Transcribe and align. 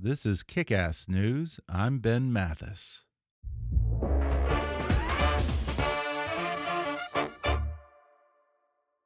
This 0.00 0.24
is 0.24 0.44
Kick 0.44 0.70
Ass 0.70 1.06
News. 1.08 1.58
I'm 1.68 1.98
Ben 1.98 2.32
Mathis. 2.32 3.04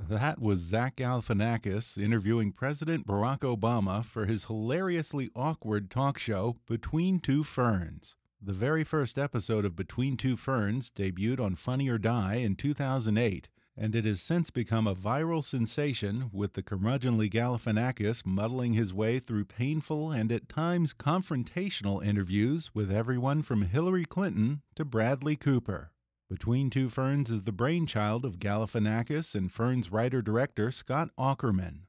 That 0.09 0.41
was 0.41 0.59
Zach 0.59 0.97
Galifianakis 0.97 2.03
interviewing 2.03 2.53
President 2.53 3.07
Barack 3.07 3.41
Obama 3.41 4.05
for 4.05 4.27
his 4.27 4.47
hilariously 4.47 5.31
awkward 5.37 5.91
talk 5.91 6.19
show, 6.19 6.57
Between 6.67 7.21
Two 7.21 7.43
Ferns. 7.45 8.17
The 8.45 8.53
very 8.53 8.83
first 8.83 9.19
episode 9.19 9.65
of 9.65 9.77
Between 9.77 10.17
Two 10.17 10.37
Ferns 10.37 10.91
debuted 10.91 11.39
on 11.39 11.55
Funny 11.55 11.89
or 11.89 11.97
Die 11.97 12.35
in 12.35 12.57
2008, 12.57 13.49
and 13.77 13.95
it 13.95 14.05
has 14.05 14.21
since 14.21 14.51
become 14.51 14.85
a 14.85 14.97
viral 14.97 15.45
sensation 15.45 16.29
with 16.33 16.55
the 16.55 16.63
curmudgeonly 16.65 17.31
Galifianakis 17.31 18.27
muddling 18.27 18.73
his 18.73 18.93
way 18.93 19.21
through 19.21 19.45
painful 19.45 20.11
and 20.11 20.33
at 20.33 20.49
times 20.49 20.93
confrontational 20.93 22.05
interviews 22.05 22.73
with 22.75 22.91
everyone 22.91 23.43
from 23.43 23.63
Hillary 23.63 24.05
Clinton 24.05 24.63
to 24.75 24.85
Bradley 24.85 25.37
Cooper. 25.37 25.93
Between 26.29 26.69
Two 26.69 26.89
Ferns 26.89 27.31
is 27.31 27.45
the 27.45 27.53
brainchild 27.53 28.25
of 28.25 28.41
Galifianakis 28.41 29.37
and 29.37 29.53
Ferns 29.53 29.93
writer-director 29.93 30.73
Scott 30.73 31.11
Aukerman. 31.17 31.83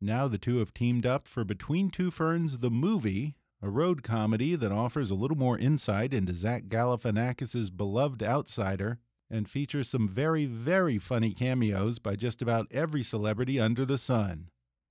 Now 0.00 0.26
the 0.26 0.36
two 0.36 0.58
have 0.58 0.74
teamed 0.74 1.06
up 1.06 1.28
for 1.28 1.44
Between 1.44 1.90
Two 1.90 2.10
Ferns 2.10 2.58
the 2.58 2.72
movie, 2.72 3.36
a 3.62 3.70
road 3.70 4.02
comedy 4.02 4.56
that 4.56 4.72
offers 4.72 5.08
a 5.08 5.14
little 5.14 5.36
more 5.36 5.56
insight 5.56 6.12
into 6.12 6.34
Zach 6.34 6.64
Galifianakis' 6.64 7.74
beloved 7.74 8.20
outsider 8.20 8.98
and 9.30 9.48
features 9.48 9.88
some 9.88 10.08
very, 10.08 10.46
very 10.46 10.98
funny 10.98 11.32
cameos 11.32 12.00
by 12.00 12.16
just 12.16 12.42
about 12.42 12.66
every 12.72 13.04
celebrity 13.04 13.60
under 13.60 13.84
the 13.84 13.96
sun. 13.96 14.48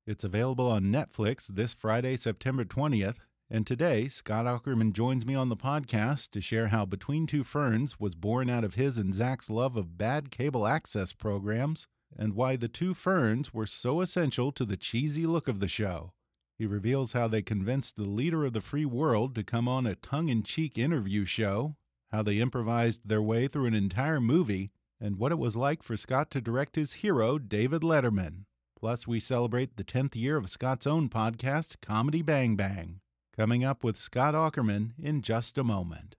It's 0.07 0.23
available 0.23 0.67
on 0.67 0.85
Netflix 0.85 1.47
this 1.47 1.73
Friday, 1.73 2.15
September 2.15 2.63
20th, 2.63 3.17
and 3.49 3.67
today 3.67 4.07
Scott 4.07 4.45
Aukerman 4.45 4.93
joins 4.93 5.25
me 5.25 5.35
on 5.35 5.49
the 5.49 5.57
podcast 5.57 6.31
to 6.31 6.39
share 6.39 6.69
how 6.69 6.85
Between 6.85 7.27
Two 7.27 7.43
Ferns 7.43 7.99
was 7.99 8.15
born 8.15 8.49
out 8.49 8.63
of 8.63 8.75
his 8.75 8.97
and 8.97 9.13
Zach's 9.13 9.49
love 9.49 9.75
of 9.75 9.97
bad 9.97 10.31
cable 10.31 10.65
access 10.65 11.11
programs 11.11 11.87
and 12.17 12.33
why 12.33 12.55
the 12.55 12.69
two 12.69 12.93
ferns 12.93 13.53
were 13.53 13.67
so 13.67 13.99
essential 13.99 14.53
to 14.53 14.63
the 14.63 14.77
cheesy 14.77 15.25
look 15.25 15.49
of 15.49 15.59
the 15.59 15.67
show. 15.67 16.13
He 16.61 16.67
reveals 16.67 17.13
how 17.13 17.27
they 17.27 17.41
convinced 17.41 17.95
the 17.95 18.07
leader 18.07 18.45
of 18.45 18.53
the 18.53 18.61
free 18.61 18.85
world 18.85 19.33
to 19.33 19.43
come 19.43 19.67
on 19.67 19.87
a 19.87 19.95
tongue 19.95 20.29
in 20.29 20.43
cheek 20.43 20.77
interview 20.77 21.25
show, 21.25 21.75
how 22.11 22.21
they 22.21 22.37
improvised 22.37 23.01
their 23.03 23.19
way 23.19 23.47
through 23.47 23.65
an 23.65 23.73
entire 23.73 24.21
movie, 24.21 24.69
and 24.99 25.17
what 25.17 25.31
it 25.31 25.39
was 25.39 25.55
like 25.55 25.81
for 25.81 25.97
Scott 25.97 26.29
to 26.29 26.39
direct 26.39 26.75
his 26.75 26.93
hero, 27.01 27.39
David 27.39 27.81
Letterman. 27.81 28.45
Plus, 28.79 29.07
we 29.07 29.19
celebrate 29.19 29.75
the 29.75 29.83
10th 29.83 30.15
year 30.15 30.37
of 30.37 30.51
Scott's 30.51 30.85
own 30.85 31.09
podcast, 31.09 31.81
Comedy 31.81 32.21
Bang 32.21 32.55
Bang. 32.55 32.99
Coming 33.35 33.63
up 33.63 33.83
with 33.83 33.97
Scott 33.97 34.35
Aukerman 34.35 34.91
in 35.01 35.23
just 35.23 35.57
a 35.57 35.63
moment. 35.63 36.15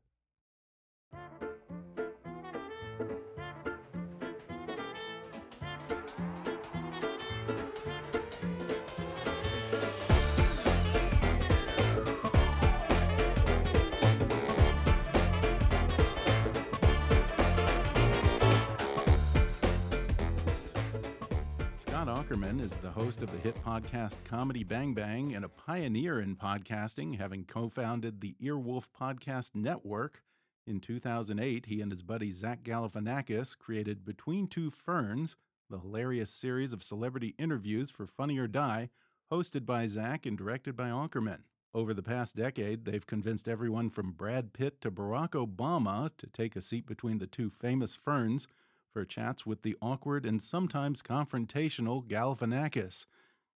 Scott 22.23 22.39
Aukerman 22.39 22.61
is 22.61 22.79
the 22.79 22.91
host 22.91 23.23
of 23.23 23.33
the 23.33 23.39
hit 23.39 23.57
podcast 23.65 24.17
Comedy 24.25 24.63
Bang 24.63 24.95
Bang 24.95 25.35
and 25.35 25.45
a 25.45 25.49
pioneer 25.49 26.21
in 26.21 26.37
podcasting, 26.37 27.19
having 27.19 27.45
co 27.45 27.69
founded 27.69 28.21
the 28.21 28.37
Earwolf 28.41 28.85
Podcast 28.97 29.55
Network. 29.55 30.23
In 30.67 30.79
2008, 30.79 31.67
he 31.67 31.81
and 31.81 31.91
his 31.91 32.03
buddy 32.03 32.33
Zach 32.33 32.63
Galifianakis 32.63 33.59
created 33.59 34.05
Between 34.05 34.47
Two 34.47 34.71
Ferns, 34.71 35.37
the 35.69 35.81
hilarious 35.81 36.31
series 36.31 36.73
of 36.73 36.83
celebrity 36.83 37.35
interviews 37.39 37.91
for 37.91 38.07
Funny 38.07 38.39
or 38.39 38.47
Die, 38.47 38.91
hosted 39.33 39.67
by 39.67 39.87
Zach 39.89 40.25
and 40.25 40.39
directed 40.39 40.77
by 40.77 40.91
Aukerman. 40.91 41.43
Over 41.75 41.93
the 41.93 42.03
past 42.03 42.37
decade, 42.37 42.85
they've 42.85 43.07
convinced 43.07 43.49
everyone 43.49 43.91
from 43.91 44.13
Brad 44.13 44.53
Pitt 44.53 44.81
to 44.83 44.93
Barack 44.93 45.31
Obama 45.31 46.11
to 46.19 46.27
take 46.29 46.55
a 46.55 46.61
seat 46.61 46.87
between 46.87 47.19
the 47.19 47.27
two 47.27 47.51
famous 47.51 47.97
ferns 47.97 48.47
for 48.93 49.05
chats 49.05 49.47
with 49.47 49.63
the 49.63 49.77
awkward 49.81 50.27
and 50.27 50.43
sometimes 50.43 51.03
confrontational 51.03 52.07
Galifianakis. 52.07 53.07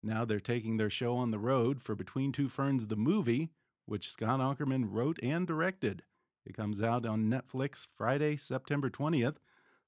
Now 0.03 0.25
they're 0.25 0.41
taking 0.41 0.77
their 0.77 0.91
show 0.91 1.17
on 1.17 1.31
the 1.31 1.39
road 1.39 1.81
for 1.81 1.95
Between 1.95 2.31
Two 2.31 2.49
Ferns, 2.49 2.87
the 2.87 2.97
movie, 2.97 3.51
which 3.87 4.11
Scott 4.11 4.41
Aukerman 4.41 4.87
wrote 4.89 5.19
and 5.23 5.47
directed. 5.47 6.03
It 6.47 6.57
comes 6.57 6.83
out 6.83 7.07
on 7.07 7.31
Netflix 7.31 7.87
Friday, 7.97 8.37
September 8.37 8.91
20th. 8.91 9.37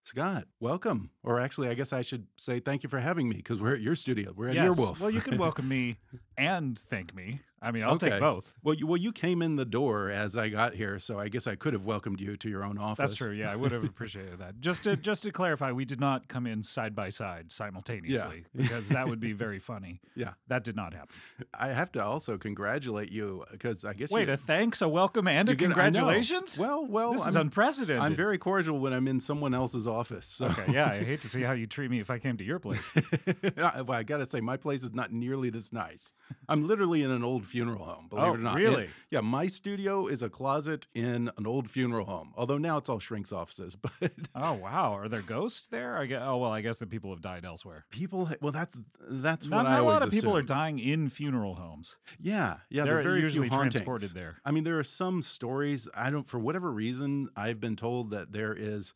Scott, 0.04 0.46
welcome. 0.60 1.10
Or 1.22 1.40
actually, 1.40 1.68
I 1.68 1.74
guess 1.74 1.92
I 1.92 2.02
should 2.02 2.28
say 2.36 2.60
thank 2.60 2.82
you 2.82 2.88
for 2.88 3.00
having 3.00 3.28
me 3.28 3.36
because 3.36 3.60
we're 3.60 3.74
at 3.74 3.80
your 3.80 3.96
studio. 3.96 4.32
We're 4.34 4.48
at 4.48 4.54
yes. 4.54 4.76
Earwolf. 4.76 5.00
Well, 5.00 5.10
you 5.10 5.20
can 5.20 5.36
welcome 5.38 5.68
me 5.68 5.98
and 6.36 6.78
thank 6.78 7.14
me. 7.14 7.40
I 7.62 7.70
mean, 7.70 7.84
I'll 7.84 7.92
okay. 7.92 8.10
take 8.10 8.20
both. 8.20 8.56
Well, 8.62 8.74
you, 8.74 8.86
well, 8.86 8.98
you 8.98 9.12
came 9.12 9.40
in 9.40 9.56
the 9.56 9.64
door 9.64 10.10
as 10.10 10.36
I 10.36 10.50
got 10.50 10.74
here, 10.74 10.98
so 10.98 11.18
I 11.18 11.28
guess 11.28 11.46
I 11.46 11.54
could 11.54 11.72
have 11.72 11.86
welcomed 11.86 12.20
you 12.20 12.36
to 12.36 12.48
your 12.48 12.62
own 12.62 12.76
office. 12.76 13.10
That's 13.10 13.14
true. 13.14 13.32
Yeah, 13.32 13.50
I 13.50 13.56
would 13.56 13.72
have 13.72 13.84
appreciated 13.84 14.38
that. 14.40 14.60
Just 14.60 14.84
to 14.84 14.96
just 14.96 15.22
to 15.22 15.32
clarify, 15.32 15.72
we 15.72 15.84
did 15.84 15.98
not 15.98 16.28
come 16.28 16.46
in 16.46 16.62
side 16.62 16.94
by 16.94 17.08
side 17.08 17.50
simultaneously 17.50 18.44
yeah. 18.54 18.62
because 18.62 18.90
that 18.90 19.08
would 19.08 19.20
be 19.20 19.32
very 19.32 19.58
funny. 19.58 20.00
Yeah, 20.14 20.32
that 20.48 20.64
did 20.64 20.76
not 20.76 20.92
happen. 20.92 21.16
I 21.54 21.68
have 21.68 21.90
to 21.92 22.04
also 22.04 22.36
congratulate 22.36 23.10
you 23.10 23.44
uh, 23.46 23.52
because 23.52 23.84
I 23.84 23.94
guess 23.94 24.10
wait 24.10 24.28
you, 24.28 24.34
a 24.34 24.36
thanks, 24.36 24.82
a 24.82 24.88
welcome, 24.88 25.26
and 25.26 25.48
a 25.48 25.56
congratulations. 25.56 26.58
Well, 26.58 26.84
well, 26.86 27.12
this 27.12 27.22
I'm, 27.22 27.28
is 27.28 27.36
unprecedented. 27.36 28.02
I'm 28.02 28.14
very 28.14 28.36
cordial 28.38 28.78
when 28.78 28.92
I'm 28.92 29.08
in 29.08 29.18
someone 29.18 29.54
else's 29.54 29.86
office. 29.86 30.26
So. 30.26 30.46
Okay, 30.46 30.72
yeah, 30.72 30.90
I 30.90 31.02
hate 31.02 31.22
to 31.22 31.28
see 31.28 31.42
how 31.42 31.52
you 31.52 31.66
treat 31.66 31.90
me 31.90 32.00
if 32.00 32.10
I 32.10 32.18
came 32.18 32.36
to 32.36 32.44
your 32.44 32.58
place. 32.58 32.94
well, 33.56 33.92
I 33.92 34.02
got 34.02 34.18
to 34.18 34.26
say, 34.26 34.40
my 34.40 34.56
place 34.56 34.82
is 34.82 34.92
not 34.92 35.12
nearly 35.12 35.50
this 35.50 35.72
nice. 35.72 36.12
I'm 36.48 36.66
literally 36.66 37.02
in 37.02 37.10
an 37.10 37.24
old 37.24 37.45
funeral 37.46 37.84
home. 37.84 38.08
Believe 38.08 38.24
oh, 38.24 38.28
it 38.28 38.34
or 38.34 38.38
not. 38.38 38.56
Really? 38.56 38.88
yeah, 39.10 39.20
my 39.20 39.46
studio 39.46 40.06
is 40.06 40.22
a 40.22 40.28
closet 40.28 40.86
in 40.94 41.30
an 41.36 41.46
old 41.46 41.70
funeral 41.70 42.04
home. 42.04 42.32
Although 42.36 42.58
now 42.58 42.76
it's 42.76 42.88
all 42.88 42.98
shrinks 42.98 43.32
offices. 43.32 43.76
But 44.00 44.12
oh 44.34 44.54
wow, 44.54 44.94
are 44.94 45.08
there 45.08 45.22
ghosts 45.22 45.68
there? 45.68 45.96
I 45.96 46.06
guess. 46.06 46.22
Oh 46.24 46.36
well, 46.38 46.50
I 46.50 46.60
guess 46.60 46.78
the 46.78 46.86
people 46.86 47.10
have 47.10 47.22
died 47.22 47.44
elsewhere. 47.44 47.86
People. 47.90 48.28
Well, 48.40 48.52
that's 48.52 48.76
that's 49.08 49.48
not, 49.48 49.64
what 49.64 49.70
not 49.70 49.72
I 49.72 49.78
a 49.78 49.84
lot 49.84 50.02
of 50.02 50.10
people 50.10 50.36
are 50.36 50.42
dying 50.42 50.78
in 50.78 51.08
funeral 51.08 51.54
homes. 51.54 51.96
Yeah, 52.20 52.56
yeah. 52.68 52.84
They're, 52.84 52.94
they're 52.94 53.02
very 53.02 53.20
usually 53.20 53.48
transported 53.48 54.10
there. 54.10 54.36
I 54.44 54.50
mean, 54.50 54.64
there 54.64 54.78
are 54.78 54.84
some 54.84 55.22
stories. 55.22 55.88
I 55.94 56.10
don't. 56.10 56.28
For 56.28 56.38
whatever 56.38 56.70
reason, 56.70 57.28
I've 57.36 57.60
been 57.60 57.76
told 57.76 58.10
that 58.10 58.32
there 58.32 58.52
is 58.52 58.92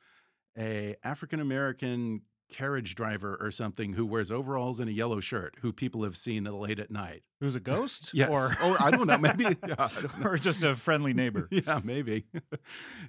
a 0.58 0.96
African 1.04 1.40
American 1.40 2.22
carriage 2.50 2.94
driver 2.94 3.36
or 3.40 3.50
something 3.50 3.92
who 3.94 4.04
wears 4.04 4.30
overalls 4.30 4.80
and 4.80 4.88
a 4.90 4.92
yellow 4.92 5.20
shirt 5.20 5.56
who 5.62 5.72
people 5.72 6.02
have 6.04 6.16
seen 6.16 6.44
late 6.44 6.78
at 6.78 6.90
night. 6.90 7.22
Who's 7.40 7.54
a 7.54 7.60
ghost? 7.60 8.10
yes. 8.14 8.28
Or, 8.28 8.50
or 8.62 8.82
I 8.82 8.90
don't 8.90 9.06
know, 9.06 9.18
maybe. 9.18 9.44
Yeah, 9.66 9.88
don't 10.00 10.18
know. 10.20 10.26
or 10.30 10.36
just 10.38 10.64
a 10.64 10.74
friendly 10.76 11.12
neighbor. 11.14 11.48
yeah, 11.52 11.80
maybe. 11.82 12.24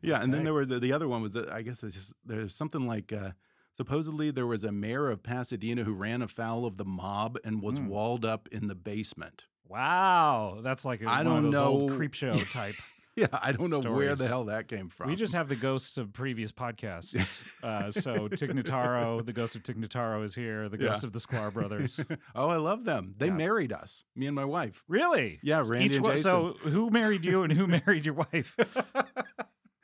yeah, 0.02 0.22
and 0.22 0.34
then 0.34 0.44
there 0.44 0.54
were 0.54 0.66
the, 0.66 0.80
the 0.80 0.94
other 0.94 1.08
one 1.08 1.22
was 1.22 1.32
that 1.32 1.50
I 1.52 1.62
guess 1.62 1.82
just, 1.82 2.14
there's 2.26 2.56
something 2.56 2.88
like 2.88 3.12
uh, 3.12 3.32
supposedly 3.78 4.32
there 4.32 4.48
was 4.48 4.64
a 4.64 4.72
mayor 4.72 5.10
of 5.10 5.24
Pasadena 5.24 5.84
who 5.84 5.94
ran 5.94 6.22
afoul 6.22 6.66
of 6.66 6.78
the 6.78 6.86
mob 6.86 7.38
and 7.44 7.62
was 7.62 7.80
Mm. 7.80 7.88
walled 7.88 8.26
up 8.26 8.48
in 8.52 8.68
the 8.68 8.76
basement. 8.76 9.46
Wow, 9.68 10.60
that's 10.62 10.84
like 10.86 11.02
a, 11.02 11.10
I 11.10 11.24
don't 11.24 11.46
of 11.46 11.52
those 11.54 11.62
old 11.62 11.90
know. 11.92 11.96
creep 11.98 12.14
show 12.14 12.34
type. 12.38 12.76
Yeah, 13.18 13.28
I 13.34 13.52
don't 13.52 13.69
know 13.69 13.92
where 13.92 14.16
the 14.16 14.25
hell 14.28 14.46
that 14.46 14.69
came 14.69 14.88
from. 14.88 15.10
We 15.10 15.18
just 15.18 15.34
have 15.34 15.50
the 15.50 15.56
ghosts 15.58 15.98
of 15.98 16.13
previous 16.13 16.52
podcasts. 16.52 17.16
Uh, 17.63 17.92
so 17.92 18.28
Tig 18.28 18.50
Notaro, 18.56 19.24
the 19.24 19.34
ghost 19.34 19.56
of 19.56 19.62
Tig 19.62 19.78
Notaro 19.80 20.24
is 20.24 20.34
here. 20.34 20.68
The 20.68 20.78
ghost 20.80 21.04
Yeah. 21.04 21.08
of 21.08 21.13
the 21.13 21.19
Sklar 21.19 21.54
brothers. 21.54 22.00
oh, 22.36 22.48
I 22.50 22.56
love 22.56 22.86
them. 22.86 23.13
They 23.19 23.28
Yeah. 23.28 23.34
married 23.34 23.72
us, 23.72 24.04
me 24.16 24.25
and 24.25 24.36
my 24.36 24.46
wife. 24.46 24.84
Really? 24.88 25.40
Yeah, 25.44 25.62
Randy 25.63 25.86
Each 25.88 25.96
and 25.98 26.06
one, 26.06 26.16
Jason. 26.16 26.31
so 26.31 26.54
who 26.63 26.90
married 26.90 27.24
you 27.24 27.44
and 27.44 27.54
who 27.54 27.68
married 27.68 28.06
your 28.06 28.16
wife? 28.16 28.56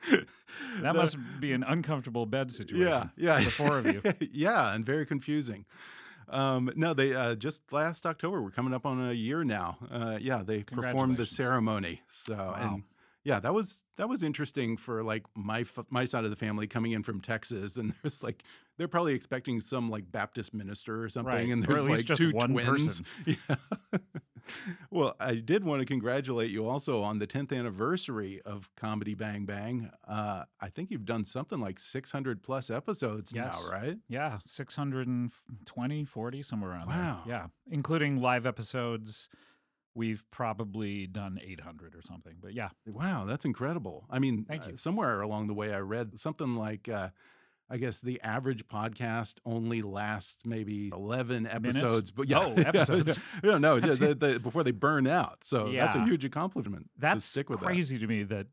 That 0.10 0.26
The- 0.82 0.94
must 0.94 1.18
be 1.40 1.52
an 1.54 1.64
uncomfortable 1.64 2.26
bed 2.26 2.52
situation. 2.52 2.88
Yeah, 2.88 3.08
yeah. 3.16 3.40
The 3.44 3.52
four 3.52 3.78
of 3.80 3.86
you. 3.86 4.02
yeah, 4.32 4.74
and 4.74 4.86
very 4.86 5.06
confusing. 5.06 5.66
Um, 6.30 6.72
no, 6.76 6.94
they 6.94 7.14
uh, 7.14 7.36
just 7.36 7.62
last 7.72 8.06
October. 8.06 8.42
We're 8.42 8.52
coming 8.52 8.74
up 8.74 8.86
on 8.86 9.10
a 9.10 9.14
year 9.14 9.44
now. 9.44 9.78
Uh, 9.92 10.18
yeah, 10.20 10.44
they 10.44 10.64
performed 10.64 11.18
the 11.18 11.26
ceremony. 11.26 12.02
So 12.10 12.54
and 12.58 12.84
yeah, 13.28 13.42
that 13.42 13.54
was 13.54 13.84
that 13.98 14.08
was 14.08 14.24
interesting 14.24 14.78
for 14.78 15.04
like 15.04 15.24
my 15.36 15.66
my 15.90 16.06
side 16.06 16.24
of 16.24 16.30
the 16.30 16.38
family 16.38 16.66
coming 16.66 16.94
in 16.94 17.04
from 17.04 17.20
Texas, 17.20 17.76
and 17.76 17.94
there's 18.02 18.24
like 18.24 18.42
they're 18.78 18.88
probably 18.88 19.14
expecting 19.14 19.60
some 19.60 19.90
like 19.90 20.10
Baptist 20.10 20.54
minister 20.54 21.04
or 21.04 21.10
something, 21.10 21.34
Right, 21.34 21.50
and 21.50 21.62
there's 21.64 21.84
like 21.84 22.06
just 22.06 22.18
two 22.22 22.32
one 22.32 22.52
twins. 22.54 23.02
person. 23.02 23.06
Yeah. 23.50 23.58
well, 24.90 25.14
I 25.20 25.36
did 25.36 25.66
want 25.66 25.82
to 25.82 25.86
congratulate 25.86 26.50
you 26.52 26.70
also 26.70 27.02
on 27.02 27.20
the 27.20 27.28
10th 27.28 27.52
anniversary 27.52 28.42
of 28.46 28.70
Comedy 28.78 29.14
Bang 29.14 29.44
Bang. 29.46 29.92
Uh, 30.08 30.46
I 30.62 30.70
think 30.70 30.90
you've 30.90 31.04
done 31.04 31.26
something 31.26 31.60
like 31.60 31.82
600 31.82 32.42
plus 32.42 32.70
episodes 32.70 33.34
Yes. 33.36 33.60
now, 33.62 33.70
right? 33.70 33.98
Yeah, 34.08 34.38
620, 34.46 36.06
40, 36.06 36.42
somewhere 36.44 36.72
around 36.72 36.88
Wow. 36.88 37.24
there. 37.26 37.36
Yeah, 37.36 37.48
including 37.70 38.22
live 38.22 38.46
episodes. 38.46 39.28
We've 39.98 40.24
probably 40.32 41.08
done 41.08 41.40
800 41.44 41.96
or 41.96 42.02
something. 42.04 42.36
But 42.40 42.54
yeah, 42.54 42.70
Wow, 42.86 43.26
that's 43.26 43.46
incredible. 43.46 44.06
I 44.10 44.20
mean, 44.20 44.46
Thank 44.48 44.64
uh, 44.64 44.70
you. 44.72 44.78
somewhere 44.78 45.22
along 45.22 45.48
the 45.48 45.54
way, 45.56 45.74
I 45.74 45.80
read 45.80 46.20
something 46.20 46.56
like, 46.56 46.88
uh, 46.88 47.10
I 47.70 47.76
guess 47.78 48.00
the 48.00 48.22
average 48.22 48.66
podcast 48.68 49.40
only 49.46 49.82
lasts 49.82 50.46
maybe 50.46 50.90
11 50.94 51.44
Minutes? 51.44 51.56
episodes. 51.82 52.12
But 52.12 52.30
yeah, 52.30 52.40
Oh, 52.40 52.54
episodes. 52.58 53.20
no, 53.44 53.58
no, 53.58 53.80
just 53.80 54.00
the- 54.00 54.16
the- 54.16 54.40
before 54.40 54.64
they 54.64 54.72
burn 54.72 55.08
out. 55.08 55.40
So 55.44 55.72
that's 55.74 55.96
a 55.96 56.04
huge 56.06 56.24
accomplishment. 56.24 56.90
that's 56.98 57.26
to 57.26 57.30
stick 57.30 57.50
with 57.50 57.60
crazy 57.60 58.00
to 58.00 58.08
me 58.08 58.24
that 58.24 58.48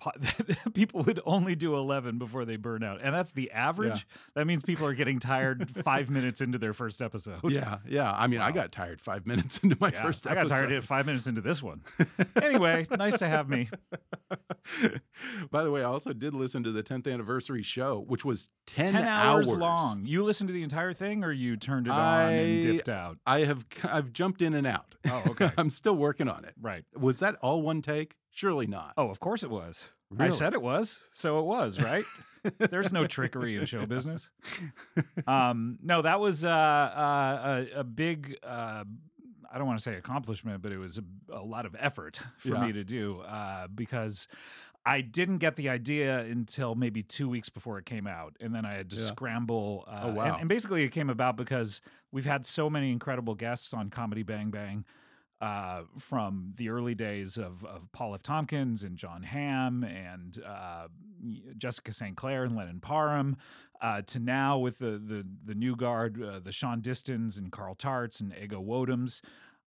people 0.74 1.02
would 1.02 1.20
only 1.24 1.54
do 1.54 1.76
11 1.76 2.18
before 2.18 2.44
they 2.44 2.56
burn 2.56 2.82
out. 2.82 3.00
And 3.02 3.14
that's 3.14 3.32
the 3.32 3.50
average. 3.52 4.06
That 4.34 4.46
means 4.46 4.62
people 4.62 4.86
are 4.86 4.94
getting 4.94 5.18
tired 5.18 5.70
five 5.84 6.10
minutes 6.10 6.40
into 6.40 6.58
their 6.58 6.72
first 6.72 7.00
episode. 7.00 7.40
Yeah, 7.50 7.78
yeah. 7.86 8.12
I 8.12 8.26
mean, 8.26 8.40
I 8.40 8.52
got 8.52 8.72
tired 8.72 9.00
five 9.00 9.26
minutes 9.26 9.58
into 9.58 9.76
my 9.80 9.90
Yeah, 9.92 10.02
first 10.02 10.26
I 10.26 10.34
got 10.34 10.48
tired 10.48 10.84
five 10.84 11.06
minutes 11.06 11.26
into 11.26 11.40
this 11.40 11.62
one. 11.62 11.82
anyway, 12.42 12.86
nice 12.90 13.18
to 13.18 13.28
have 13.28 13.48
me. 13.48 13.68
By 15.50 15.62
the 15.64 15.70
way, 15.70 15.82
I 15.82 15.84
also 15.84 16.12
did 16.12 16.34
listen 16.34 16.62
to 16.64 16.72
the 16.72 16.82
10th 16.82 17.12
anniversary 17.12 17.62
show, 17.62 18.04
which 18.06 18.24
was 18.24 18.50
10, 18.66 18.92
10 18.92 19.04
hours, 19.04 19.54
long. 19.54 20.06
You 20.06 20.24
listened 20.24 20.48
to 20.48 20.54
the 20.54 20.62
entire 20.62 20.92
thing 20.92 21.24
or 21.24 21.32
you 21.32 21.56
turned 21.56 21.86
it 21.86 21.90
on 21.90 22.32
and 22.32 22.62
dipped 22.62 22.88
out? 22.88 23.18
I 23.26 23.40
have 23.40 23.64
I've 23.84 24.12
jumped 24.12 24.42
in 24.42 24.54
and 24.54 24.66
out. 24.66 24.94
Oh, 25.08 25.22
okay. 25.30 25.50
I'm 25.58 25.70
still 25.70 25.96
working 25.96 26.28
on 26.28 26.44
it. 26.44 26.54
Right. 26.60 26.84
Was 26.98 27.18
that 27.20 27.36
all 27.42 27.62
one 27.62 27.82
take? 27.82 28.16
Surely 28.32 28.66
not. 28.66 28.94
Oh, 28.96 29.10
of 29.10 29.20
course 29.20 29.42
it 29.42 29.50
was. 29.50 29.90
I 30.18 30.28
said 30.28 30.52
it 30.52 30.60
was, 30.60 31.08
so 31.12 31.38
it 31.38 31.44
was, 31.44 31.80
right? 31.80 32.04
There's 32.58 32.92
no 32.92 33.06
trickery 33.06 33.56
in 33.56 33.64
show 33.66 33.86
business. 33.86 34.30
Um, 35.26 35.78
no, 35.82 36.02
that 36.02 36.20
was 36.20 36.44
uh, 36.44 36.48
uh, 36.50 37.64
a, 37.76 37.80
a 37.80 37.84
big. 37.84 38.36
Uh, 38.42 38.84
I 39.50 39.58
don't 39.58 39.66
want 39.66 39.78
to 39.78 39.82
say 39.82 39.94
accomplishment, 39.96 40.62
but 40.62 40.72
it 40.72 40.78
was 40.78 40.98
a, 40.98 41.04
a 41.34 41.42
lot 41.44 41.66
of 41.66 41.76
effort 41.78 42.20
for 42.38 42.48
Yeah. 42.54 42.66
me 42.66 42.72
to 42.72 42.84
do 42.84 43.20
uh, 43.20 43.68
because 43.68 44.26
I 44.84 45.00
didn't 45.02 45.38
get 45.38 45.56
the 45.56 45.68
idea 45.68 46.20
until 46.20 46.74
maybe 46.74 47.02
two 47.02 47.28
weeks 47.28 47.48
before 47.50 47.78
it 47.78 47.84
came 47.86 48.06
out, 48.06 48.34
and 48.40 48.54
then 48.54 48.64
I 48.64 48.72
had 48.74 48.90
to 48.90 48.96
Yeah. 48.96 49.02
scramble. 49.06 49.84
Uh, 49.86 50.00
Oh, 50.02 50.08
and- 50.08 50.16
wow. 50.16 50.36
and 50.40 50.48
basically, 50.48 50.82
it 50.84 50.88
came 50.90 51.08
about 51.10 51.36
because 51.36 51.80
we've 52.10 52.24
had 52.26 52.44
so 52.46 52.68
many 52.68 52.90
incredible 52.90 53.34
guests 53.34 53.72
on 53.74 53.90
Comedy 53.90 54.22
Bang 54.22 54.50
Bang 54.50 54.84
uh, 55.42 55.82
from 55.98 56.52
the 56.56 56.68
early 56.68 56.94
days 56.94 57.36
of, 57.36 57.64
of 57.64 57.90
Paul 57.90 58.14
F. 58.14 58.22
Tompkins 58.22 58.84
and 58.84 58.96
Jon 58.96 59.24
Hamm 59.24 59.82
and 59.82 60.40
uh, 60.46 60.86
Jessica 61.58 61.92
St. 61.92 62.16
Clair 62.16 62.44
and 62.44 62.54
Lennon 62.54 62.78
Parham, 62.78 63.36
uh, 63.80 64.02
to 64.02 64.20
now 64.20 64.58
with 64.58 64.78
the 64.78 65.02
the, 65.04 65.26
the 65.44 65.56
new 65.56 65.74
guard, 65.74 66.22
uh, 66.22 66.38
the 66.38 66.52
Shaun 66.52 66.80
Distons 66.80 67.38
and 67.38 67.50
Carl 67.50 67.74
Tarts 67.74 68.20
and 68.20 68.32
Ego 68.40 68.62
Nwodims, 68.62 69.20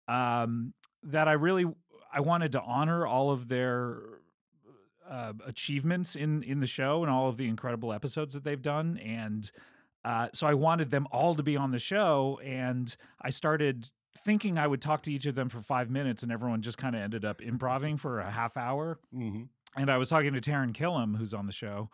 um, 0.08 0.76
that 1.02 1.28
I 1.28 1.34
really 1.34 1.66
I 2.14 2.20
wanted 2.20 2.52
to 2.52 2.62
honor 2.62 3.08
all 3.08 3.32
of 3.32 3.48
their 3.48 3.98
uh, 5.10 5.34
achievements 5.44 6.16
in 6.16 6.44
in 6.44 6.60
the 6.60 6.68
show 6.68 7.02
and 7.02 7.12
all 7.12 7.30
of 7.30 7.38
the 7.38 7.48
incredible 7.48 7.92
episodes 7.92 8.36
that 8.36 8.44
they've 8.44 8.62
done 8.62 8.98
and. 9.00 9.52
Uh, 10.06 10.28
so 10.34 10.46
I 10.46 10.54
wanted 10.54 10.92
them 10.92 11.08
all 11.14 11.34
to 11.34 11.44
be 11.44 11.56
on 11.56 11.72
the 11.72 11.80
show, 11.80 12.38
and 12.44 12.94
I 13.22 13.30
started 13.30 13.90
thinking 14.18 14.58
I 14.58 14.68
would 14.68 14.82
talk 14.82 15.04
to 15.04 15.12
each 15.12 15.26
of 15.26 15.36
them 15.36 15.50
for 15.50 15.62
five 15.62 15.90
minutes, 15.90 16.24
and 16.24 16.32
everyone 16.32 16.62
just 16.62 16.78
kind 16.78 16.96
of 16.96 17.02
ended 17.02 17.26
up 17.26 17.42
improving 17.42 17.98
for 17.98 18.20
a 18.20 18.32
half 18.32 18.58
hour. 18.58 19.00
Mm-hmm. 19.14 19.44
And 19.76 19.90
I 19.90 19.98
was 19.98 20.10
talking 20.10 20.34
to 20.34 20.42
Taran 20.42 20.74
Killam, 20.74 21.18
who's 21.18 21.34
on 21.34 21.48
the 21.48 21.52
show, 21.52 21.90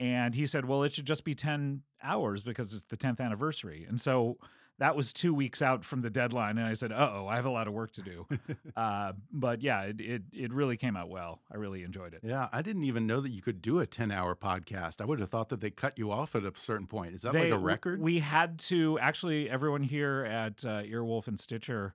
and 0.00 0.34
he 0.34 0.46
said, 0.46 0.64
"Well, 0.64 0.82
it 0.82 0.92
should 0.92 1.06
just 1.06 1.24
be 1.24 1.34
ten 1.34 1.82
hours 2.02 2.42
because 2.42 2.72
it's 2.72 2.84
the 2.84 2.96
tenth 2.96 3.20
anniversary." 3.20 3.86
And 3.88 4.00
so 4.00 4.38
that 4.78 4.96
was 4.96 5.12
two 5.12 5.32
weeks 5.32 5.62
out 5.62 5.84
from 5.84 6.00
the 6.02 6.10
deadline, 6.10 6.58
and 6.58 6.66
I 6.66 6.72
said, 6.72 6.90
"Uh 6.92 7.10
oh, 7.12 7.26
I 7.28 7.36
have 7.36 7.44
a 7.44 7.50
lot 7.50 7.68
of 7.68 7.72
work 7.74 7.92
to 7.92 8.02
do." 8.02 8.26
uh, 8.76 9.12
but 9.32 9.62
yeah, 9.62 9.82
it, 9.82 10.00
it 10.00 10.22
it 10.32 10.52
really 10.52 10.76
came 10.76 10.96
out 10.96 11.08
well. 11.08 11.40
I 11.52 11.56
really 11.56 11.82
enjoyed 11.84 12.14
it. 12.14 12.20
Yeah, 12.24 12.48
I 12.52 12.62
didn't 12.62 12.84
even 12.84 13.06
know 13.06 13.20
that 13.20 13.30
you 13.30 13.42
could 13.42 13.62
do 13.62 13.78
a 13.80 13.86
10 13.86 14.10
hour 14.10 14.34
podcast. 14.34 15.00
I 15.00 15.04
would 15.04 15.20
have 15.20 15.30
thought 15.30 15.50
that 15.50 15.60
they 15.60 15.70
cut 15.70 15.98
you 15.98 16.10
off 16.10 16.34
at 16.34 16.42
a 16.44 16.52
certain 16.56 16.86
point. 16.86 17.14
Is 17.14 17.22
that 17.22 17.34
like 17.34 17.50
a 17.50 17.58
record? 17.58 18.00
We 18.00 18.18
had 18.18 18.58
to 18.60 18.98
actually 18.98 19.48
everyone 19.48 19.82
here 19.82 20.24
at 20.24 20.64
uh, 20.64 20.82
Earwolf 20.82 21.28
and 21.28 21.38
Stitcher. 21.38 21.94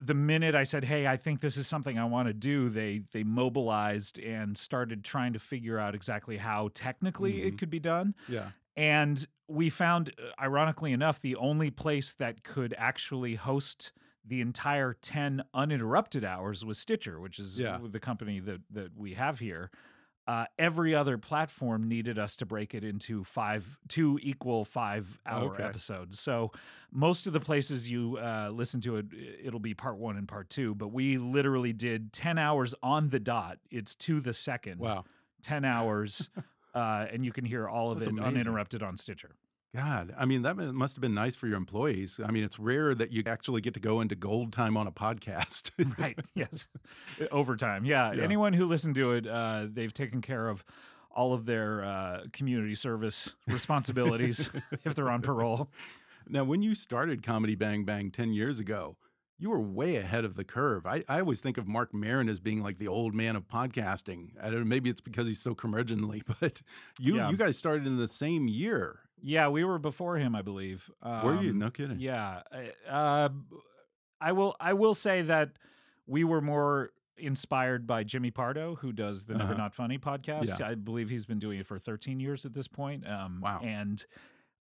the 0.00 0.14
minute 0.14 0.54
I 0.54 0.64
said, 0.64 0.84
"Hey, 0.84 1.06
I 1.06 1.16
think 1.16 1.40
this 1.40 1.56
is 1.56 1.66
something 1.66 1.98
I 1.98 2.04
want 2.06 2.28
to 2.28 2.34
do," 2.34 2.68
they 2.68 3.02
they 3.12 3.22
mobilized 3.22 4.18
and 4.18 4.58
started 4.58 5.04
trying 5.04 5.32
to 5.34 5.38
figure 5.38 5.78
out 5.78 5.94
exactly 5.94 6.36
how 6.38 6.70
technically 6.74 7.34
Mhm. 7.34 7.46
it 7.46 7.58
could 7.58 7.70
be 7.70 7.78
done. 7.80 8.14
Yeah. 8.28 8.50
And 8.76 9.26
we 9.48 9.70
found, 9.70 10.10
uh, 10.18 10.40
ironically 10.42 10.92
enough, 10.92 11.20
the 11.20 11.36
only 11.36 11.70
place 11.70 12.14
that 12.14 12.42
could 12.42 12.74
actually 12.78 13.34
host 13.36 13.92
the 14.24 14.40
entire 14.40 14.94
10 14.94 15.42
uninterrupted 15.52 16.24
hours 16.24 16.64
was 16.64 16.78
Stitcher, 16.78 17.20
which 17.20 17.38
is 17.38 17.58
Yeah. 17.58 17.78
the 17.82 18.00
company 18.00 18.40
that, 18.40 18.62
that 18.70 18.96
we 18.96 19.14
have 19.14 19.38
here. 19.38 19.70
Uh, 20.26 20.46
every 20.58 20.94
other 20.94 21.18
platform 21.18 21.86
needed 21.86 22.18
us 22.18 22.34
to 22.36 22.46
break 22.46 22.74
it 22.74 22.82
into 22.82 23.22
five, 23.24 23.78
two 23.88 24.18
equal 24.22 24.64
five 24.64 25.20
hour 25.26 25.52
Okay. 25.52 25.62
episodes. 25.64 26.18
So 26.18 26.50
most 26.90 27.26
of 27.26 27.34
the 27.34 27.40
places 27.40 27.90
you 27.90 28.16
uh, 28.16 28.48
listen 28.50 28.80
to 28.80 28.96
it, 28.96 29.06
it'll 29.42 29.60
be 29.60 29.74
part 29.74 29.98
one 29.98 30.16
and 30.16 30.26
part 30.26 30.48
two. 30.48 30.74
But 30.74 30.88
we 30.88 31.18
literally 31.18 31.74
did 31.74 32.14
10 32.14 32.38
hours 32.38 32.74
on 32.82 33.10
the 33.10 33.20
dot. 33.20 33.58
It's 33.70 33.94
to 33.96 34.20
the 34.20 34.32
second. 34.32 34.78
Wow. 34.80 35.04
10 35.42 35.66
hours. 35.66 36.30
Uh, 36.74 37.06
and 37.12 37.24
you 37.24 37.32
can 37.32 37.44
hear 37.44 37.68
all 37.68 37.90
of 37.92 37.98
That's 37.98 38.08
it 38.08 38.12
amazing. 38.12 38.28
uninterrupted 38.28 38.82
on 38.82 38.96
Stitcher. 38.96 39.36
God, 39.74 40.14
I 40.16 40.24
mean, 40.24 40.42
that 40.42 40.56
must 40.56 40.94
have 40.94 41.00
been 41.02 41.14
nice 41.14 41.34
for 41.34 41.48
your 41.48 41.56
employees. 41.56 42.20
I 42.24 42.30
mean, 42.30 42.44
it's 42.44 42.60
rare 42.60 42.94
that 42.94 43.10
you 43.10 43.24
actually 43.26 43.60
get 43.60 43.74
to 43.74 43.80
go 43.80 44.00
into 44.00 44.14
gold 44.14 44.52
time 44.52 44.76
on 44.76 44.86
a 44.86 44.92
podcast. 44.92 45.72
right 45.98 46.16
yes 46.34 46.68
overtime 47.32 47.84
yeah. 47.84 48.12
Yeah. 48.12 48.22
anyone 48.22 48.52
who 48.52 48.66
listened 48.66 48.94
to 48.96 49.12
it 49.12 49.26
uh, 49.26 49.66
they've 49.72 49.92
taken 49.92 50.20
care 50.22 50.48
of 50.48 50.64
all 51.10 51.32
of 51.32 51.46
their 51.46 51.84
uh, 51.84 52.20
community 52.32 52.74
service 52.74 53.34
responsibilities 53.48 54.50
if 54.84 54.94
they're 54.94 55.10
on 55.10 55.22
parole 55.22 55.70
Now, 56.28 56.44
when 56.44 56.62
you 56.62 56.74
started 56.74 57.22
Comedy 57.22 57.54
Bang 57.54 57.84
Bang 57.84 58.10
10 58.10 58.32
years 58.32 58.58
ago, 58.60 58.96
you 59.38 59.50
were 59.50 59.60
way 59.60 59.96
ahead 59.96 60.24
of 60.24 60.36
the 60.36 60.44
curve. 60.44 60.86
I, 60.86 61.02
I 61.08 61.18
always 61.20 61.40
think 61.40 61.58
of 61.58 61.66
Marc 61.66 61.92
Maron 61.92 62.28
as 62.28 62.38
being 62.40 62.62
like 62.62 62.78
the 62.78 62.88
old 62.88 63.14
man 63.14 63.34
of 63.36 63.48
podcasting. 63.48 64.28
I 64.40 64.44
don't 64.44 64.60
know, 64.60 64.64
maybe 64.64 64.88
it's 64.90 65.00
because 65.00 65.26
he's 65.26 65.40
so 65.40 65.54
curmudgeonly, 65.54 66.22
but 66.40 66.62
you 67.00 67.16
Yeah. 67.16 67.30
you 67.30 67.36
guys 67.36 67.58
started 67.58 67.86
in 67.86 67.96
the 67.98 68.08
same 68.08 68.46
year. 68.48 69.00
yeah 69.22 69.48
we 69.48 69.64
were 69.64 69.78
before 69.78 70.16
him 70.18 70.34
i 70.36 70.42
believe 70.42 70.90
were 71.02 71.40
you? 71.42 71.50
Um, 71.50 71.58
No 71.58 71.70
kidding. 71.70 71.98
yeah 71.98 72.42
I- 72.52 72.72
uh, 72.90 73.28
i 74.20 74.32
will 74.32 74.54
i 74.60 74.72
will 74.74 74.94
say 74.94 75.22
that 75.22 75.58
we 76.06 76.24
were 76.24 76.40
more 76.42 76.90
inspired 77.16 77.86
by 77.86 78.04
jimmy 78.04 78.30
pardo 78.30 78.74
who 78.76 78.92
does 78.92 79.24
the 79.24 79.34
never 79.34 79.52
Uh-huh. 79.54 79.62
not 79.62 79.74
funny 79.74 79.98
podcast 79.98 80.58
Yeah. 80.60 80.68
i 80.68 80.74
believe 80.74 81.08
he's 81.10 81.26
been 81.26 81.38
doing 81.38 81.58
it 81.60 81.66
for 81.66 81.78
13 81.78 82.20
years 82.20 82.44
at 82.44 82.52
this 82.52 82.68
point 82.68 83.08
um, 83.08 83.40
Wow. 83.40 83.60
and 83.64 84.04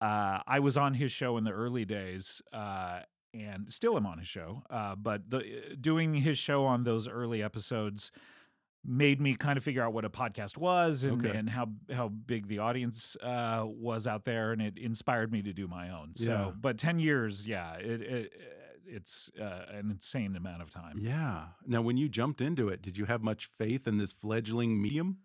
uh, 0.01 0.39
i 0.47 0.59
was 0.59 0.77
on 0.77 0.93
his 0.93 1.11
show 1.11 1.37
in 1.37 1.43
the 1.43 1.51
early 1.51 1.83
days 1.85 2.41
uh, 2.53 2.99
and 3.41 3.71
still 3.71 3.95
am 3.97 4.05
on 4.05 4.17
his 4.17 4.27
show 4.27 4.63
uh, 4.69 4.95
but 4.95 5.29
the 5.29 5.43
doing 5.79 6.13
his 6.13 6.37
show 6.37 6.65
on 6.65 6.83
those 6.83 7.07
early 7.07 7.41
episodes 7.43 8.11
made 8.87 9.19
me 9.19 9.35
kind 9.35 9.57
of 9.57 9.63
figure 9.63 9.81
out 9.81 9.93
what 9.93 10.05
a 10.05 10.09
podcast 10.09 10.57
was 10.57 11.03
and, 11.03 11.25
Okay. 11.25 11.35
and 11.35 11.49
how 11.49 11.69
how 11.91 12.07
big 12.07 12.47
the 12.47 12.59
audience 12.59 13.17
uh, 13.23 13.63
was 13.65 14.05
out 14.05 14.25
there, 14.25 14.51
and 14.51 14.61
it 14.61 14.77
inspired 14.77 15.31
me 15.31 15.41
to 15.41 15.53
do 15.53 15.67
my 15.67 15.89
own. 15.89 16.11
So, 16.15 16.29
Yeah. 16.31 16.51
but 16.55 16.77
ten 16.77 16.99
years, 16.99 17.47
yeah, 17.47 17.73
it, 17.77 18.01
it 18.01 18.33
it's 18.85 19.31
uh, 19.41 19.65
an 19.71 19.89
insane 19.89 20.35
amount 20.35 20.61
of 20.61 20.69
time. 20.69 20.99
Yeah. 20.99 21.45
Now, 21.65 21.81
when 21.81 21.97
you 21.97 22.07
jumped 22.07 22.41
into 22.41 22.69
it, 22.69 22.83
did 22.83 22.95
you 22.95 23.05
have 23.05 23.23
much 23.23 23.49
faith 23.57 23.87
in 23.87 23.97
this 23.97 24.13
fledgling 24.13 24.79
medium? 24.79 25.17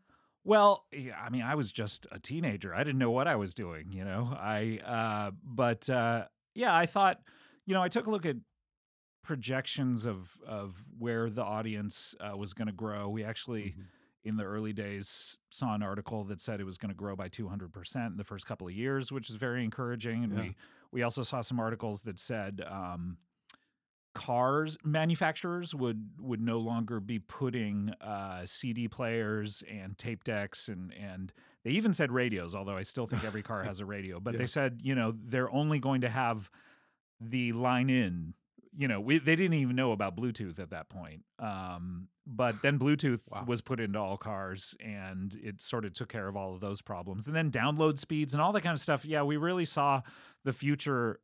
Well, 0.43 0.87
yeah, 0.91 1.21
I 1.23 1.29
mean, 1.29 1.43
I 1.43 1.55
was 1.55 1.71
just 1.71 2.07
a 2.11 2.19
teenager. 2.19 2.75
I 2.75 2.79
didn't 2.83 2.99
know 2.99 3.11
what 3.11 3.29
I 3.29 3.37
was 3.37 3.55
doing, 3.55 3.93
you 3.93 4.07
know. 4.07 4.35
I 4.41 4.81
uh 4.87 5.33
but 5.45 5.91
uh 5.91 6.29
yeah, 6.55 6.75
I 6.75 6.87
thought, 6.87 7.21
you 7.71 7.75
know, 7.75 7.83
I 7.85 7.89
took 7.89 8.09
a 8.09 8.11
look 8.11 8.27
at 8.27 8.35
projections 9.23 10.05
of 10.05 10.37
of 10.45 10.85
where 10.99 11.31
the 11.31 11.45
audience 11.45 12.17
uh, 12.19 12.37
was 12.37 12.53
going 12.53 12.67
to 12.67 12.75
grow. 12.75 13.09
We 13.09 13.23
actually 13.23 13.77
Mhm. 13.79 13.85
in 14.25 14.37
the 14.37 14.43
early 14.45 14.73
days 14.73 15.39
saw 15.51 15.73
an 15.75 15.83
article 15.85 16.25
that 16.25 16.41
said 16.41 16.61
it 16.61 16.65
was 16.65 16.77
going 16.79 16.91
to 16.91 16.97
grow 16.97 17.15
by 17.15 17.29
200% 17.29 18.07
in 18.11 18.17
the 18.17 18.25
first 18.25 18.45
couple 18.45 18.67
of 18.67 18.75
years, 18.75 19.13
which 19.13 19.31
is 19.31 19.37
very 19.37 19.63
encouraging. 19.63 20.25
And 20.25 20.33
Yeah. 20.33 20.41
we 20.41 20.57
we 20.91 21.03
also 21.05 21.23
saw 21.23 21.43
some 21.43 21.61
articles 21.61 22.03
that 22.03 22.19
said 22.19 22.61
um 22.67 23.19
cars 24.13 24.77
manufacturers 24.83 25.73
would 25.73 26.11
would 26.19 26.41
no 26.41 26.59
longer 26.59 26.99
be 26.99 27.21
putting 27.21 27.91
uh, 28.01 28.45
CD 28.45 28.89
players 28.89 29.63
and 29.71 29.97
tape 29.97 30.25
decks 30.25 30.67
and 30.69 30.93
and 30.95 31.33
they 31.63 31.71
even 31.71 31.93
said 31.95 32.11
radios. 32.11 32.53
Although 32.57 32.77
I 32.77 32.83
still 32.83 33.07
think 33.07 33.23
every 33.23 33.45
car 33.45 33.63
has 33.71 33.79
a 33.79 33.87
radio, 33.87 34.19
but 34.19 34.33
Yeah. 34.35 34.39
they 34.39 34.47
said 34.49 34.81
you 34.83 34.97
know 34.97 35.13
they're 35.13 35.53
only 35.53 35.79
going 35.79 36.01
to 36.01 36.09
have 36.09 36.51
the 37.21 37.53
line 37.53 37.91
in. 37.91 38.35
You 38.77 38.87
know, 38.89 39.01
we, 39.01 39.19
they 39.19 39.35
didn't 39.37 39.55
even 39.59 39.75
know 39.77 39.91
about 39.93 40.17
Bluetooth 40.17 40.59
at 40.61 40.71
that 40.71 40.89
point. 40.89 41.25
Um, 41.41 42.09
but 42.27 42.63
then 42.63 42.79
Bluetooth 42.81 43.23
Wow. 43.31 43.45
was 43.47 43.61
put 43.61 43.81
into 43.81 43.99
all 43.99 44.17
cars, 44.17 44.75
and 44.81 45.35
it 45.43 45.61
sort 45.61 45.85
of 45.85 45.93
took 45.93 46.09
care 46.09 46.29
of 46.29 46.37
all 46.37 46.55
of 46.55 46.61
those 46.61 46.81
problems. 46.81 47.27
And 47.27 47.35
then 47.35 47.51
download 47.51 47.99
speeds 47.99 48.33
and 48.33 48.41
all 48.41 48.53
that 48.53 48.61
kind 48.63 48.75
of 48.75 48.81
stuff. 48.81 49.05
Yeah, 49.05 49.23
we 49.25 49.37
really 49.37 49.65
saw 49.65 50.03
the 50.45 50.53
future 50.53 51.21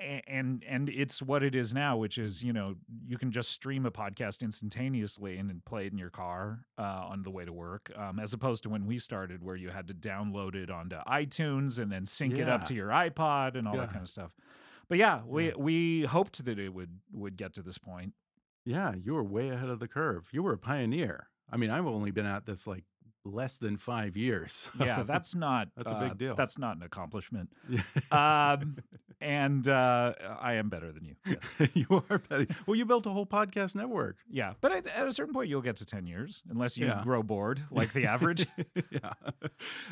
and 0.00 0.64
and 0.68 0.88
it's 0.88 1.22
what 1.22 1.44
it 1.44 1.54
is 1.54 1.72
now 1.72 1.96
which 1.96 2.18
is 2.18 2.42
you 2.42 2.52
know 2.52 2.74
you 3.06 3.16
can 3.16 3.30
just 3.30 3.50
stream 3.50 3.86
a 3.86 3.90
podcast 3.90 4.42
instantaneously 4.42 5.36
and 5.36 5.64
play 5.64 5.86
it 5.86 5.92
in 5.92 5.98
your 5.98 6.10
car 6.10 6.64
uh, 6.76 6.82
on 6.82 7.22
the 7.22 7.30
way 7.30 7.44
to 7.44 7.52
work 7.52 7.92
um, 7.94 8.18
as 8.18 8.32
opposed 8.32 8.64
to 8.64 8.68
when 8.68 8.84
we 8.84 8.98
started 8.98 9.44
where 9.44 9.54
you 9.54 9.68
had 9.70 9.86
to 9.86 9.94
download 9.94 10.56
it 10.56 10.70
onto 10.70 10.96
itunes 11.06 11.78
and 11.78 11.92
then 11.92 12.04
sync 12.04 12.36
it 12.36 12.48
up 12.48 12.64
to 12.64 12.74
your 12.74 12.88
ipod 12.88 13.54
and 13.56 13.68
all 13.68 13.74
Yeah. 13.76 13.82
that 13.82 13.90
kind 13.92 14.02
of 14.02 14.08
stuff 14.08 14.34
but 14.88 14.98
yeah 14.98 15.22
we 15.26 15.48
Yeah. 15.48 15.52
we 15.56 16.02
hoped 16.02 16.44
that 16.44 16.58
it 16.58 16.72
would 16.74 16.98
would 17.12 17.36
get 17.36 17.52
to 17.54 17.62
this 17.62 17.78
point 17.78 18.14
Yeah, 18.64 18.94
you 18.94 19.14
were 19.14 19.24
way 19.24 19.48
ahead 19.50 19.68
of 19.68 19.78
the 19.80 19.88
curve. 19.88 20.28
You 20.32 20.42
were 20.44 20.52
a 20.52 20.58
pioneer. 20.58 21.28
I 21.50 21.56
mean, 21.56 21.70
I've 21.70 21.86
only 21.86 22.12
been 22.12 22.26
at 22.26 22.46
this 22.46 22.66
like 22.66 22.84
less 23.24 23.58
than 23.58 23.76
five 23.76 24.16
years. 24.16 24.68
yeah 24.80 25.02
that's 25.04 25.34
not 25.34 25.68
That's 25.76 25.90
a 25.90 25.94
big 25.94 26.10
uh, 26.12 26.14
deal. 26.14 26.34
that's 26.34 26.58
not 26.58 26.76
an 26.76 26.82
accomplishment 26.82 27.50
um, 28.10 28.76
and 29.22 29.68
uh, 29.68 30.12
i 30.40 30.54
am 30.54 30.68
better 30.68 30.90
than 30.92 31.04
you 31.04 31.14
yes. 31.26 31.70
you 31.74 32.04
are 32.10 32.18
petty. 32.18 32.48
Well, 32.66 32.76
you 32.76 32.84
built 32.84 33.06
a 33.06 33.10
whole 33.10 33.26
podcast 33.26 33.74
network. 33.74 34.16
Yeah, 34.28 34.54
but 34.60 34.72
at, 34.72 34.86
at 34.88 35.06
a 35.06 35.12
certain 35.12 35.32
point, 35.32 35.48
you'll 35.48 35.62
get 35.62 35.76
to 35.76 35.86
ten 35.86 36.06
years, 36.06 36.42
unless 36.50 36.76
you 36.76 36.86
Yeah. 36.86 37.00
grow 37.02 37.22
bored 37.22 37.62
like 37.70 37.92
the 37.92 38.06
average. 38.06 38.46
yeah. 38.90 39.12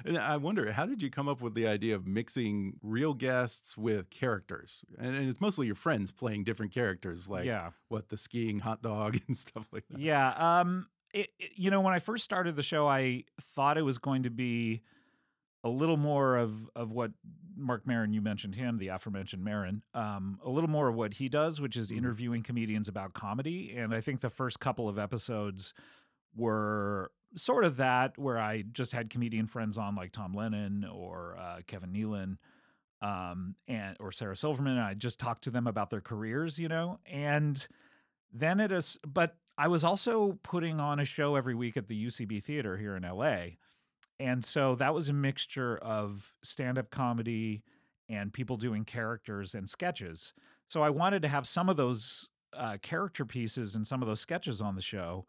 And 0.05 0.19
I 0.19 0.37
wonder, 0.37 0.73
how 0.73 0.87
did 0.87 1.03
you 1.03 1.11
come 1.11 1.29
up 1.29 1.41
with 1.41 1.55
the 1.55 1.67
idea 1.67 1.95
of 1.95 2.07
mixing 2.07 2.75
real 2.83 3.15
guests 3.15 3.77
with 3.77 4.11
characters? 4.11 4.83
And, 4.99 5.15
and 5.15 5.29
it's 5.29 5.41
mostly 5.41 5.67
your 5.67 5.77
friends 5.77 6.11
playing 6.13 6.45
different 6.45 6.73
characters, 6.73 7.29
like 7.29 7.45
yeah, 7.47 7.71
what 7.89 8.09
the 8.09 8.17
skiing 8.17 8.61
hot 8.61 8.83
dog 8.83 9.19
and 9.29 9.37
stuff 9.37 9.67
like 9.73 9.85
that. 9.91 10.01
yeah. 10.01 10.61
Um, 10.61 10.89
it, 11.13 11.29
it- 11.39 11.51
you 11.57 11.71
know, 11.71 11.81
when 11.81 11.93
I 11.95 11.99
first 11.99 12.25
started 12.25 12.57
the 12.57 12.63
show, 12.63 12.89
I 12.89 13.25
thought 13.41 13.77
it 13.79 13.83
was 13.83 13.99
going 13.99 14.23
to 14.25 14.31
be 14.31 14.83
a 15.65 15.69
little 15.69 15.97
more 15.97 16.37
of 16.37 16.69
of 16.75 16.91
what 16.93 17.13
Marc 17.57 17.87
Maron, 17.87 18.13
you 18.15 18.23
mentioned 18.23 18.55
him, 18.55 18.79
the 18.79 18.89
aforementioned 18.89 19.45
Maron, 19.45 19.83
um, 19.95 20.41
a 20.45 20.49
little 20.51 20.71
more 20.71 20.89
of 20.89 20.95
what 20.95 21.15
he 21.15 21.29
does, 21.29 21.61
which 21.61 21.77
is 21.77 21.91
Mhm. 21.91 21.99
interviewing 21.99 22.43
comedians 22.43 22.89
about 22.89 23.13
comedy. 23.13 23.77
And 23.77 23.95
I 23.95 24.01
think 24.01 24.21
the 24.21 24.31
first 24.31 24.61
couple 24.61 24.89
of 24.89 24.99
episodes 24.99 25.75
were 26.35 27.13
sort 27.37 27.65
of 27.65 27.77
that, 27.77 28.17
where 28.19 28.39
I 28.39 28.63
just 28.63 28.93
had 28.93 29.11
comedian 29.11 29.47
friends 29.47 29.77
on, 29.79 29.95
like 29.95 30.13
Tom 30.13 30.33
Lennon 30.33 30.85
or 30.85 31.37
uh, 31.37 31.61
Kevin 31.67 31.93
Nealon. 31.93 32.39
Um, 33.03 33.57
and 33.67 33.97
or 33.99 34.13
Sarah 34.13 34.37
Silverman, 34.37 34.73
and 34.77 34.83
I 34.85 34.93
just 34.93 35.19
talked 35.19 35.45
to 35.45 35.51
them 35.51 35.67
about 35.67 35.89
their 35.89 36.03
careers, 36.03 36.59
you 36.59 36.69
know, 36.69 37.01
and 37.07 37.67
then 38.31 38.61
it 38.61 38.71
is, 38.71 38.99
but 39.07 39.39
I 39.57 39.69
was 39.69 39.85
also 39.85 40.39
putting 40.43 40.79
on 40.81 41.01
a 41.01 41.07
show 41.07 41.35
every 41.35 41.55
week 41.55 41.79
at 41.79 41.89
the 41.89 41.95
UCB 41.97 42.41
Theater 42.45 42.77
here 42.77 42.95
in 42.97 43.03
LA. 43.05 43.57
And 44.21 44.45
so 44.45 44.75
that 44.75 44.95
was 44.95 45.09
a 45.09 45.15
mixture 45.15 45.79
of 45.79 46.35
stand 46.43 46.77
up 46.77 46.91
comedy 46.91 47.63
and 48.09 48.33
people 48.33 48.59
doing 48.59 48.85
characters 48.85 49.55
and 49.55 49.69
sketches. 49.69 50.35
So 50.69 50.83
I 50.83 50.91
wanted 50.91 51.23
to 51.23 51.29
have 51.29 51.47
some 51.47 51.71
of 51.71 51.79
those 51.79 52.29
uh, 52.53 52.77
character 52.83 53.25
pieces 53.25 53.75
and 53.75 53.87
some 53.87 54.03
of 54.03 54.09
those 54.09 54.21
sketches 54.21 54.61
on 54.61 54.75
the 54.77 54.83
show. 54.83 55.25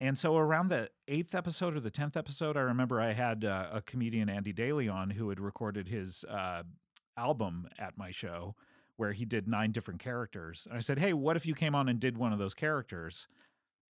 And 0.00 0.18
so 0.18 0.36
around 0.36 0.68
the 0.68 0.90
eighth 1.06 1.36
episode 1.36 1.76
or 1.76 1.80
the 1.80 1.90
10th 1.90 2.16
episode, 2.16 2.56
I 2.56 2.62
remember 2.62 3.00
I 3.00 3.12
had 3.12 3.44
uh, 3.44 3.68
a 3.72 3.80
comedian, 3.80 4.28
Andy 4.28 4.52
Daly, 4.52 4.88
on 4.88 5.10
who 5.10 5.28
had 5.28 5.38
recorded 5.38 5.86
his 5.86 6.24
uh, 6.24 6.64
album 7.16 7.68
at 7.78 7.96
my 7.96 8.10
show 8.10 8.56
where 8.96 9.12
he 9.12 9.24
did 9.24 9.46
nine 9.46 9.70
different 9.70 10.00
characters. 10.00 10.66
And 10.68 10.76
I 10.76 10.80
said, 10.80 10.98
Hey, 10.98 11.12
what 11.12 11.36
if 11.36 11.46
you 11.46 11.54
came 11.54 11.74
on 11.74 11.88
and 11.88 12.00
did 12.00 12.18
one 12.18 12.32
of 12.32 12.38
those 12.38 12.54
characters? 12.54 13.28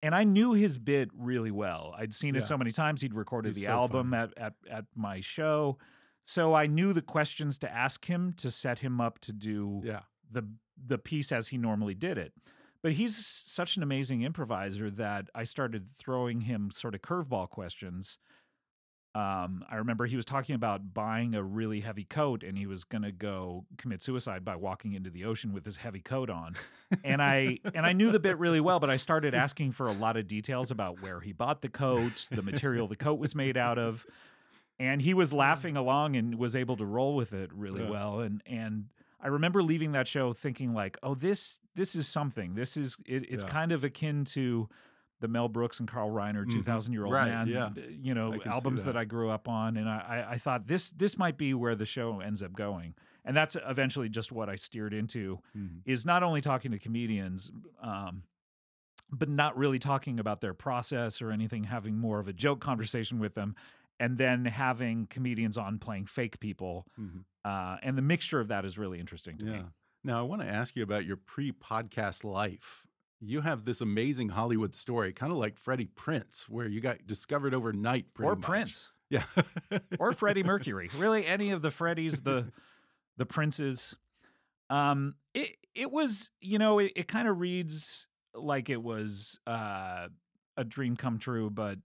And 0.06 0.14
I 0.14 0.24
knew 0.24 0.54
his 0.54 0.78
bit 0.78 1.10
really 1.18 1.50
well. 1.52 1.94
I'd 1.98 2.14
seen 2.14 2.36
Yeah. 2.36 2.42
it 2.42 2.46
so 2.46 2.58
many 2.58 2.72
times. 2.72 3.02
He'd 3.02 3.14
recorded 3.16 3.50
He's 3.56 3.64
the 3.64 3.68
so 3.68 3.72
album 3.72 4.14
at, 4.14 4.38
at, 4.38 4.54
at 4.70 4.86
my 4.96 5.20
show. 5.22 5.80
So 6.26 6.54
I 6.54 6.68
knew 6.68 6.94
the 6.94 7.02
questions 7.02 7.58
to 7.60 7.72
ask 7.72 8.06
him 8.06 8.34
to 8.34 8.52
set 8.52 8.80
him 8.80 9.02
up 9.02 9.18
to 9.20 9.34
do 9.34 9.82
Yeah. 9.84 10.02
the 10.32 10.48
the 10.88 10.98
piece 10.98 11.32
as 11.32 11.48
he 11.48 11.58
normally 11.58 11.96
did 11.96 12.18
it. 12.18 12.34
But 12.84 12.92
he's 12.92 13.16
such 13.26 13.78
an 13.78 13.84
amazing 13.84 14.22
improviser 14.22 14.92
that 14.92 15.30
I 15.34 15.44
started 15.46 15.88
throwing 15.88 16.42
him 16.42 16.70
sort 16.70 16.94
of 16.94 17.02
curveball 17.02 17.50
questions. 17.50 18.20
Um, 19.16 19.64
I 19.72 19.76
remember 19.78 20.06
he 20.06 20.16
was 20.18 20.26
talking 20.26 20.56
about 20.56 20.94
buying 20.94 21.36
a 21.36 21.42
really 21.42 21.80
heavy 21.80 22.04
coat 22.04 22.44
and 22.44 22.58
he 22.58 22.66
was 22.68 22.84
going 22.84 23.04
to 23.04 23.12
go 23.14 23.66
commit 23.78 24.02
suicide 24.04 24.44
by 24.44 24.56
walking 24.58 24.94
into 24.94 25.10
the 25.10 25.24
ocean 25.24 25.54
with 25.54 25.66
his 25.66 25.78
heavy 25.78 26.02
coat 26.02 26.30
on. 26.30 26.56
and 27.04 27.22
I 27.22 27.60
and 27.74 27.86
I 27.86 27.94
knew 27.94 28.12
the 28.12 28.20
bit 28.20 28.38
really 28.38 28.60
well, 28.60 28.80
but 28.80 28.90
I 28.90 28.98
started 28.98 29.34
asking 29.34 29.72
for 29.72 29.88
a 29.88 29.94
lot 29.94 30.18
of 30.18 30.28
details 30.28 30.70
about 30.70 31.00
where 31.02 31.22
he 31.22 31.32
bought 31.32 31.62
the 31.62 31.70
coat, 31.70 32.28
the 32.30 32.44
material 32.44 32.88
the 32.88 32.98
coat 32.98 33.18
was 33.20 33.34
made 33.36 33.56
out 33.58 33.78
of. 33.80 34.06
And 34.78 35.02
he 35.02 35.14
was 35.14 35.32
laughing 35.32 35.78
along 35.78 36.18
and 36.18 36.36
was 36.38 36.54
able 36.54 36.76
to 36.76 36.86
roll 36.86 37.16
with 37.16 37.32
it 37.32 37.54
really 37.54 37.82
Yeah. 37.84 37.90
well. 37.90 38.20
And 38.20 38.44
and 38.46 38.88
I 39.22 39.28
remember 39.30 39.64
leaving 39.64 39.94
that 39.94 40.08
show 40.08 40.34
thinking 40.34 40.74
like, 40.74 40.98
oh, 41.02 41.16
this 41.16 41.60
this 41.76 41.96
is 41.96 42.08
something. 42.10 42.56
This 42.56 42.76
is 42.76 42.98
it, 43.06 43.26
it's 43.32 43.46
Yeah. 43.46 43.50
kind 43.50 43.72
of 43.72 43.86
akin 43.86 44.26
to 44.26 44.68
the 45.22 45.28
Mel 45.28 45.48
Brooks 45.48 45.80
and 45.80 45.88
Carl 45.90 46.10
Reiner 46.12 46.46
Mhm. 46.46 46.52
2000 46.52 46.94
Year 46.94 47.06
Old 47.06 47.14
Right, 47.14 47.30
Man, 47.30 47.48
yeah. 47.48 47.70
you 47.90 48.14
know, 48.14 48.30
I 48.34 48.38
can 48.38 48.44
see 48.44 48.50
albums 48.50 48.84
that. 48.84 48.94
that. 48.94 49.00
I 49.00 49.06
grew 49.06 49.30
up 49.30 49.48
on, 49.48 49.78
and 49.78 49.88
I, 49.90 49.98
I, 50.28 50.32
I 50.34 50.38
thought 50.38 50.68
this 50.68 50.92
this 50.92 51.18
might 51.18 51.38
be 51.38 51.54
where 51.54 51.76
the 51.76 51.86
show 51.86 52.20
ends 52.20 52.44
up 52.44 52.54
going, 52.54 52.96
and 53.24 53.36
that's 53.36 53.56
eventually 53.66 54.10
just 54.10 54.32
what 54.32 54.50
I 54.50 54.56
steered 54.56 54.94
into. 54.94 55.40
Mhm. 55.58 55.82
Is 55.86 56.06
not 56.06 56.22
only 56.24 56.42
talking 56.42 56.72
to 56.72 56.80
comedians, 56.80 57.52
um, 57.82 58.24
but 59.12 59.30
not 59.30 59.56
really 59.58 59.80
talking 59.80 60.20
about 60.20 60.42
their 60.42 60.54
process 60.54 61.22
or 61.22 61.32
anything, 61.32 61.64
having 61.66 61.98
more 61.98 62.20
of 62.20 62.28
a 62.28 62.34
joke 62.34 62.60
conversation 62.60 63.20
with 63.20 63.36
them, 63.36 63.56
and 64.00 64.18
then 64.18 64.46
having 64.46 65.08
comedians 65.08 65.58
on 65.58 65.80
playing 65.80 66.06
fake 66.08 66.40
people, 66.42 66.86
Mhm. 67.00 67.24
uh, 67.46 67.78
and 67.82 67.98
the 67.98 68.02
mixture 68.02 68.40
of 68.42 68.50
that 68.50 68.66
is 68.66 68.78
really 68.78 69.00
interesting 69.00 69.38
to 69.38 69.46
Yeah. 69.46 69.52
me. 69.60 69.66
Now 70.04 70.20
I 70.20 70.24
want 70.24 70.42
to 70.42 70.48
ask 70.48 70.76
you 70.76 70.84
about 70.84 71.06
your 71.06 71.18
pre-podcast 71.18 72.24
life. 72.24 72.85
You 73.22 73.42
have 73.42 73.66
this 73.66 73.82
amazing 73.82 74.30
Hollywood 74.30 74.76
story, 74.76 75.14
kind 75.14 75.32
of 75.32 75.38
like 75.38 75.58
Freddie 75.58 75.90
Prinze, 75.96 76.44
where 76.50 76.68
you 76.68 76.82
got 76.82 77.08
discovered 77.08 77.54
overnight. 77.54 78.06
Or 78.20 78.36
much. 78.36 78.42
Prince. 78.42 78.90
Yeah. 79.10 79.24
or 80.00 80.14
Freddie 80.14 80.44
Mercury. 80.44 80.90
Really, 80.98 81.26
any 81.26 81.52
of 81.52 81.62
the 81.62 81.70
Freddies, 81.70 82.24
the 82.24 82.52
the 83.18 83.26
Princes. 83.26 83.96
Um, 84.70 85.16
it 85.34 85.56
it 85.74 85.92
was 85.92 86.30
you 86.42 86.58
know 86.58 86.80
it, 86.80 86.94
it 86.96 87.08
kind 87.08 87.28
of 87.28 87.40
reads 87.40 88.08
like 88.34 88.70
it 88.70 88.82
was 88.82 89.40
uh, 89.48 90.08
a 90.58 90.64
dream 90.64 90.96
come 90.96 91.20
true, 91.20 91.50
but 91.50 91.78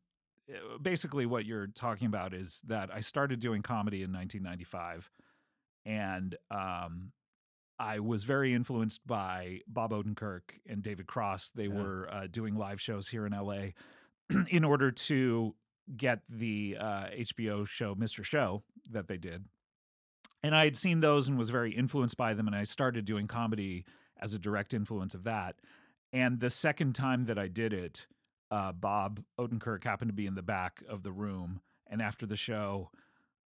uh, 0.50 0.78
basically 0.80 1.26
what 1.26 1.44
you're 1.44 1.68
talking 1.68 2.06
about 2.06 2.34
is 2.34 2.60
that 2.66 2.90
I 2.92 3.00
started 3.00 3.40
doing 3.40 3.62
comedy 3.62 4.02
in 4.02 4.12
1995, 4.12 5.10
and 5.84 6.36
um, 6.50 7.12
I 7.80 7.98
was 8.00 8.24
very 8.24 8.52
influenced 8.52 9.06
by 9.06 9.62
Bob 9.66 9.92
Odenkirk 9.92 10.42
and 10.66 10.82
David 10.82 11.06
Cross. 11.06 11.50
They 11.50 11.64
Yeah. 11.66 11.74
were 11.82 12.08
uh, 12.12 12.26
doing 12.30 12.54
live 12.56 12.78
shows 12.80 13.08
here 13.08 13.24
in 13.26 13.32
LA 13.32 13.72
in 14.48 14.64
order 14.64 14.90
to 14.90 15.54
get 15.96 16.20
the 16.28 16.76
uh, 16.78 17.06
HBO 17.08 17.66
show 17.66 17.94
Mr. 17.94 18.22
Show 18.22 18.62
that 18.90 19.08
they 19.08 19.16
did. 19.16 19.46
And 20.42 20.54
I 20.54 20.64
had 20.64 20.76
seen 20.76 21.00
those 21.00 21.26
and 21.26 21.38
was 21.38 21.48
very 21.50 21.72
influenced 21.72 22.18
by 22.18 22.34
them. 22.34 22.46
And 22.46 22.54
I 22.54 22.64
started 22.64 23.06
doing 23.06 23.26
comedy 23.26 23.86
as 24.20 24.34
a 24.34 24.38
direct 24.38 24.74
influence 24.74 25.14
of 25.14 25.24
that. 25.24 25.56
And 26.12 26.38
the 26.38 26.50
second 26.50 26.94
time 26.94 27.24
that 27.26 27.38
I 27.38 27.48
did 27.48 27.72
it, 27.72 28.06
uh, 28.50 28.72
Bob 28.72 29.22
Odenkirk 29.38 29.84
happened 29.84 30.10
to 30.10 30.14
be 30.14 30.26
in 30.26 30.34
the 30.34 30.42
back 30.42 30.82
of 30.86 31.02
the 31.02 31.12
room. 31.12 31.62
And 31.86 32.02
after 32.02 32.26
the 32.26 32.36
show, 32.36 32.90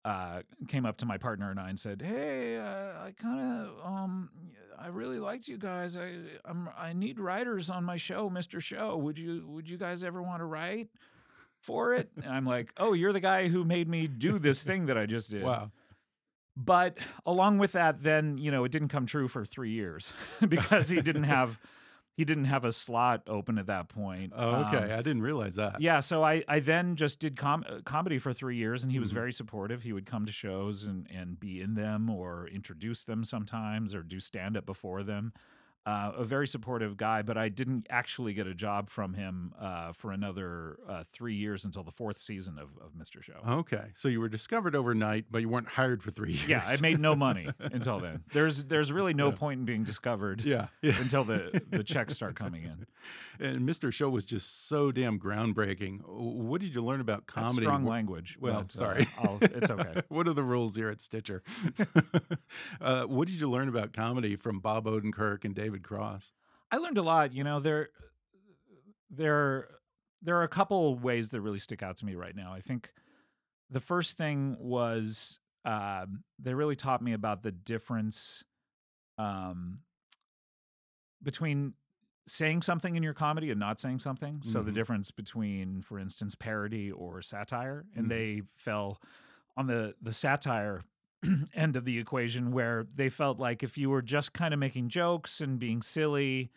uh, 0.05 0.43
came 0.69 0.85
up 0.85 0.97
to 0.99 1.07
my 1.07 1.17
partner 1.17 1.51
and 1.51 1.59
I 1.59 1.69
and 1.71 1.79
said, 1.79 2.03
"Hey, 2.03 2.57
uh, 2.57 3.05
I 3.05 3.13
kind 3.13 3.41
of, 3.41 3.87
um, 3.87 4.31
I 4.79 4.89
really 4.89 5.19
liked 5.19 5.49
you 5.49 5.57
guys. 5.57 5.97
I, 5.97 6.17
I'm, 6.45 6.69
I 6.77 6.93
need 6.93 7.19
writers 7.19 7.71
on 7.71 7.85
my 7.85 7.97
show, 7.97 8.29
Mister 8.29 8.61
Show. 8.61 8.97
Would 8.99 9.19
you, 9.19 9.47
would 9.49 9.69
you 9.69 9.79
guys 9.79 10.05
ever 10.05 10.23
want 10.23 10.41
to 10.41 10.45
write 10.45 10.89
for 11.63 11.95
it?" 11.95 12.11
And 12.17 12.27
I'm 12.27 12.45
like, 12.45 12.73
"Oh, 12.77 12.93
you're 12.93 13.13
the 13.13 13.21
guy 13.21 13.49
who 13.49 13.65
made 13.65 13.89
me 13.89 14.07
do 14.07 14.39
this 14.39 14.63
thing 14.69 14.87
that 14.87 14.99
I 14.99 15.07
just 15.07 15.31
did." 15.31 15.43
wow. 15.43 15.71
But 16.57 16.99
along 17.27 17.59
with 17.59 17.73
that, 17.73 18.03
then 18.03 18.39
you 18.39 18.51
know, 18.51 18.65
it 18.65 18.73
didn't 18.73 18.89
come 18.89 19.07
true 19.07 19.27
for 19.27 19.45
three 19.45 19.73
years 19.73 20.13
because 20.49 20.89
he 20.89 21.01
didn't 21.01 21.25
have, 21.25 21.59
he 22.17 22.25
didn't 22.25 22.45
have 22.45 22.65
a 22.65 22.71
slot 22.73 23.23
open 23.27 23.59
at 23.59 23.67
that 23.67 23.89
point. 23.89 24.33
Oh, 24.37 24.65
okay. 24.67 24.77
Um, 24.93 24.99
I 24.99 25.03
didn't 25.03 25.23
realize 25.23 25.57
that. 25.57 25.81
yeah, 25.81 26.01
so 26.01 26.23
I, 26.25 26.45
I 26.47 26.61
then 26.61 26.95
just 26.97 27.19
did 27.19 27.37
com- 27.37 27.65
uh, 27.69 27.81
comedy 27.85 28.19
for 28.19 28.33
three 28.33 28.57
years, 28.57 28.83
and 28.85 28.93
he 28.93 28.99
was 29.01 29.11
Mhm. 29.11 29.15
very 29.15 29.33
supportive. 29.33 29.83
He 29.83 29.93
would 29.93 30.07
come 30.07 30.25
to 30.27 30.33
shows 30.33 30.85
and, 30.85 31.09
and 31.11 31.39
be 31.41 31.61
in 31.61 31.75
them 31.75 32.09
or 32.09 32.47
introduce 32.49 33.05
them 33.05 33.25
sometimes 33.25 33.95
or 33.95 34.03
do 34.03 34.21
stand 34.21 34.57
up 34.57 34.65
before 34.67 35.03
them. 35.03 35.33
Uh, 35.87 36.13
a 36.17 36.25
very 36.25 36.47
supportive 36.49 36.97
guy, 36.97 37.21
but 37.21 37.37
I 37.37 37.51
didn't 37.51 37.87
actually 37.91 38.33
get 38.33 38.47
a 38.47 38.55
job 38.55 38.89
from 38.89 39.13
him 39.13 39.53
uh, 39.61 39.93
for 39.93 40.13
another 40.13 40.79
uh, 40.89 41.05
three 41.05 41.35
years 41.35 41.67
until 41.67 41.83
the 41.83 41.91
fourth 41.91 42.19
season 42.19 42.59
of, 42.59 42.71
of 42.83 42.93
Mr. 42.99 43.23
Show. 43.23 43.35
Okay. 43.47 43.85
So 43.93 44.09
you 44.09 44.19
were 44.19 44.31
discovered 44.31 44.75
overnight, 44.75 45.27
but 45.31 45.43
you 45.43 45.49
weren't 45.51 45.69
hired 45.69 46.03
for 46.03 46.11
three 46.11 46.33
years. 46.33 46.49
Yeah, 46.49 46.65
I 46.67 46.79
made 46.81 46.99
no 47.01 47.15
money 47.15 47.49
until 47.61 48.01
then. 48.01 48.25
There's 48.33 48.65
there's 48.65 48.93
really 48.93 49.13
no 49.13 49.29
Yeah. 49.29 49.35
point 49.37 49.61
in 49.61 49.67
being 49.67 49.85
discovered 49.85 50.43
Yeah. 50.43 50.69
yeah. 50.81 50.99
until 51.01 51.23
the 51.23 51.61
the 51.69 51.85
checks 51.85 52.15
start 52.15 52.35
coming 52.45 52.63
in. 52.63 52.87
And 53.39 53.69
Mr. 53.69 53.93
Show 53.93 54.09
was 54.09 54.25
just 54.25 54.69
so 54.69 54.91
damn 54.91 55.19
groundbreaking. 55.19 56.01
What 56.07 56.63
did 56.63 56.75
you 56.75 56.83
learn 56.83 57.01
about 57.01 57.25
That's 57.27 57.35
comedy? 57.35 57.63
strong 57.67 57.85
Wh- 57.85 57.89
language. 57.89 58.39
Well, 58.41 58.55
but, 58.63 58.65
uh, 58.65 58.69
sorry. 58.69 59.07
I'll, 59.19 59.39
it's 59.43 59.69
okay. 59.71 60.01
what 60.09 60.27
are 60.29 60.33
the 60.33 60.45
rules 60.45 60.77
here 60.77 60.89
at 60.89 61.03
Stitcher? 61.03 61.43
uh, 62.81 63.05
what 63.05 63.29
did 63.29 63.41
you 63.41 63.51
learn 63.51 63.69
about 63.69 63.93
comedy 63.93 64.37
from 64.37 64.61
Bob 64.61 64.87
Odenkirk 64.87 65.45
and 65.45 65.55
David 65.55 65.74
Cross? 65.83 66.33
I 66.71 66.77
learned 66.77 66.99
a 66.99 67.03
lot. 67.03 67.33
You 67.33 67.45
know, 67.45 67.61
there, 67.61 67.89
there, 69.11 69.69
there 70.23 70.37
are 70.39 70.43
a 70.43 70.49
couple 70.49 70.97
ways 70.99 71.31
that 71.31 71.41
really 71.41 71.59
stick 71.59 71.83
out 71.83 71.97
to 71.99 72.07
me 72.07 72.15
right 72.15 72.35
now. 72.35 72.53
I 72.53 72.61
think 72.61 72.93
the 73.71 73.81
first 73.81 74.17
thing 74.17 74.57
was 74.59 75.39
um, 75.65 76.25
they 76.39 76.55
really 76.55 76.77
taught 76.77 77.03
me 77.03 77.13
about 77.13 77.43
the 77.43 77.53
difference 77.53 78.45
um, 79.19 79.81
between 81.23 81.75
saying 82.27 82.63
something 82.63 82.97
in 82.97 83.03
your 83.03 83.15
comedy 83.15 83.51
and 83.51 83.61
not 83.61 83.79
saying 83.79 83.99
something. 83.99 84.41
So 84.43 84.63
the 84.63 84.71
Mhm. 84.71 84.75
difference 84.75 85.11
between, 85.11 85.83
for 85.83 85.99
instance, 85.99 86.35
parody 86.35 86.91
or 86.91 87.21
satire, 87.23 87.87
and 87.95 88.07
Mhm. 88.07 88.09
they 88.09 88.43
fell 88.57 89.01
on 89.57 89.67
the 89.67 89.95
the 90.01 90.13
satire 90.13 90.83
end 91.55 91.77
of 91.77 91.85
the 91.85 91.99
equation 91.99 92.53
where 92.53 92.87
they 92.95 93.09
felt 93.09 93.39
like 93.39 93.63
if 93.63 93.77
you 93.79 93.91
were 93.91 94.03
just 94.03 94.33
kind 94.33 94.55
of 94.55 94.61
making 94.61 94.89
jokes 94.89 95.41
and 95.41 95.59
being 95.59 95.83
silly 95.83 96.51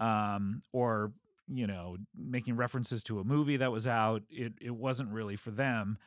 um 0.00 0.62
or 0.72 1.12
you 1.48 1.66
know 1.66 1.96
making 2.16 2.56
references 2.56 3.02
to 3.02 3.20
a 3.20 3.24
movie 3.24 3.56
that 3.56 3.72
was 3.72 3.86
out 3.86 4.22
it 4.30 4.52
it 4.60 4.74
wasn't 4.74 5.10
really 5.10 5.36
for 5.36 5.50
them 5.50 5.98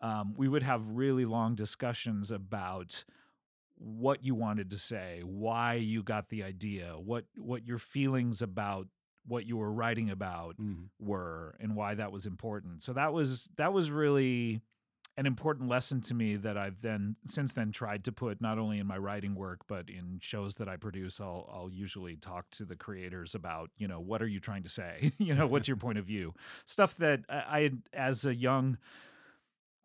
um 0.00 0.34
we 0.36 0.48
would 0.48 0.62
have 0.62 0.88
really 0.88 1.24
long 1.24 1.54
discussions 1.54 2.30
about 2.30 3.04
what 3.78 4.24
you 4.24 4.34
wanted 4.34 4.70
to 4.70 4.78
say 4.78 5.22
why 5.24 5.74
you 5.74 6.02
got 6.02 6.28
the 6.28 6.42
idea 6.42 6.94
what 6.98 7.24
what 7.36 7.66
your 7.66 7.78
feelings 7.78 8.42
about 8.42 8.86
what 9.26 9.46
you 9.46 9.56
were 9.56 9.72
writing 9.72 10.10
about 10.10 10.56
were 10.98 11.54
and 11.60 11.76
why 11.76 11.94
that 11.94 12.10
was 12.12 12.26
important. 12.26 12.82
So 12.82 12.92
that 12.94 13.12
was 13.12 13.48
that 13.56 13.72
was 13.72 13.90
really 13.90 14.60
an 15.16 15.26
important 15.26 15.68
lesson 15.68 16.00
to 16.02 16.14
me 16.14 16.36
that 16.36 16.56
I've 16.56 16.80
then 16.82 17.16
since 17.26 17.52
then 17.52 17.72
tried 17.72 18.04
to 18.04 18.12
put 18.12 18.40
not 18.40 18.58
only 18.58 18.78
in 18.78 18.86
my 18.86 18.96
writing 18.96 19.34
work 19.34 19.60
but 19.68 19.90
in 19.90 20.18
shows 20.22 20.56
that 20.56 20.68
I 20.68 20.76
produce. 20.76 21.20
I'll 21.20 21.48
I'll 21.52 21.70
usually 21.70 22.16
talk 22.16 22.48
to 22.52 22.64
the 22.64 22.76
creators 22.76 23.34
about 23.34 23.70
you 23.76 23.86
know 23.88 24.00
what 24.00 24.22
are 24.22 24.28
you 24.28 24.40
trying 24.40 24.62
to 24.62 24.70
say? 24.70 25.12
you 25.18 25.34
know 25.34 25.46
what's 25.46 25.68
your 25.68 25.76
point 25.76 25.98
of 25.98 26.06
view? 26.06 26.32
Stuff 26.66 26.96
that 26.98 27.20
I, 27.28 27.44
I 27.58 27.62
had 27.62 27.82
as 27.92 28.24
a 28.24 28.34
young. 28.34 28.78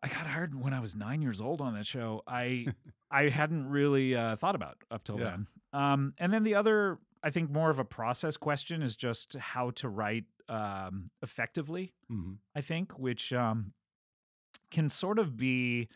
I 0.03 0.07
got 0.07 0.27
hired 0.27 0.53
when 0.53 0.73
I 0.73 0.79
was 0.79 0.95
nine 0.95 1.21
years 1.23 1.41
old 1.41 1.61
on 1.61 1.73
that 1.73 1.87
show. 1.87 2.21
I 2.27 2.67
I 3.09 3.29
hadn't 3.29 3.69
really 3.69 4.15
uh, 4.15 4.35
thought 4.35 4.55
about 4.55 4.77
up 4.91 5.03
till 5.03 5.17
Yeah. 5.19 5.23
then. 5.31 5.47
Um, 5.73 6.13
and 6.19 6.31
then 6.31 6.43
the 6.43 6.55
other, 6.55 6.99
I 7.23 7.31
think, 7.31 7.49
more 7.49 7.69
of 7.69 7.79
a 7.79 7.85
process 7.85 8.37
question 8.37 8.81
is 8.83 8.95
just 8.95 9.33
how 9.35 9.71
to 9.71 9.89
write 9.89 10.25
um, 10.47 11.09
effectively. 11.23 11.93
Mhm. 12.11 12.37
I 12.55 12.61
think, 12.61 12.97
which 12.99 13.33
um, 13.33 13.73
can 14.75 14.89
sort 14.89 15.19
of 15.19 15.37
be 15.37 15.87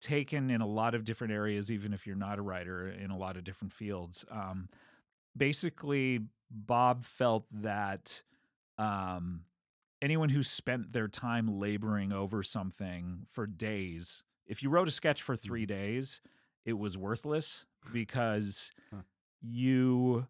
taken 0.00 0.50
in 0.50 0.60
a 0.60 0.66
lot 0.66 0.94
of 0.94 1.04
different 1.04 1.32
areas, 1.32 1.70
even 1.70 1.92
if 1.92 2.06
you're 2.06 2.16
not 2.16 2.38
a 2.38 2.42
writer 2.42 2.88
in 2.88 3.10
a 3.10 3.16
lot 3.18 3.36
of 3.36 3.44
different 3.44 3.72
fields. 3.72 4.24
Um, 4.30 4.68
basically, 5.36 6.20
Bob 6.50 7.04
felt 7.04 7.44
that 7.52 8.22
um, 8.78 9.42
anyone 10.00 10.30
who 10.30 10.42
spent 10.42 10.92
their 10.92 11.08
time 11.08 11.58
laboring 11.60 12.12
over 12.12 12.42
something 12.42 13.26
for 13.28 13.46
days, 13.46 14.22
if 14.46 14.62
you 14.62 14.70
wrote 14.70 14.88
a 14.88 14.92
sketch 14.92 15.22
for 15.22 15.36
three 15.36 15.66
days, 15.66 16.20
it 16.64 16.74
was 16.78 16.96
worthless 16.96 17.66
because 17.92 18.70
Huh. 18.92 19.02
you 19.42 20.26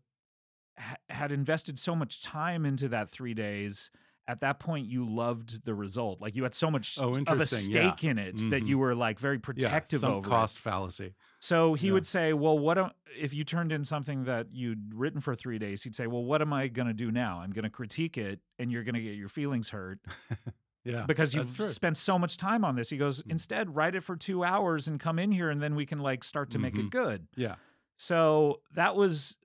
ha- 0.79 0.97
had 1.09 1.33
invested 1.33 1.79
so 1.79 1.95
much 1.95 2.23
time 2.23 2.67
into 2.67 2.89
that 2.89 3.09
three 3.09 3.35
days. 3.35 3.91
At 4.31 4.41
that 4.41 4.61
point, 4.61 4.87
you 4.87 5.05
loved 5.05 5.65
the 5.65 5.75
result. 5.75 6.21
Like 6.21 6.37
you 6.37 6.45
had 6.45 6.55
so 6.55 6.71
much 6.71 6.97
Oh, 7.01 7.09
of 7.09 7.17
a 7.17 7.19
interesting, 7.19 7.75
yeah. 7.75 7.91
stake 7.95 8.05
in 8.05 8.17
it 8.17 8.37
that 8.51 8.63
Mhm. 8.63 8.69
you 8.69 8.79
were 8.79 8.95
like 8.95 9.19
very 9.19 9.35
Yeah. 9.37 9.41
protective 9.43 9.99
Some 10.01 10.13
over 10.13 10.27
it. 10.29 10.31
cost 10.31 10.59
fallacy. 10.61 11.15
So 11.41 11.75
he 11.75 11.89
Yeah. 11.89 11.95
would 11.95 12.07
say, 12.07 12.33
"Well, 12.33 12.57
what 12.57 12.79
am, 12.79 12.91
if 13.19 13.35
you 13.35 13.43
turned 13.43 13.73
in 13.73 13.85
something 13.85 14.25
that 14.25 14.53
you'd 14.53 14.95
written 14.95 15.21
for 15.21 15.35
three 15.35 15.59
days?" 15.59 15.83
He'd 15.83 15.97
say, 15.97 16.07
"Well, 16.07 16.23
what 16.25 16.41
am 16.43 16.53
I 16.53 16.69
going 16.69 16.87
to 16.87 16.95
do 16.95 17.11
now? 17.11 17.41
I'm 17.41 17.51
going 17.51 17.65
to 17.65 17.71
critique 17.71 18.17
it, 18.17 18.39
and 18.59 18.71
you're 18.71 18.85
going 18.85 18.95
to 18.95 19.03
get 19.03 19.17
your 19.17 19.29
feelings 19.29 19.71
hurt, 19.71 19.99
Yeah, 20.85 21.07
because 21.07 21.35
you've 21.35 21.57
spent 21.69 21.97
so 21.97 22.17
much 22.17 22.37
time 22.37 22.65
on 22.65 22.77
this. 22.77 22.89
He 22.91 22.97
goes, 22.99 23.25
Mm. 23.25 23.33
instead, 23.33 23.75
write 23.75 23.97
it 23.97 24.03
for 24.05 24.15
two 24.17 24.45
hours 24.45 24.87
and 24.87 25.01
come 25.01 25.19
in 25.19 25.33
here, 25.33 25.51
and 25.51 25.61
then 25.61 25.75
we 25.75 25.87
can 25.87 25.99
like 25.99 26.23
start 26.23 26.51
to 26.51 26.59
make 26.61 26.75
Mhm. 26.75 26.85
it 26.87 26.91
good. 26.91 27.27
Yeah. 27.35 27.57
So 27.97 28.63
that 28.75 28.95
was 28.95 29.37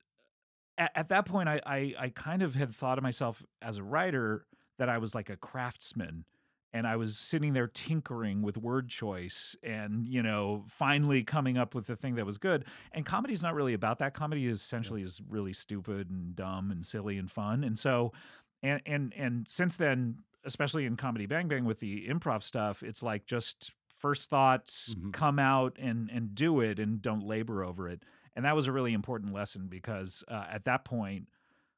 at, 0.77 0.91
at 0.95 1.07
that 1.07 1.25
point. 1.25 1.49
I, 1.49 1.59
I 1.65 1.95
I 1.97 2.09
kind 2.09 2.41
of 2.41 2.53
had 2.55 2.73
thought 2.75 2.97
of 2.97 3.03
myself 3.03 3.43
as 3.61 3.77
a 3.77 3.83
writer 3.83 4.45
that 4.77 4.89
I 4.89 4.97
was 4.97 5.15
like 5.15 5.29
a 5.29 5.37
craftsman, 5.37 6.25
and 6.73 6.85
I 6.85 6.97
was 6.97 7.17
sitting 7.17 7.53
there 7.53 7.67
tinkering 7.67 8.41
with 8.41 8.57
word 8.57 8.89
choice, 8.89 9.55
and 9.63 10.07
you 10.07 10.21
know, 10.21 10.65
finally 10.67 11.23
coming 11.23 11.57
up 11.57 11.73
with 11.75 11.87
the 11.87 11.95
thing 11.95 12.15
that 12.15 12.25
was 12.25 12.37
good. 12.37 12.65
And 12.91 13.05
comedy's 13.05 13.41
not 13.43 13.55
really 13.55 13.73
about 13.73 13.99
that. 13.99 14.13
Comedy 14.13 14.47
is 14.47 14.61
essentially 14.61 15.01
is 15.01 15.21
really 15.27 15.53
stupid 15.53 16.09
and 16.09 16.35
dumb 16.35 16.71
and 16.71 16.85
silly 16.85 17.17
and 17.17 17.31
fun. 17.31 17.63
And 17.63 17.77
so, 17.79 18.11
and 18.61 18.81
and 18.85 19.13
and 19.15 19.47
since 19.47 19.75
then, 19.75 20.19
especially 20.43 20.85
in 20.85 20.97
comedy 20.97 21.25
Bang 21.25 21.47
Bang 21.47 21.65
with 21.65 21.79
the 21.79 22.07
improv 22.07 22.43
stuff, 22.43 22.83
it's 22.83 23.03
like 23.03 23.25
just 23.25 23.71
first 23.89 24.29
thoughts 24.29 24.95
Mhm. 24.95 25.11
come 25.13 25.39
out 25.39 25.77
and 25.79 26.09
and 26.11 26.35
do 26.35 26.59
it 26.59 26.79
and 26.79 27.01
don't 27.01 27.23
labor 27.23 27.63
over 27.63 27.87
it 27.87 28.03
and 28.35 28.43
that 28.43 28.53
was 28.55 28.67
a 28.67 28.71
really 28.71 28.91
important 28.93 29.33
lesson 29.33 29.67
because 29.69 30.21
uh, 30.27 30.45
at 30.49 30.65
that 30.65 30.83
point 30.83 31.29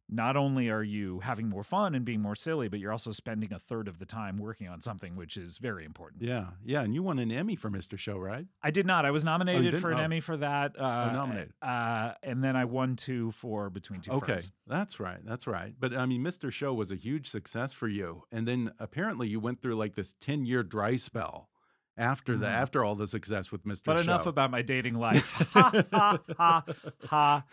not 0.10 0.38
only 0.38 0.70
are 0.70 0.84
you 0.84 1.20
having 1.20 1.50
more 1.50 1.64
fun 1.64 1.94
and 1.94 2.06
being 2.06 2.22
more 2.22 2.36
silly 2.36 2.68
but 2.70 2.80
you're 2.80 2.92
also 2.94 3.12
spending 3.12 3.52
a 3.52 3.60
third 3.60 3.88
of 3.88 4.00
the 4.00 4.06
time 4.06 4.38
working 4.38 4.68
on 4.68 4.82
something 4.82 5.16
which 5.18 5.36
is 5.36 5.58
very 5.58 5.84
important 5.84 6.22
Yeah, 6.24 6.48
yeah, 6.64 6.82
and 6.82 6.94
you 6.94 7.04
won 7.04 7.20
an 7.20 7.32
Emmy 7.32 7.56
for 7.56 7.70
Mr. 7.70 7.98
Show, 7.98 8.18
right? 8.18 8.46
i 8.64 8.72
did 8.72 8.86
not 8.86 9.06
i 9.06 9.12
was 9.12 9.24
nominated 9.24 9.64
didn't? 9.64 9.80
for 9.82 9.92
an 9.92 9.98
Oh. 10.00 10.04
emmy 10.04 10.20
for 10.22 10.38
that 10.38 10.80
uh, 10.80 11.12
nominated. 11.12 11.54
uh, 11.62 12.14
and 12.24 12.44
then 12.44 12.56
i 12.56 12.66
won 12.66 12.96
two 12.96 13.32
for 13.32 13.70
between 13.70 14.02
two 14.02 14.12
Okay, 14.12 14.34
Ferns. 14.34 14.52
that's 14.66 15.00
right, 15.00 15.20
that's 15.26 15.46
right. 15.48 15.74
But 15.80 15.94
I 15.96 16.06
mean, 16.06 16.24
Mr. 16.24 16.52
Show 16.52 16.74
was 16.74 16.92
a 16.92 16.96
huge 16.96 17.30
success 17.30 17.74
for 17.74 17.88
you, 17.88 18.24
and 18.32 18.48
then 18.48 18.72
apparently 18.80 19.28
you 19.28 19.40
went 19.40 19.62
through 19.62 19.76
like 19.76 19.96
this 19.96 20.14
ten-year 20.22 20.64
dry 20.64 20.96
spell 20.96 21.50
after 21.98 22.36
the 22.38 22.46
Mhm. 22.46 22.52
after 22.52 22.84
all 22.84 22.96
the 22.96 23.08
success 23.08 23.52
with 23.52 23.64
Mr. 23.66 23.82
but 23.86 23.96
Show. 23.96 24.02
enough 24.04 24.26
about 24.28 24.52
my 24.52 24.62
dating 24.62 24.96
life 24.96 25.32
ha 25.54 25.84
ha 25.92 26.24
ha 26.38 26.64
ha 27.08 27.44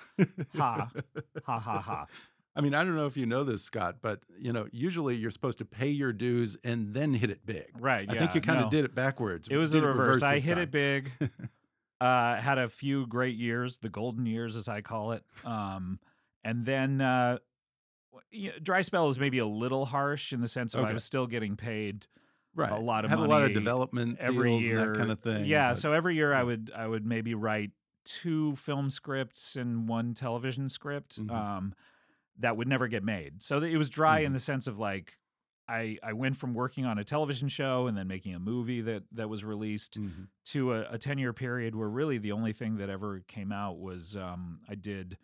ha 0.54 0.90
ha 1.46 1.58
ha 1.58 1.80
ha 1.80 2.06
I 2.56 2.60
mean, 2.60 2.74
I 2.74 2.84
don't 2.84 2.94
know 2.94 3.06
if 3.06 3.16
you 3.16 3.26
know 3.26 3.42
this, 3.42 3.62
Scott, 3.62 3.96
but 4.00 4.20
you 4.38 4.52
know, 4.52 4.68
usually 4.70 5.16
you're 5.16 5.30
supposed 5.30 5.58
to 5.58 5.64
pay 5.64 5.88
your 5.88 6.12
dues 6.12 6.56
and 6.62 6.94
then 6.94 7.14
hit 7.14 7.30
it 7.30 7.44
big. 7.44 7.70
right 7.78 8.08
I 8.08 8.16
think 8.16 8.34
you 8.34 8.40
kind 8.40 8.60
of 8.60 8.66
no. 8.66 8.70
did 8.70 8.84
it 8.84 8.94
backwards. 8.94 9.48
It 9.50 9.56
was 9.56 9.72
the 9.72 9.82
reverse. 9.82 10.22
I 10.22 10.38
hit 10.38 10.54
time. 10.54 10.58
it 10.58 10.70
big. 10.70 11.10
uh, 12.00 12.36
had 12.36 12.58
a 12.58 12.68
few 12.68 13.06
great 13.06 13.36
years, 13.36 13.78
the 13.78 13.88
golden 13.88 14.26
years, 14.26 14.56
as 14.56 14.68
I 14.68 14.82
call 14.82 15.12
it. 15.12 15.24
Um, 15.44 15.98
and 16.44 16.64
then 16.64 17.00
uh, 17.00 17.38
dry 18.62 18.82
spell 18.82 19.08
is 19.08 19.18
maybe 19.18 19.38
a 19.38 19.46
little 19.46 19.86
harsh 19.86 20.32
in 20.32 20.40
the 20.40 20.48
sense 20.48 20.74
of 20.74 20.84
I 20.84 20.92
was 20.92 21.04
still 21.04 21.26
getting 21.26 21.56
paid 21.56 22.06
right. 22.54 22.70
a 22.70 22.78
lot 22.78 23.04
of 23.04 23.10
Had 23.10 23.18
a 23.18 23.22
lot 23.22 23.42
of 23.42 23.52
development 23.52 24.18
every 24.20 24.56
year, 24.56 24.80
and 24.80 24.94
that 24.94 24.98
kind 24.98 25.10
of 25.10 25.20
thing. 25.20 25.44
Yeah, 25.46 25.70
but- 25.70 25.78
so 25.78 25.92
every 25.92 26.14
year 26.14 26.32
I 26.32 26.42
would 26.42 26.70
I 26.74 26.86
would 26.86 27.06
maybe 27.06 27.34
write 27.34 27.70
two 28.04 28.54
film 28.56 28.90
scripts 28.90 29.56
and 29.56 29.88
one 29.88 30.14
television 30.14 30.68
script. 30.68 31.18
Mhm. 31.18 31.30
Um, 31.30 31.74
that 32.38 32.56
would 32.56 32.68
never 32.68 32.88
get 32.88 33.02
made. 33.04 33.42
So 33.42 33.62
it 33.62 33.76
was 33.76 33.88
dry 33.90 34.20
in 34.20 34.30
Mhm. 34.32 34.34
the 34.34 34.40
sense 34.40 34.66
of 34.66 34.78
like. 34.78 35.16
I, 35.66 35.96
I 36.02 36.12
went 36.12 36.36
from 36.36 36.52
working 36.52 36.84
on 36.84 36.98
a 36.98 37.04
television 37.04 37.48
show 37.48 37.86
and 37.86 37.96
then 37.96 38.06
making 38.06 38.34
a 38.34 38.38
movie 38.38 38.82
that, 38.82 39.04
that 39.12 39.30
was 39.30 39.44
released 39.46 39.98
Mhm. 39.98 40.28
to 40.50 40.74
a, 40.74 40.82
a 40.90 40.98
10 40.98 41.16
year 41.16 41.32
period 41.32 41.74
where 41.74 41.88
really 41.88 42.18
the 42.18 42.32
only 42.32 42.52
thing 42.52 42.76
that 42.76 42.90
ever 42.90 43.20
came 43.28 43.50
out 43.50 43.78
was 43.78 44.14
um, 44.14 44.60
I 44.68 44.74
did 44.74 45.16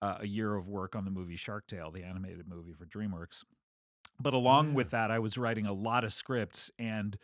uh, 0.00 0.18
a 0.20 0.26
year 0.28 0.54
of 0.54 0.68
work 0.68 0.94
on 0.94 1.04
the 1.04 1.10
movie 1.10 1.34
Shark 1.34 1.66
Tale, 1.66 1.90
the 1.90 2.04
animated 2.04 2.46
movie 2.46 2.72
for 2.72 2.86
DreamWorks. 2.86 3.42
But 4.20 4.32
along 4.32 4.68
yeah. 4.68 4.74
with 4.74 4.90
that, 4.90 5.10
I 5.10 5.18
was 5.18 5.36
writing 5.36 5.66
a 5.66 5.72
lot 5.72 6.04
of 6.04 6.12
scripts 6.12 6.70
and 6.78 7.18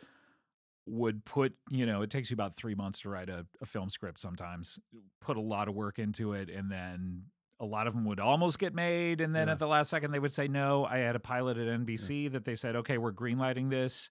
would 0.87 1.23
put, 1.23 1.53
you 1.69 1.85
know, 1.85 2.01
it 2.01 2.09
takes 2.09 2.29
you 2.29 2.33
about 2.33 2.53
three 2.53 2.75
months 2.75 2.99
to 2.99 3.09
write 3.09 3.29
a, 3.29 3.45
a 3.61 3.65
film 3.65 3.89
script 3.89 4.19
sometimes, 4.19 4.77
put 5.21 5.37
a 5.37 5.41
lot 5.41 5.69
of 5.69 5.73
work 5.75 5.99
into 5.99 6.33
it. 6.33 6.49
And 6.49 6.69
then 6.69 7.23
a 7.59 7.65
lot 7.65 7.87
of 7.87 7.93
them 7.93 8.05
would 8.05 8.19
almost 8.19 8.59
get 8.59 8.73
made. 8.75 9.19
And 9.21 9.33
then 9.35 9.47
Yeah. 9.47 9.53
at 9.53 9.59
the 9.59 9.67
last 9.67 9.89
second, 9.89 10.11
they 10.11 10.19
would 10.19 10.31
say 10.31 10.47
no. 10.47 10.85
I 10.85 10.97
had 10.97 11.15
a 11.15 11.19
pilot 11.19 11.57
at 11.57 11.67
NBC 11.67 12.27
that 12.33 12.45
they 12.45 12.55
said, 12.55 12.75
okay, 12.77 12.97
we're 12.97 13.11
greenlighting 13.13 13.69
this 13.69 14.09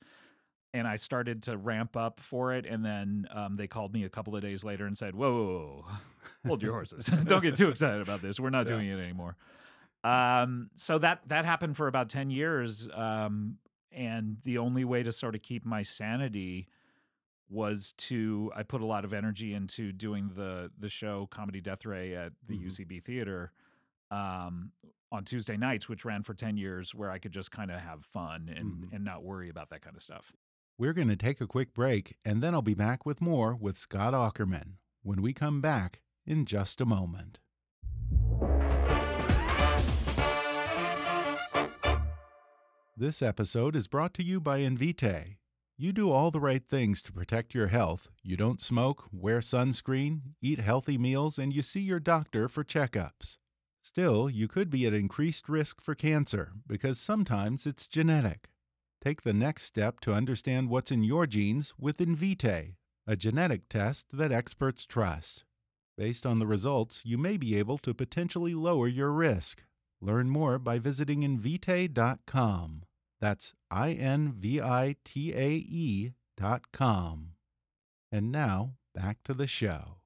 and 0.75 0.87
I 0.87 0.97
started 0.97 1.45
to 1.45 1.57
ramp 1.57 1.97
up 1.97 2.21
for 2.21 2.53
it. 2.53 2.67
And 2.67 2.85
then 2.85 3.27
um, 3.31 3.57
they 3.57 3.67
called 3.69 3.93
me 3.95 4.05
a 4.05 4.09
couple 4.09 4.35
of 4.37 4.43
days 4.43 4.65
later 4.65 4.85
and 4.87 4.99
said, 4.99 5.15
"Whoa, 5.15 5.33
whoa, 5.33 5.85
whoa, 5.87 5.97
hold 6.49 6.63
your 6.63 6.73
horses! 6.73 7.07
Don't 7.25 7.41
get 7.43 7.57
too 7.57 7.69
excited 7.69 8.03
about 8.03 8.21
this. 8.21 8.39
We're 8.41 8.51
not 8.51 8.67
Yeah. 8.67 8.75
doing 8.75 8.89
it 8.89 8.99
anymore." 8.99 9.37
Um, 10.05 10.71
so 10.75 10.99
that 10.99 11.21
that 11.29 11.45
happened 11.45 11.77
for 11.77 11.87
about 11.87 12.09
ten 12.11 12.31
years, 12.31 12.89
um, 12.93 13.57
and 13.91 14.37
the 14.45 14.59
only 14.59 14.85
way 14.85 15.03
to 15.03 15.13
sort 15.13 15.35
of 15.35 15.43
keep 15.43 15.65
my 15.65 15.83
sanity 15.83 16.69
was 17.49 17.93
to 17.99 18.51
I 18.57 18.63
put 18.63 18.81
a 18.81 18.87
lot 18.87 19.05
of 19.05 19.13
energy 19.13 19.55
into 19.55 19.93
doing 19.93 20.31
the 20.35 20.71
the 20.79 20.89
show 20.89 21.27
Comedy 21.27 21.61
Death 21.61 21.85
Ray 21.87 22.15
at 22.15 22.33
the 22.47 22.59
Mhm. 22.59 22.63
UCB 22.71 23.01
Theater 23.03 23.53
um, 24.11 24.73
on 25.13 25.25
Tuesday 25.25 25.57
nights, 25.57 25.89
which 25.89 26.05
ran 26.05 26.23
for 26.23 26.35
ten 26.35 26.57
years, 26.57 26.95
where 26.95 27.11
I 27.11 27.19
could 27.19 27.33
just 27.33 27.51
kind 27.51 27.71
of 27.71 27.81
have 27.81 28.05
fun 28.05 28.49
and 28.49 28.85
Mhm. 28.85 28.93
and 28.93 29.05
not 29.05 29.23
worry 29.25 29.49
about 29.49 29.71
that 29.71 29.83
kind 29.83 29.97
of 29.97 30.03
stuff. 30.03 30.33
We're 30.79 30.93
going 30.93 31.09
to 31.09 31.17
take 31.17 31.41
a 31.41 31.47
quick 31.47 31.73
break, 31.73 32.17
and 32.25 32.43
then 32.43 32.53
I'll 32.55 32.63
be 32.63 32.75
back 32.75 33.07
with 33.07 33.21
more 33.21 33.55
with 33.57 33.79
Scott 33.79 34.13
Aukerman 34.13 34.75
when 35.03 35.23
we 35.23 35.33
come 35.33 35.61
back 35.61 36.03
in 36.27 36.45
just 36.45 36.81
a 36.81 36.85
moment. 36.87 37.39
This 42.97 43.21
episode 43.21 43.77
is 43.77 43.87
brought 43.89 44.15
to 44.15 44.23
you 44.23 44.41
by 44.41 44.61
Invitae. 44.61 45.37
You 45.79 45.93
do 45.93 46.11
all 46.11 46.31
the 46.31 46.41
right 46.41 46.67
things 46.67 47.03
to 47.03 47.13
protect 47.13 47.55
your 47.55 47.67
health. 47.67 48.09
You 48.23 48.35
don't 48.35 48.63
smoke, 48.63 49.09
wear 49.13 49.41
sunscreen, 49.41 50.21
eat 50.41 50.59
healthy 50.59 50.97
meals, 50.97 51.39
and 51.39 51.53
you 51.53 51.61
see 51.61 51.81
your 51.81 52.01
doctor 52.01 52.49
for 52.49 52.65
checkups. 52.65 53.37
Still, 53.83 54.31
you 54.31 54.49
could 54.49 54.71
be 54.71 54.87
at 54.87 54.95
increased 54.95 55.51
risk 55.51 55.83
for 55.83 55.95
cancer 55.95 56.53
because 56.67 56.99
sometimes 56.99 57.67
it's 57.67 57.87
genetic. 57.87 58.49
Take 59.05 59.21
the 59.21 59.35
next 59.35 59.65
step 59.65 60.01
to 60.01 60.15
understand 60.15 60.71
what's 60.71 60.91
in 60.91 61.05
your 61.05 61.27
genes 61.27 61.75
with 61.79 61.99
Invitae, 61.99 62.77
a 63.07 63.15
genetic 63.15 63.69
test 63.69 64.07
that 64.13 64.33
experts 64.33 64.87
trust. 64.87 65.45
Based 65.99 66.25
on 66.25 66.39
the 66.39 66.47
results, 66.47 67.03
you 67.05 67.19
may 67.19 67.37
be 67.37 67.55
able 67.59 67.77
to 67.79 67.93
potentially 67.93 68.55
lower 68.55 68.89
your 68.89 69.13
risk. 69.13 69.65
Learn 70.01 70.31
more 70.31 70.59
by 70.59 70.79
visiting 70.79 71.21
Invitae.com. 71.21 72.86
That's 73.21 73.55
I 73.71 73.93
N 73.93 74.33
V 74.33 74.61
I 74.61 74.97
T 75.05 75.33
A 75.35 75.49
E 75.49 76.13
dot 76.37 76.71
com. 76.73 77.33
And 78.13 78.31
now, 78.31 78.75
back 78.95 79.23
to 79.25 79.35
the 79.35 79.47
show. 79.47 79.99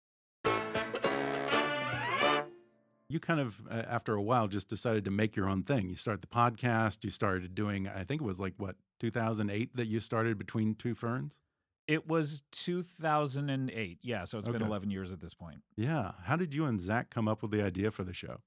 You 3.09 3.19
kind 3.19 3.41
of, 3.41 3.61
uh, 3.69 3.83
after 3.89 4.15
a 4.15 4.23
while, 4.23 4.47
just 4.47 4.69
decided 4.69 5.05
to 5.05 5.11
make 5.11 5.35
your 5.35 5.49
own 5.49 5.65
thing. 5.65 5.89
You 5.89 5.97
start 5.97 6.21
the 6.21 6.29
podcast, 6.29 7.03
you 7.03 7.11
started 7.11 7.57
doing, 7.57 7.89
I 7.89 8.05
think 8.05 8.21
it 8.21 8.25
was 8.25 8.39
like, 8.39 8.55
what, 8.57 8.77
2008 9.01 9.77
that 9.77 9.89
you 9.89 9.99
started 9.99 10.39
Between 10.39 10.77
Two 10.77 10.95
Ferns? 10.95 11.41
It 11.89 12.07
was 12.07 12.43
2008. 12.53 13.99
Yeah, 14.03 14.25
so 14.25 14.39
it's 14.39 14.47
been 14.49 14.63
11 14.63 14.93
years 14.93 15.13
at 15.13 15.21
this 15.21 15.35
point. 15.35 15.63
Yeah. 15.77 16.13
How 16.23 16.37
did 16.37 16.55
you 16.55 16.67
and 16.67 16.81
Zach 16.81 17.11
come 17.11 17.27
up 17.27 17.43
with 17.43 17.51
the 17.51 17.65
idea 17.65 17.91
for 17.91 18.05
the 18.05 18.15
show? 18.15 18.43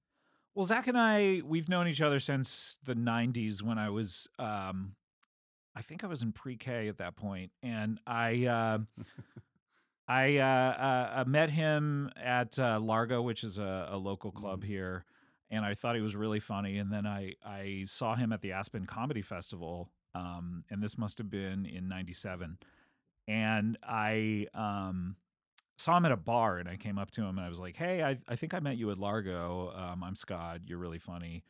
Well, 0.56 0.66
Zach 0.66 0.86
and 0.88 0.98
I, 0.98 1.42
we've 1.44 1.68
known 1.68 1.88
each 1.88 2.02
other 2.02 2.20
since 2.20 2.78
the 2.84 2.94
90s 2.94 3.64
when 3.64 3.80
I 3.80 3.90
was, 3.90 4.28
um, 4.38 4.96
I 5.76 5.82
think 5.82 6.04
I 6.04 6.08
was 6.08 6.22
in 6.22 6.32
pre 6.32 6.58
K 6.58 6.88
at 6.88 7.00
that 7.00 7.16
point. 7.16 7.52
And 7.64 8.00
I, 8.06 8.46
uh, 8.46 8.78
I 10.08 10.38
uh, 10.38 11.22
uh, 11.22 11.24
met 11.26 11.50
him 11.50 12.12
at 12.16 12.60
uh, 12.60 12.80
Largo, 12.80 13.24
which 13.24 13.44
is 13.44 13.58
a, 13.58 13.88
a 13.92 13.98
local 13.98 14.32
club 14.32 14.64
here. 14.64 15.06
And 15.50 15.66
I 15.66 15.74
thought 15.74 15.96
he 15.96 16.02
was 16.02 16.16
really 16.16 16.40
funny. 16.40 16.78
And 16.78 16.92
then 16.92 17.08
I, 17.08 17.34
I 17.44 17.86
saw 17.88 18.14
him 18.16 18.32
at 18.32 18.42
the 18.42 18.52
Aspen 18.52 18.86
Comedy 18.86 19.24
Festival. 19.24 19.90
Um, 20.14 20.66
and 20.70 20.84
this 20.84 21.00
must 21.00 21.18
have 21.18 21.32
been 21.32 21.66
in 21.66 21.88
97. 21.88 22.60
And 23.28 23.78
I, 23.82 24.46
um, 24.54 25.16
saw 25.84 25.98
him 25.98 26.06
at 26.06 26.12
a 26.12 26.18
bar 26.18 26.58
and 26.58 26.70
I 26.70 26.78
came 26.78 26.98
up 26.98 27.12
to 27.12 27.22
him 27.22 27.38
and 27.38 27.42
I 27.42 27.50
was 27.50 27.60
like, 27.60 27.76
Hey, 27.76 28.02
I, 28.02 28.18
I 28.28 28.36
think 28.36 28.54
I 28.54 28.60
met 28.60 28.78
you 28.78 28.90
at 28.92 28.98
Largo. 28.98 29.74
Um, 29.76 30.04
I'm 30.04 30.16
Scott. 30.16 30.62
You're 30.66 30.78
really 30.78 31.00
funny. 31.00 31.44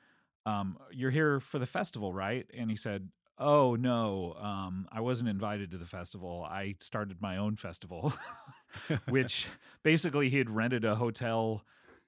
Um, 0.45 0.77
you're 0.91 1.11
here 1.11 1.39
for 1.39 1.59
the 1.59 1.65
festival, 1.65 2.11
right? 2.11 2.45
And 2.57 2.69
he 2.69 2.75
said, 2.75 3.09
Oh, 3.37 3.75
no. 3.75 4.35
Um, 4.39 4.87
I 4.91 5.01
wasn't 5.01 5.29
invited 5.29 5.71
to 5.71 5.77
the 5.77 5.85
festival. 5.85 6.45
I 6.49 6.75
started 6.79 7.21
my 7.21 7.37
own 7.37 7.55
festival, 7.55 8.13
which 9.07 9.47
basically 9.83 10.29
he 10.29 10.39
had 10.39 10.49
rented 10.49 10.83
a 10.83 10.95
hotel 10.95 11.63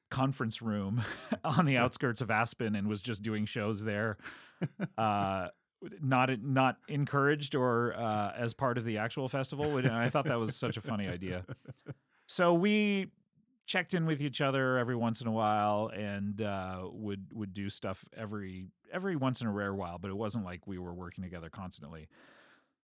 conference 0.09 0.61
room 0.61 1.03
on 1.43 1.65
the 1.65 1.77
outskirts 1.77 2.21
of 2.21 2.31
Aspen 2.31 2.75
and 2.75 2.87
was 2.87 3.01
just 3.01 3.21
doing 3.21 3.45
shows 3.45 3.83
there. 3.83 4.17
Uh, 4.97 5.49
not 6.01 6.29
not 6.41 6.77
encouraged 6.87 7.53
or 7.53 7.93
uh, 7.93 8.31
as 8.35 8.53
part 8.53 8.77
of 8.77 8.85
the 8.85 8.97
actual 8.97 9.27
festival. 9.27 9.77
And 9.77 9.89
I 9.89 10.07
thought 10.07 10.25
that 10.25 10.39
was 10.39 10.55
such 10.55 10.77
a 10.77 10.81
funny 10.81 11.07
idea. 11.07 11.45
So 12.27 12.53
we 12.53 13.11
checked 13.65 13.93
in 13.93 14.05
with 14.05 14.21
each 14.21 14.41
other 14.41 14.77
every 14.77 14.95
once 14.95 15.21
in 15.21 15.27
a 15.27 15.31
while 15.31 15.89
and 15.95 16.41
uh, 16.41 16.81
would 16.91 17.27
would 17.33 17.53
do 17.53 17.69
stuff 17.69 18.05
every 18.15 18.67
every 18.91 19.15
once 19.15 19.41
in 19.41 19.47
a 19.47 19.51
rare 19.51 19.73
while, 19.73 19.97
but 19.97 20.11
it 20.11 20.17
wasn't 20.17 20.45
like 20.45 20.67
we 20.67 20.77
were 20.77 20.93
working 20.93 21.23
together 21.23 21.49
constantly. 21.49 22.07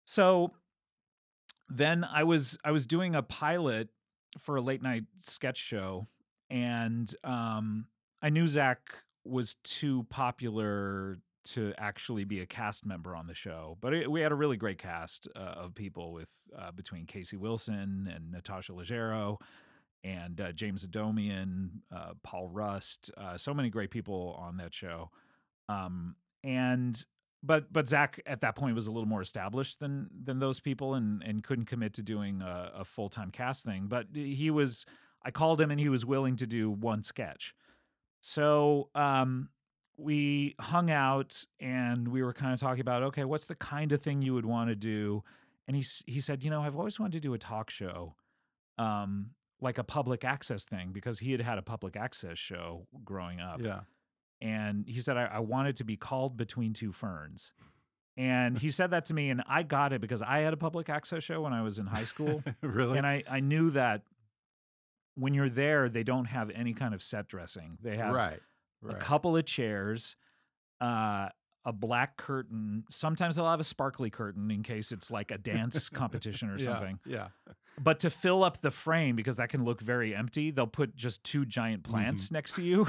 So 0.04 0.52
then 1.68 2.04
I 2.04 2.24
was 2.24 2.58
I 2.64 2.70
was 2.72 2.86
doing 2.86 3.14
a 3.14 3.22
pilot 3.22 3.88
for 4.38 4.56
a 4.56 4.60
late 4.60 4.82
night 4.82 5.04
sketch 5.18 5.58
show, 5.58 6.08
and 6.48 7.12
um, 7.24 7.86
I 8.22 8.30
knew 8.30 8.48
Zach 8.48 8.80
was 9.24 9.56
too 9.62 10.06
popular 10.10 11.18
to 11.44 11.72
actually 11.78 12.24
be 12.24 12.40
a 12.40 12.46
cast 12.46 12.86
member 12.86 13.14
on 13.16 13.26
the 13.26 13.34
show. 13.34 13.76
But 13.80 13.94
it, 13.94 14.10
we 14.10 14.20
had 14.20 14.32
a 14.32 14.36
really 14.36 14.56
great 14.56 14.78
cast 14.78 15.28
uh, 15.34 15.38
of 15.38 15.74
people 15.74 16.12
with 16.12 16.32
uh, 16.56 16.72
between 16.72 17.06
Casey 17.06 17.36
Wilson 17.36 18.10
and 18.14 18.30
Natasha 18.30 18.72
Leggero 18.72 19.38
and 20.02 20.40
uh, 20.40 20.52
James 20.52 20.86
Adomian, 20.86 21.70
uh, 21.94 22.12
Paul 22.22 22.48
Rust, 22.48 23.10
uh, 23.16 23.36
so 23.36 23.52
many 23.52 23.70
great 23.70 23.90
people 23.90 24.36
on 24.38 24.56
that 24.58 24.74
show. 24.74 25.10
Um, 25.68 26.16
and 26.42 27.02
but 27.42 27.72
but 27.72 27.88
Zach 27.88 28.20
at 28.26 28.40
that 28.40 28.56
point 28.56 28.74
was 28.74 28.86
a 28.86 28.92
little 28.92 29.08
more 29.08 29.22
established 29.22 29.80
than 29.80 30.08
than 30.24 30.38
those 30.38 30.60
people 30.60 30.94
and 30.94 31.22
and 31.22 31.42
couldn't 31.42 31.66
commit 31.66 31.94
to 31.94 32.02
doing 32.02 32.42
a, 32.42 32.72
a 32.76 32.84
full 32.84 33.08
time 33.08 33.30
cast 33.30 33.64
thing. 33.64 33.86
But 33.88 34.06
he 34.12 34.50
was. 34.50 34.84
I 35.22 35.30
called 35.30 35.60
him 35.60 35.70
and 35.70 35.78
he 35.78 35.90
was 35.90 36.06
willing 36.06 36.36
to 36.36 36.46
do 36.46 36.70
one 36.70 37.02
sketch. 37.02 37.54
So 38.22 38.88
um, 38.94 39.50
we 40.00 40.54
hung 40.60 40.90
out 40.90 41.44
and 41.60 42.08
we 42.08 42.22
were 42.22 42.32
kind 42.32 42.52
of 42.52 42.60
talking 42.60 42.80
about 42.80 43.02
okay, 43.02 43.24
what's 43.24 43.46
the 43.46 43.54
kind 43.54 43.92
of 43.92 44.00
thing 44.00 44.22
you 44.22 44.34
would 44.34 44.46
want 44.46 44.70
to 44.70 44.76
do? 44.76 45.22
And 45.66 45.76
he 45.76 45.84
he 46.06 46.20
said, 46.20 46.42
you 46.42 46.50
know, 46.50 46.62
I've 46.62 46.76
always 46.76 46.98
wanted 46.98 47.12
to 47.12 47.20
do 47.20 47.34
a 47.34 47.38
talk 47.38 47.70
show, 47.70 48.14
um, 48.78 49.30
like 49.60 49.78
a 49.78 49.84
public 49.84 50.24
access 50.24 50.64
thing, 50.64 50.90
because 50.92 51.18
he 51.18 51.32
had 51.32 51.40
had 51.40 51.58
a 51.58 51.62
public 51.62 51.96
access 51.96 52.38
show 52.38 52.86
growing 53.04 53.40
up. 53.40 53.60
Yeah. 53.62 53.80
And 54.40 54.86
he 54.88 55.00
said, 55.00 55.18
I, 55.18 55.26
I 55.26 55.38
wanted 55.40 55.76
to 55.76 55.84
be 55.84 55.96
called 55.96 56.36
Between 56.36 56.72
Two 56.72 56.92
Ferns. 56.92 57.52
And 58.16 58.58
he 58.58 58.70
said 58.70 58.90
that 58.90 59.06
to 59.06 59.14
me, 59.14 59.30
and 59.30 59.42
I 59.48 59.62
got 59.62 59.92
it 59.92 60.00
because 60.00 60.20
I 60.20 60.40
had 60.40 60.52
a 60.52 60.56
public 60.56 60.88
access 60.88 61.22
show 61.22 61.40
when 61.42 61.52
I 61.52 61.62
was 61.62 61.78
in 61.78 61.86
high 61.86 62.04
school. 62.04 62.42
really? 62.60 62.98
and 62.98 63.06
I, 63.06 63.22
I 63.30 63.40
knew 63.40 63.70
that 63.70 64.02
when 65.14 65.34
you're 65.34 65.48
there, 65.48 65.88
they 65.88 66.02
don't 66.02 66.26
have 66.26 66.50
any 66.50 66.72
kind 66.72 66.94
of 66.94 67.02
set 67.02 67.28
dressing. 67.28 67.78
They 67.82 67.96
have 67.96 68.14
right. 68.14 68.40
A 68.88 68.94
couple 68.94 69.36
of 69.36 69.44
chairs, 69.44 70.16
uh, 70.80 71.28
a 71.64 71.72
black 71.72 72.16
curtain. 72.16 72.84
Sometimes 72.90 73.36
they'll 73.36 73.48
have 73.48 73.60
a 73.60 73.64
sparkly 73.64 74.08
curtain 74.10 74.50
in 74.50 74.62
case 74.62 74.92
it's 74.92 75.10
like 75.10 75.30
a 75.30 75.38
dance 75.38 75.88
competition 75.90 76.48
or 76.50 76.56
Yeah, 76.56 76.64
something. 76.64 76.98
Yeah. 77.04 77.28
But 77.78 78.00
to 78.00 78.10
fill 78.10 78.42
up 78.44 78.60
the 78.60 78.70
frame, 78.70 79.14
because 79.16 79.36
that 79.36 79.48
can 79.50 79.64
look 79.64 79.80
very 79.80 80.14
empty, 80.14 80.50
they'll 80.50 80.66
put 80.66 80.96
just 80.96 81.22
two 81.24 81.44
giant 81.44 81.82
plants 81.82 82.30
next 82.32 82.54
to 82.54 82.62
you. 82.62 82.88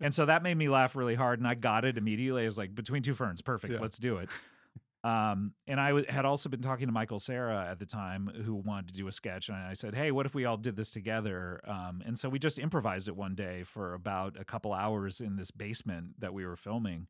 and 0.00 0.12
so 0.12 0.26
that 0.26 0.42
made 0.42 0.56
me 0.56 0.68
laugh 0.68 0.94
really 0.96 1.14
hard. 1.14 1.38
And 1.38 1.46
I 1.48 1.54
got 1.54 1.84
it 1.84 1.96
immediately. 1.96 2.42
I 2.42 2.46
was 2.46 2.58
like, 2.58 2.74
between 2.74 3.02
two 3.02 3.14
ferns, 3.14 3.40
perfect. 3.42 3.74
Yeah. 3.74 3.80
Let's 3.80 3.98
do 3.98 4.16
it. 4.18 4.28
Um, 5.04 5.54
and 5.66 5.80
I 5.80 5.88
w- 5.88 6.06
had 6.08 6.24
also 6.24 6.48
been 6.48 6.62
talking 6.62 6.86
to 6.86 6.92
Michael 6.92 7.18
Cera 7.18 7.66
at 7.68 7.80
the 7.80 7.86
time, 7.86 8.30
who 8.44 8.54
wanted 8.54 8.88
to 8.88 8.94
do 8.94 9.08
a 9.08 9.12
sketch, 9.12 9.48
and 9.48 9.58
I 9.58 9.74
said, 9.74 9.94
"Hey, 9.94 10.12
what 10.12 10.26
if 10.26 10.34
we 10.34 10.44
all 10.44 10.56
did 10.56 10.76
this 10.76 10.90
together?" 10.90 11.60
Um, 11.66 12.02
and 12.06 12.16
so 12.18 12.28
we 12.28 12.38
just 12.38 12.58
improvised 12.58 13.08
it 13.08 13.16
one 13.16 13.34
day 13.34 13.64
for 13.64 13.94
about 13.94 14.36
a 14.38 14.44
couple 14.44 14.72
hours 14.72 15.20
in 15.20 15.36
this 15.36 15.50
basement 15.50 16.20
that 16.20 16.32
we 16.32 16.46
were 16.46 16.56
filming. 16.56 17.08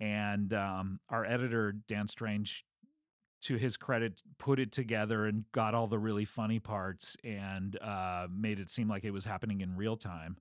And 0.00 0.52
um, 0.54 1.00
our 1.10 1.24
editor 1.24 1.72
Dan 1.86 2.08
Strange, 2.08 2.64
to 3.42 3.56
his 3.56 3.76
credit, 3.76 4.22
put 4.38 4.58
it 4.58 4.72
together 4.72 5.26
and 5.26 5.44
got 5.52 5.74
all 5.74 5.86
the 5.86 5.98
really 5.98 6.24
funny 6.24 6.60
parts 6.60 7.16
and 7.22 7.78
uh, 7.80 8.26
made 8.34 8.58
it 8.58 8.70
seem 8.70 8.88
like 8.88 9.04
it 9.04 9.10
was 9.10 9.24
happening 9.24 9.60
in 9.60 9.76
real 9.76 9.96
time. 9.96 10.38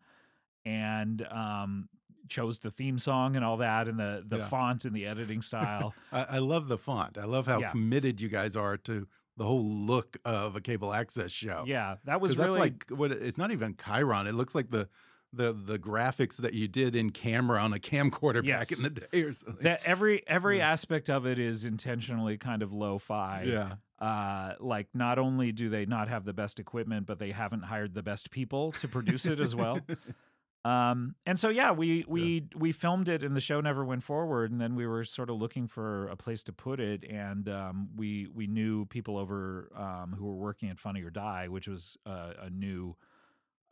And 0.66 1.26
um, 1.30 1.90
chose 2.30 2.60
the 2.60 2.72
theme 2.72 2.98
song 3.00 3.36
and 3.36 3.44
all 3.46 3.58
that, 3.58 3.88
and 3.88 4.00
the 4.00 4.24
the 4.28 4.38
Yeah. 4.38 4.46
font 4.48 4.86
and 4.86 4.96
the 4.96 5.06
editing 5.06 5.42
style. 5.42 5.94
I, 6.12 6.24
I 6.24 6.40
love 6.40 6.68
the 6.68 6.78
font. 6.78 7.18
I 7.18 7.26
love 7.26 7.48
how 7.48 7.60
Yeah. 7.60 7.72
committed 7.72 8.22
you 8.22 8.30
guys 8.30 8.56
are 8.56 8.78
to 8.78 9.08
the 9.38 9.46
whole 9.46 9.64
look 9.66 10.18
of 10.26 10.56
a 10.56 10.62
cable 10.62 10.94
access 10.94 11.32
show. 11.32 11.64
Yeah, 11.66 11.96
that 12.06 12.22
was 12.22 12.32
'Cause 12.32 12.38
that's 12.38 12.56
like 12.56 12.86
what 12.90 13.12
it's 13.12 13.38
not 13.38 13.52
even 13.52 13.74
Chyron. 13.76 14.28
It 14.28 14.34
looks 14.34 14.54
like 14.56 14.70
the 14.72 14.88
the 15.34 15.54
the 15.54 15.80
graphics 15.80 16.38
that 16.38 16.54
you 16.54 16.68
did 16.68 16.94
in 16.96 17.10
camera 17.12 17.62
on 17.62 17.72
a 17.74 17.78
camcorder 17.80 18.46
Yes. 18.46 18.70
back 18.70 18.78
in 18.78 18.84
the 18.84 18.90
day 18.90 19.22
or 19.22 19.34
something. 19.34 19.64
that 19.64 19.82
every 19.86 20.28
every 20.28 20.60
aspect 20.62 21.10
of 21.10 21.26
it 21.26 21.40
is 21.40 21.64
intentionally 21.64 22.38
kind 22.38 22.62
of 22.62 22.74
lo-fi. 22.74 23.44
yeah. 23.44 23.76
Uh, 23.98 24.56
like 24.60 24.88
not 24.96 25.20
only 25.20 25.52
do 25.52 25.70
they 25.70 25.86
not 25.86 26.08
have 26.10 26.26
the 26.26 26.34
best 26.34 26.60
equipment, 26.60 27.06
but 27.06 27.20
they 27.20 27.30
haven't 27.32 27.62
hired 27.62 27.94
the 27.94 28.02
best 28.04 28.32
people 28.32 28.72
to 28.74 28.88
produce 28.88 29.26
it 29.28 29.40
as 29.40 29.56
well. 29.56 29.80
Um, 30.64 31.16
and 31.26 31.40
so 31.40 31.50
yeah, 31.50 31.72
we 31.72 32.06
we 32.08 32.46
we 32.56 32.72
filmed 32.72 33.10
it, 33.10 33.24
and 33.24 33.36
the 33.36 33.42
show 33.42 33.62
never 33.62 33.84
went 33.84 34.04
forward. 34.04 34.52
And 34.52 34.62
then 34.62 34.76
we 34.76 34.86
were 34.86 35.04
sort 35.04 35.30
of 35.32 35.38
looking 35.38 35.68
for 35.68 36.08
a 36.08 36.16
place 36.16 36.44
to 36.44 36.54
put 36.54 36.80
it, 36.80 37.04
and 37.10 37.50
um, 37.50 37.90
we 37.96 38.28
we 38.32 38.46
knew 38.48 38.86
people 38.86 39.18
over 39.18 39.70
um, 39.76 40.16
who 40.18 40.26
were 40.26 40.36
working 40.36 40.70
at 40.70 40.78
Funny 40.80 41.02
or 41.02 41.10
Die, 41.10 41.48
which 41.48 41.68
was 41.68 41.98
uh, 42.06 42.34
a 42.44 42.50
new 42.52 42.96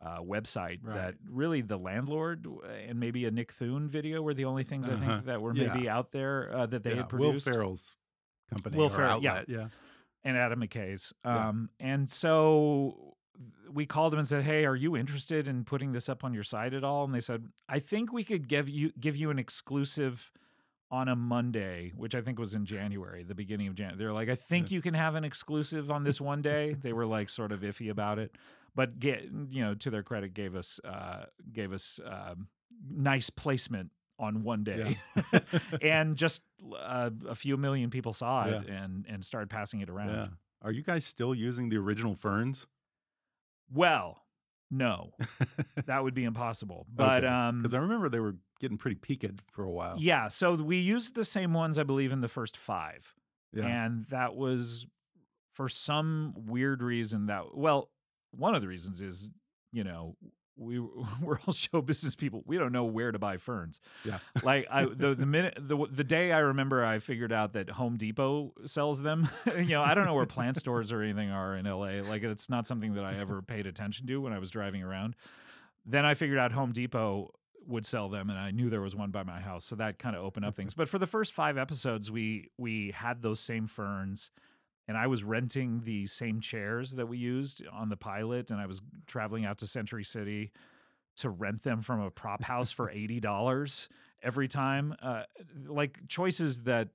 uh, 0.04 0.18
website 0.20 0.80
Right. 0.82 0.96
that 0.96 1.14
really 1.28 1.60
the 1.60 1.76
landlord 1.76 2.46
and 2.88 2.98
maybe 2.98 3.24
a 3.26 3.30
Nick 3.30 3.52
Thune 3.52 3.86
video 3.88 4.22
were 4.22 4.34
the 4.34 4.46
only 4.46 4.64
things 4.64 4.88
I 4.88 4.94
Uh-huh. 4.94 5.06
think 5.06 5.26
that 5.26 5.40
were 5.42 5.54
Yeah. 5.54 5.72
maybe 5.74 5.88
out 5.90 6.10
there 6.10 6.50
uh, 6.52 6.66
that 6.66 6.82
they 6.82 6.90
yeah. 6.90 6.96
had 6.96 7.08
produced. 7.10 7.46
Will 7.46 7.52
Ferrell's 7.52 7.94
company 8.48 8.76
Will 8.78 8.88
Ferrell, 8.88 9.22
yeah. 9.22 9.30
outlet. 9.32 9.48
Yeah. 9.48 9.68
and 10.24 10.36
Adam 10.38 10.60
McKay's. 10.60 11.12
Yeah. 11.24 11.48
Um, 11.50 11.70
and 11.78 12.08
so 12.10 13.09
we 13.72 13.86
called 13.86 14.12
them 14.12 14.18
and 14.18 14.28
said, 14.28 14.42
"Hey, 14.42 14.64
are 14.64 14.76
you 14.76 14.96
interested 14.96 15.48
in 15.48 15.64
putting 15.64 15.92
this 15.92 16.08
up 16.08 16.24
on 16.24 16.34
your 16.34 16.42
site 16.42 16.74
at 16.74 16.84
all?" 16.84 17.04
And 17.04 17.14
they 17.14 17.20
said, 17.20 17.46
"I 17.68 17.78
think 17.78 18.12
we 18.12 18.24
could 18.24 18.48
give 18.48 18.68
you 18.68 18.92
give 18.98 19.16
you 19.16 19.30
an 19.30 19.38
exclusive 19.38 20.30
on 20.90 21.08
a 21.08 21.14
Monday, 21.14 21.92
which 21.96 22.14
I 22.14 22.20
think 22.20 22.38
was 22.38 22.54
in 22.54 22.64
January, 22.64 23.22
the 23.22 23.34
beginning 23.34 23.68
of 23.68 23.74
January. 23.76 23.96
They're 23.96 24.12
like, 24.12 24.28
I 24.28 24.34
think 24.34 24.72
you 24.72 24.82
can 24.82 24.94
have 24.94 25.14
an 25.14 25.22
exclusive 25.22 25.90
on 25.90 26.02
this 26.02 26.20
one 26.20 26.42
day. 26.42 26.74
they 26.74 26.92
were 26.92 27.06
like 27.06 27.28
sort 27.28 27.52
of 27.52 27.60
iffy 27.60 27.90
about 27.90 28.18
it, 28.18 28.36
but 28.74 28.98
get 28.98 29.24
you 29.50 29.64
know 29.64 29.74
to 29.76 29.90
their 29.90 30.02
credit, 30.02 30.34
gave 30.34 30.54
us 30.56 30.80
uh, 30.84 31.26
gave 31.52 31.72
us 31.72 32.00
um, 32.04 32.48
nice 32.90 33.30
placement 33.30 33.90
on 34.18 34.42
one 34.42 34.64
day, 34.64 34.98
and 35.82 36.16
just 36.16 36.42
uh, 36.76 37.10
a 37.28 37.34
few 37.34 37.56
million 37.56 37.90
people 37.90 38.12
saw 38.12 38.44
it 38.46 38.68
and 38.68 39.06
and 39.08 39.24
started 39.24 39.48
passing 39.48 39.80
it 39.80 39.88
around. 39.88 40.08
Yeah. 40.10 40.26
Are 40.62 40.72
you 40.72 40.82
guys 40.82 41.06
still 41.06 41.34
using 41.34 41.70
the 41.70 41.78
original 41.78 42.14
ferns? 42.14 42.66
Well, 43.72 44.22
no, 44.70 45.12
that 45.86 46.02
would 46.04 46.14
be 46.14 46.24
impossible. 46.24 46.86
But 46.94 47.24
um, 47.24 47.62
because 47.62 47.74
I 47.74 47.78
remember 47.78 48.08
they 48.08 48.20
were 48.20 48.36
getting 48.60 48.78
pretty 48.78 48.96
peaked 48.96 49.40
for 49.52 49.64
a 49.64 49.70
while. 49.70 49.96
yeah, 49.98 50.28
so 50.28 50.54
we 50.54 50.76
used 50.78 51.14
the 51.14 51.24
same 51.24 51.52
ones, 51.54 51.78
I 51.78 51.82
believe, 51.82 52.12
in 52.12 52.20
the 52.20 52.28
first 52.28 52.56
five, 52.56 53.14
Yeah. 53.52 53.64
and 53.66 54.06
that 54.06 54.34
was 54.36 54.86
for 55.54 55.68
some 55.68 56.34
weird 56.36 56.82
reason. 56.82 57.26
That 57.26 57.56
well, 57.56 57.90
one 58.32 58.54
of 58.54 58.62
the 58.62 58.68
reasons 58.68 59.02
is 59.02 59.30
you 59.72 59.82
know 59.84 60.16
we 60.60 60.78
we're 61.22 61.38
all 61.46 61.52
show 61.52 61.80
business 61.80 62.14
people. 62.14 62.42
We 62.46 62.58
don't 62.58 62.72
know 62.72 62.84
where 62.84 63.10
to 63.10 63.18
buy 63.18 63.38
ferns. 63.38 63.80
Yeah. 64.04 64.18
Like 64.42 64.66
I 64.70 64.86
the 64.86 65.14
the 65.14 65.26
minute 65.26 65.54
the 65.58 65.86
the 65.90 66.04
day 66.04 66.32
I 66.32 66.38
remember 66.38 66.84
I 66.84 66.98
figured 66.98 67.32
out 67.32 67.52
that 67.52 67.70
Home 67.70 67.96
Depot 67.96 68.54
sells 68.64 69.02
them. 69.02 69.28
you 69.56 69.66
know, 69.66 69.82
I 69.82 69.94
don't 69.94 70.06
know 70.06 70.14
where 70.14 70.26
plant 70.26 70.56
stores 70.56 70.92
or 70.92 71.02
anything 71.02 71.30
are 71.30 71.56
in 71.56 71.66
LA. 71.66 72.02
Like 72.02 72.22
it's 72.22 72.48
not 72.48 72.66
something 72.66 72.94
that 72.94 73.04
I 73.04 73.16
ever 73.16 73.42
paid 73.42 73.66
attention 73.66 74.06
to 74.06 74.16
when 74.20 74.32
I 74.32 74.38
was 74.38 74.50
driving 74.50 74.82
around. 74.82 75.14
Then 75.84 76.04
I 76.04 76.14
figured 76.14 76.38
out 76.38 76.52
Home 76.52 76.72
Depot 76.72 77.32
would 77.66 77.84
sell 77.84 78.08
them 78.08 78.30
and 78.30 78.38
I 78.38 78.50
knew 78.50 78.70
there 78.70 78.80
was 78.80 78.96
one 78.96 79.10
by 79.10 79.22
my 79.22 79.40
house. 79.40 79.64
So 79.64 79.76
that 79.76 79.98
kind 79.98 80.16
of 80.16 80.22
opened 80.24 80.46
up 80.46 80.54
things. 80.54 80.72
But 80.74 80.88
for 80.88 80.98
the 80.98 81.06
first 81.06 81.32
5 81.32 81.58
episodes 81.58 82.10
we 82.10 82.50
we 82.56 82.92
had 82.92 83.22
those 83.22 83.40
same 83.40 83.66
ferns 83.66 84.30
and 84.88 84.96
I 84.96 85.06
was 85.06 85.22
renting 85.24 85.82
the 85.84 86.06
same 86.06 86.40
chairs 86.40 86.92
that 86.92 87.06
we 87.06 87.18
used 87.18 87.64
on 87.72 87.88
the 87.88 87.96
pilot, 87.96 88.50
and 88.50 88.60
I 88.60 88.66
was 88.66 88.82
traveling 89.06 89.44
out 89.44 89.58
to 89.58 89.66
Century 89.66 90.04
City 90.04 90.52
to 91.16 91.28
rent 91.30 91.62
them 91.62 91.80
from 91.82 92.00
a 92.00 92.10
prop 92.10 92.42
house 92.42 92.70
for 92.70 92.90
eighty 93.00 93.20
dollars 93.20 93.88
every 94.22 94.48
time. 94.48 94.94
Uh, 95.02 95.22
like 95.66 95.98
choices 96.08 96.62
that, 96.62 96.88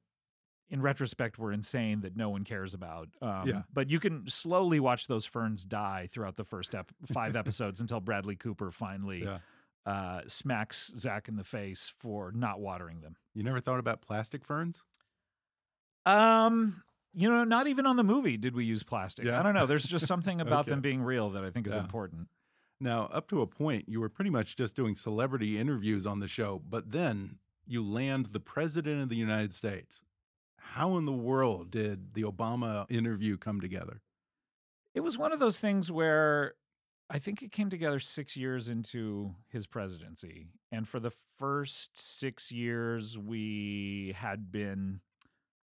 in 0.70 0.82
retrospect, 0.82 1.38
were 1.40 1.52
insane 1.54 2.02
that 2.02 2.16
no 2.18 2.30
one 2.30 2.44
cares 2.44 2.74
about. 2.74 3.10
Um, 3.22 3.48
Yeah. 3.48 3.62
But 3.74 3.90
you 3.90 4.00
can 4.00 4.28
slowly 4.28 4.80
watch 4.80 5.08
those 5.08 5.26
ferns 5.26 5.64
die 5.66 6.08
throughout 6.12 6.36
the 6.38 6.44
first 6.44 6.74
ep- 6.76 6.92
five 7.12 7.36
episodes 7.42 7.82
until 7.82 8.00
Bradley 8.00 8.36
Cooper 8.36 8.72
finally 8.72 9.24
Yeah. 9.24 9.40
uh, 9.86 10.22
smacks 10.28 10.92
Zach 10.98 11.28
in 11.28 11.36
the 11.36 11.44
face 11.44 11.94
for 12.00 12.32
not 12.32 12.60
watering 12.60 13.02
them. 13.02 13.16
You 13.34 13.44
never 13.44 13.60
thought 13.60 13.80
about 13.80 14.02
plastic 14.02 14.44
ferns? 14.46 14.84
Um, 16.06 16.84
you 17.16 17.30
know, 17.30 17.44
not 17.44 17.68
even 17.68 17.86
on 17.86 17.96
the 17.96 18.04
movie 18.04 18.38
did 18.38 18.56
we 18.56 18.66
use 18.66 18.84
plastic. 18.84 19.26
Yeah. 19.26 19.40
I 19.40 19.44
don't 19.44 19.54
know. 19.54 19.66
There's 19.66 19.86
just 19.86 20.06
something 20.14 20.42
about 20.42 20.62
Okay. 20.62 20.72
them 20.72 20.82
being 20.82 21.02
real 21.02 21.30
that 21.32 21.44
I 21.44 21.50
think 21.50 21.66
is 21.68 21.74
Yeah. 21.74 21.80
important. 21.82 22.28
Now, 22.80 23.06
up 23.06 23.30
to 23.30 23.42
a 23.42 23.48
point, 23.48 23.88
you 23.88 24.02
were 24.02 24.10
pretty 24.10 24.30
much 24.30 24.58
just 24.58 24.76
doing 24.76 24.96
celebrity 24.96 25.58
interviews 25.58 26.06
on 26.06 26.20
the 26.20 26.28
show, 26.28 26.62
but 26.70 26.92
then 26.92 27.40
you 27.66 27.82
land 27.84 28.28
the 28.28 28.40
president 28.42 29.02
of 29.02 29.10
the 29.10 29.16
United 29.16 29.54
States. 29.54 30.04
How 30.58 30.98
in 30.98 31.06
the 31.06 31.14
world 31.14 31.72
did 31.72 32.14
the 32.16 32.24
Obama 32.24 32.86
interview 32.92 33.38
come 33.38 33.62
together? 33.62 34.02
It 34.94 35.00
was 35.02 35.18
one 35.18 35.32
of 35.32 35.40
those 35.40 35.60
things 35.60 35.90
where 35.90 36.56
I 37.10 37.20
think 37.20 37.42
it 37.42 37.52
came 37.52 37.70
together 37.70 38.00
six 38.00 38.36
years 38.36 38.68
into 38.68 39.36
his 39.48 39.68
presidency. 39.68 40.48
And 40.72 40.88
for 40.88 41.00
the 41.00 41.12
first 41.12 41.98
six 41.98 42.52
years, 42.52 43.18
we 43.18 44.14
had 44.18 44.52
been 44.52 45.02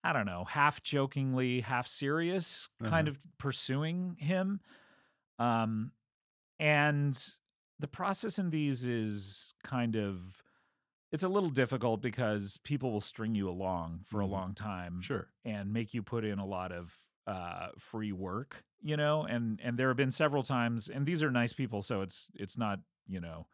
I 0.03 0.13
don't 0.13 0.25
know, 0.25 0.45
half 0.45 0.81
jokingly, 0.83 1.61
half 1.61 1.87
serious, 1.87 2.69
kind 2.83 3.07
Uh-huh. 3.07 3.17
of 3.17 3.37
pursuing 3.37 4.15
him. 4.19 4.61
Um, 5.39 5.93
and 6.59 7.17
the 7.79 7.87
process 7.87 8.39
in 8.39 8.49
these 8.49 8.85
is 8.85 9.53
kind 9.63 9.95
of 9.95 10.43
it's 11.11 11.23
a 11.23 11.29
little 11.29 11.49
difficult 11.49 12.01
because 12.01 12.57
people 12.59 12.91
will 12.91 13.01
string 13.01 13.35
you 13.35 13.49
along 13.49 14.01
for 14.05 14.19
Mhm. 14.19 14.23
a 14.23 14.27
long 14.27 14.55
time 14.55 15.01
Sure. 15.01 15.27
and 15.43 15.73
make 15.73 15.93
you 15.93 16.01
put 16.03 16.23
in 16.25 16.39
a 16.39 16.45
lot 16.45 16.71
of 16.71 16.97
uh, 17.27 17.69
free 17.77 18.11
work, 18.13 18.65
you 18.81 18.97
know. 18.97 19.23
And 19.25 19.59
and 19.61 19.77
there 19.77 19.89
have 19.89 19.97
been 19.97 20.11
several 20.11 20.43
times, 20.43 20.89
and 20.89 21.05
these 21.05 21.21
are 21.23 21.29
nice 21.31 21.53
people, 21.53 21.81
so 21.81 22.01
it's 22.01 22.31
it's 22.35 22.57
not 22.57 22.79
you 23.07 23.19
know 23.21 23.47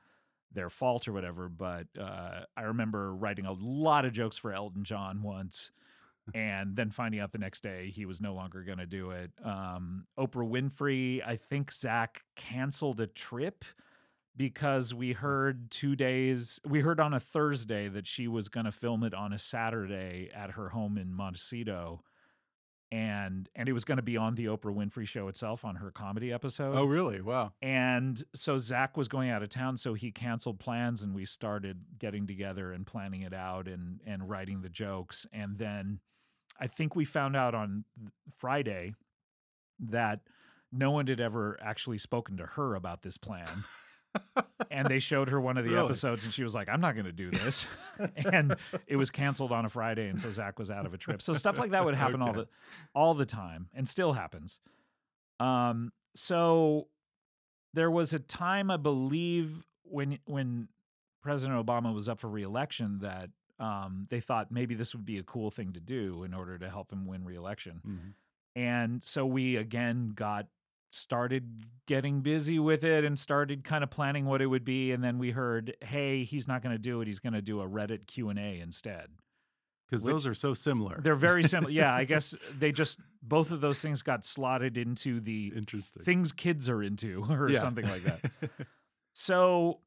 their 0.52 0.70
fault 0.70 1.08
or 1.08 1.14
whatever. 1.14 1.50
But 1.50 1.88
uh, 1.98 2.46
I 2.56 2.62
remember 2.64 3.16
writing 3.16 3.46
a 3.46 3.52
lot 3.54 4.06
of 4.06 4.14
jokes 4.14 4.38
for 4.38 4.54
Elton 4.54 4.84
John 4.86 5.22
once. 5.24 5.72
And 6.34 6.76
then 6.76 6.92
finding 6.92 7.20
out 7.20 7.32
the 7.32 7.38
next 7.38 7.64
day 7.64 7.92
he 7.94 8.06
was 8.06 8.22
no 8.22 8.34
longer 8.34 8.64
going 8.64 8.78
to 8.80 8.86
do 8.86 9.12
it. 9.12 9.32
Um, 9.44 10.06
Oprah 10.18 10.50
Winfrey, 10.50 11.26
I 11.26 11.36
think 11.36 11.72
Zach 11.72 12.24
canceled 12.36 13.00
a 13.00 13.08
trip 13.08 13.66
because 14.36 14.94
we 14.94 15.14
heard 15.14 15.72
two 15.72 15.96
days, 15.96 16.60
we 16.66 16.82
heard 16.82 17.00
on 17.00 17.14
a 17.14 17.20
Thursday 17.20 17.88
that 17.88 18.06
she 18.06 18.28
was 18.28 18.50
going 18.50 18.66
to 18.66 18.72
film 18.72 19.04
it 19.04 19.14
on 19.14 19.34
a 19.34 19.40
Saturday 19.40 20.30
at 20.34 20.52
her 20.52 20.70
home 20.70 20.98
in 20.98 21.14
Montecito 21.14 22.04
and 22.92 23.50
and 23.56 23.68
it 23.68 23.74
was 23.74 23.84
going 23.84 23.98
to 23.98 24.04
be 24.04 24.18
on 24.18 24.36
the 24.36 24.46
Oprah 24.46 24.74
Winfrey 24.74 25.08
show 25.08 25.28
itself 25.28 25.66
on 25.66 25.76
her 25.76 25.92
comedy 25.92 26.32
episode. 26.32 26.76
Oh, 26.76 26.86
really? 26.86 27.22
Wow. 27.22 27.54
And 27.62 28.22
so 28.34 28.58
Zach 28.58 28.96
was 28.96 29.08
going 29.08 29.30
out 29.30 29.44
of 29.44 29.50
town, 29.50 29.78
so 29.78 29.94
he 29.94 30.12
canceled 30.12 30.60
plans, 30.60 31.04
and 31.04 31.14
we 31.14 31.26
started 31.26 31.82
getting 32.00 32.28
together 32.28 32.72
and 32.72 32.86
planning 32.86 33.22
it 33.22 33.34
out 33.34 33.68
and 33.68 34.00
and 34.06 34.30
writing 34.30 34.62
the 34.62 34.70
jokes. 34.70 35.28
And 35.34 35.58
then 35.58 36.00
I 36.60 36.68
think 36.68 36.96
we 36.96 37.06
found 37.06 37.36
out 37.36 37.54
on 37.56 37.84
Friday 38.38 38.94
that 39.80 40.22
no 40.72 40.92
one 40.92 41.08
had 41.08 41.20
ever 41.20 41.58
actually 41.62 41.98
spoken 41.98 42.38
to 42.38 42.46
her 42.46 42.76
about 42.76 43.02
this 43.02 43.18
plan. 43.18 43.48
and 44.72 44.88
they 44.88 45.00
showed 45.00 45.30
her 45.30 45.40
one 45.40 45.58
of 45.58 45.66
the 45.66 45.72
Really? 45.72 45.86
episodes, 45.86 46.24
and 46.26 46.34
she 46.34 46.44
was 46.44 46.56
like, 46.56 46.68
"I'm 46.70 46.82
not 46.82 46.96
going 46.96 47.06
to 47.06 47.12
do 47.12 47.30
this," 47.30 47.68
and 48.32 48.56
it 48.88 48.96
was 48.96 49.12
canceled 49.12 49.52
on 49.52 49.66
a 49.66 49.70
Friday, 49.70 50.08
and 50.10 50.20
so 50.20 50.30
Zach 50.32 50.58
was 50.58 50.72
out 50.72 50.86
of 50.86 50.94
a 50.94 50.98
trip. 50.98 51.22
So 51.22 51.34
stuff 51.34 51.60
like 51.60 51.72
that 51.72 51.86
would 51.86 51.96
happen 51.96 52.22
all 52.22 52.34
the 52.34 52.48
all 52.96 53.14
the 53.14 53.26
time, 53.26 53.70
and 53.76 53.88
still 53.88 54.14
happens. 54.14 54.60
Um, 55.40 55.92
so 56.16 56.88
there 57.74 57.92
was 57.92 58.14
a 58.14 58.20
time, 58.20 58.72
I 58.72 58.78
believe, 58.78 59.68
when 59.84 60.18
when 60.26 60.70
President 61.22 61.64
Obama 61.64 61.94
was 61.94 62.10
up 62.10 62.20
for 62.20 62.28
reelection, 62.30 63.00
that 63.00 63.30
um, 63.60 64.06
they 64.10 64.20
thought 64.20 64.52
maybe 64.52 64.76
this 64.76 64.94
would 64.94 65.06
be 65.06 65.18
a 65.18 65.24
cool 65.24 65.50
thing 65.50 65.74
to 65.74 65.80
do 65.80 66.24
in 66.24 66.34
order 66.34 66.58
to 66.58 66.70
help 66.70 66.92
him 66.92 67.06
win 67.08 67.24
reelection. 67.26 67.82
Mhm. 67.86 68.14
And 68.56 69.04
so 69.04 69.26
we 69.26 69.56
again 69.56 70.14
got 70.16 70.48
started 70.92 71.66
getting 71.86 72.22
busy 72.22 72.60
with 72.60 72.84
it 72.84 73.04
and 73.04 73.20
started 73.20 73.64
kind 73.64 73.84
of 73.84 73.90
planning 73.90 74.26
what 74.26 74.42
it 74.42 74.46
would 74.48 74.64
be 74.64 74.92
and 74.94 75.04
then 75.04 75.18
we 75.20 75.32
heard 75.32 75.76
hey 75.82 76.24
he's 76.24 76.48
not 76.48 76.64
going 76.64 76.74
to 76.74 76.80
do 76.82 77.02
it 77.02 77.08
he's 77.08 77.20
going 77.20 77.34
to 77.34 77.42
do 77.42 77.60
a 77.62 77.68
reddit 77.68 78.08
q&a 78.08 78.60
instead 78.62 79.10
Because 79.90 80.06
those 80.06 80.26
are 80.26 80.34
so 80.34 80.54
similar. 80.54 81.00
they're 81.02 81.14
very 81.14 81.44
similar 81.54 81.70
yeah 81.72 81.94
i 81.94 82.06
guess 82.06 82.34
they 82.58 82.72
just 82.72 83.00
both 83.22 83.52
of 83.52 83.60
those 83.60 83.82
things 83.82 84.02
got 84.02 84.24
slotted 84.26 84.78
into 84.78 85.20
the 85.20 85.52
Interesting. 85.56 86.04
things 86.04 86.32
kids 86.32 86.70
are 86.70 86.82
into 86.82 87.22
or 87.30 87.50
Yeah. 87.52 87.60
something 87.60 87.86
like 87.86 88.04
that 88.04 88.32
so 89.14 89.82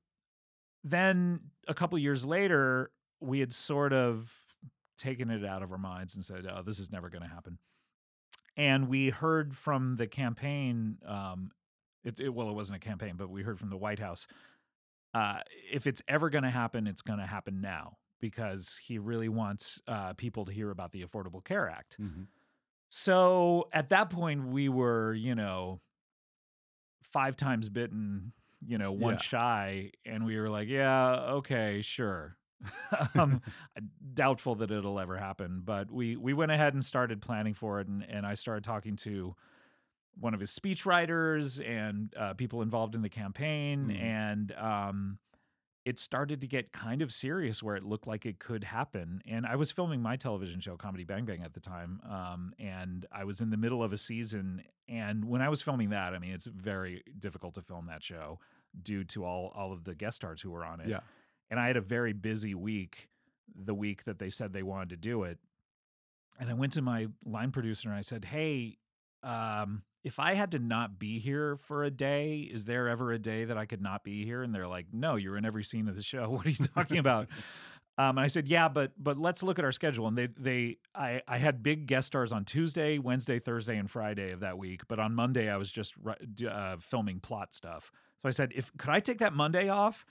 then 0.84 1.40
a 1.66 1.74
couple 1.74 1.98
years 1.98 2.24
later, 2.24 2.90
we 3.20 3.40
had 3.40 3.52
sort 3.52 3.92
of 3.92 4.32
taken 4.98 5.30
it 5.30 5.44
out 5.44 5.62
of 5.62 5.72
our 5.72 5.78
minds 5.78 6.14
and 6.16 6.24
said, 6.24 6.46
"Oh, 6.50 6.62
this 6.62 6.78
is 6.78 6.90
never 6.90 7.08
going 7.10 7.22
to 7.22 7.28
happen." 7.28 7.58
And 8.56 8.88
we 8.88 9.10
heard 9.10 9.56
from 9.56 9.96
the 9.96 10.06
campaign. 10.06 10.98
Um, 11.06 11.50
it, 12.04 12.18
it, 12.18 12.28
well, 12.30 12.48
it 12.48 12.54
wasn't 12.54 12.76
a 12.76 12.86
campaign, 12.86 13.14
but 13.16 13.30
we 13.30 13.42
heard 13.42 13.58
from 13.58 13.70
the 13.70 13.76
White 13.76 13.98
House. 13.98 14.26
Uh, 15.14 15.40
if 15.72 15.86
it's 15.86 16.02
ever 16.08 16.30
going 16.30 16.44
to 16.44 16.50
happen, 16.50 16.86
it's 16.86 17.02
going 17.02 17.18
to 17.18 17.26
happen 17.26 17.60
now 17.60 17.98
because 18.20 18.78
he 18.84 18.98
really 18.98 19.28
wants 19.28 19.80
uh, 19.88 20.12
people 20.14 20.44
to 20.44 20.52
hear 20.52 20.70
about 20.70 20.92
the 20.92 21.02
Affordable 21.04 21.42
Care 21.44 21.68
Act. 21.68 21.96
Mhm. 22.00 22.26
So 22.90 23.68
at 23.72 23.88
that 23.90 24.10
point, 24.10 24.48
we 24.48 24.68
were, 24.68 25.14
you 25.14 25.34
know, 25.34 25.80
five 27.02 27.36
times 27.36 27.68
bitten, 27.68 28.32
you 28.66 28.78
know, 28.78 28.92
one 28.92 29.14
Yeah. 29.14 29.18
shy, 29.20 29.92
and 30.04 30.24
we 30.24 30.38
were 30.38 30.50
like, 30.50 30.68
yeah, 30.68 31.12
okay, 31.38 31.82
sure. 31.82 32.36
um, 33.14 33.42
doubtful 34.14 34.54
that 34.56 34.70
it'll 34.70 34.98
ever 35.00 35.16
happen, 35.16 35.62
but 35.64 35.90
we 35.90 36.16
we 36.16 36.32
went 36.34 36.52
ahead 36.52 36.74
and 36.74 36.84
started 36.84 37.20
planning 37.20 37.54
for 37.54 37.80
it, 37.80 37.88
and 37.88 38.02
and 38.08 38.26
I 38.26 38.34
started 38.34 38.64
talking 38.64 38.96
to 38.96 39.34
one 40.18 40.34
of 40.34 40.40
his 40.40 40.50
speechwriters 40.50 41.64
and 41.66 42.12
uh, 42.16 42.34
people 42.34 42.62
involved 42.62 42.94
in 42.94 43.02
the 43.02 43.08
campaign, 43.08 43.86
Mhm. 43.88 44.00
and 44.02 44.52
um, 44.52 45.18
it 45.86 45.98
started 45.98 46.42
to 46.42 46.46
get 46.46 46.72
kind 46.72 47.00
of 47.00 47.10
serious 47.10 47.62
where 47.62 47.74
it 47.76 47.84
looked 47.84 48.06
like 48.06 48.26
it 48.26 48.38
could 48.38 48.64
happen. 48.64 49.22
And 49.26 49.46
I 49.46 49.56
was 49.56 49.70
filming 49.70 50.02
my 50.02 50.16
television 50.16 50.60
show, 50.60 50.76
Comedy 50.76 51.04
Bang 51.04 51.24
Bang, 51.24 51.42
at 51.42 51.54
the 51.54 51.60
time. 51.60 52.02
Um, 52.08 52.52
and 52.58 53.06
I 53.10 53.24
was 53.24 53.40
in 53.40 53.48
the 53.48 53.56
middle 53.56 53.82
of 53.82 53.92
a 53.92 53.96
season. 53.96 54.62
And 54.88 55.24
when 55.24 55.40
I 55.40 55.48
was 55.48 55.62
filming 55.62 55.88
that, 55.90 56.12
I 56.12 56.18
mean, 56.18 56.32
it's 56.32 56.44
very 56.46 57.02
difficult 57.18 57.54
to 57.54 57.62
film 57.62 57.86
that 57.86 58.02
show 58.02 58.40
due 58.82 59.04
to 59.04 59.24
all, 59.24 59.52
all 59.56 59.72
of 59.72 59.84
the 59.84 59.94
guest 59.94 60.16
stars 60.16 60.42
who 60.42 60.50
were 60.50 60.66
on 60.66 60.80
it. 60.80 60.88
Yeah. 60.88 61.00
And 61.50 61.58
I 61.58 61.66
had 61.66 61.76
a 61.76 61.80
very 61.80 62.12
busy 62.12 62.54
week 62.54 63.08
the 63.54 63.74
week 63.74 64.04
that 64.04 64.18
they 64.18 64.30
said 64.30 64.52
they 64.52 64.62
wanted 64.62 64.90
to 64.90 64.96
do 64.96 65.24
it. 65.24 65.38
And 66.38 66.48
I 66.48 66.54
went 66.54 66.72
to 66.74 66.82
my 66.82 67.08
line 67.24 67.50
producer 67.50 67.88
and 67.88 67.98
I 67.98 68.02
said, 68.02 68.24
Hey, 68.24 68.78
um, 69.22 69.82
if 70.02 70.18
I 70.18 70.34
had 70.34 70.52
to 70.52 70.58
not 70.58 70.98
be 70.98 71.18
here 71.18 71.56
for 71.56 71.84
a 71.84 71.90
day, 71.90 72.38
is 72.38 72.64
there 72.64 72.88
ever 72.88 73.12
a 73.12 73.18
day 73.18 73.44
that 73.44 73.58
I 73.58 73.66
could 73.66 73.82
not 73.82 74.02
be 74.04 74.24
here? 74.24 74.42
And 74.42 74.54
they're 74.54 74.68
like, 74.68 74.86
No, 74.92 75.16
you're 75.16 75.36
in 75.36 75.44
every 75.44 75.64
scene 75.64 75.88
of 75.88 75.96
the 75.96 76.02
show. 76.02 76.30
What 76.30 76.46
are 76.46 76.50
you 76.50 76.56
talking 76.74 76.98
about? 76.98 77.28
Um, 77.98 78.16
and 78.16 78.20
I 78.20 78.28
said, 78.28 78.48
yeah, 78.48 78.68
but 78.68 78.92
but 78.96 79.18
let's 79.18 79.42
look 79.42 79.58
at 79.58 79.64
our 79.66 79.72
schedule. 79.72 80.06
And 80.06 80.16
they 80.16 80.28
they 80.38 80.78
I 80.94 81.20
I 81.28 81.36
had 81.36 81.62
big 81.62 81.86
guest 81.86 82.06
stars 82.06 82.32
on 82.32 82.46
Tuesday, 82.46 82.96
Wednesday, 82.98 83.38
Thursday, 83.38 83.76
and 83.76 83.90
Friday 83.90 84.30
of 84.30 84.40
that 84.40 84.56
week. 84.56 84.88
But 84.88 84.98
on 84.98 85.14
Monday, 85.14 85.50
I 85.50 85.58
was 85.58 85.70
just 85.70 85.92
uh, 86.50 86.76
filming 86.80 87.20
plot 87.20 87.52
stuff. 87.52 87.92
So 88.22 88.28
I 88.28 88.30
said, 88.30 88.52
if 88.54 88.70
could 88.78 88.88
I 88.88 89.00
take 89.00 89.18
that 89.18 89.34
Monday 89.34 89.68
off? 89.68 90.06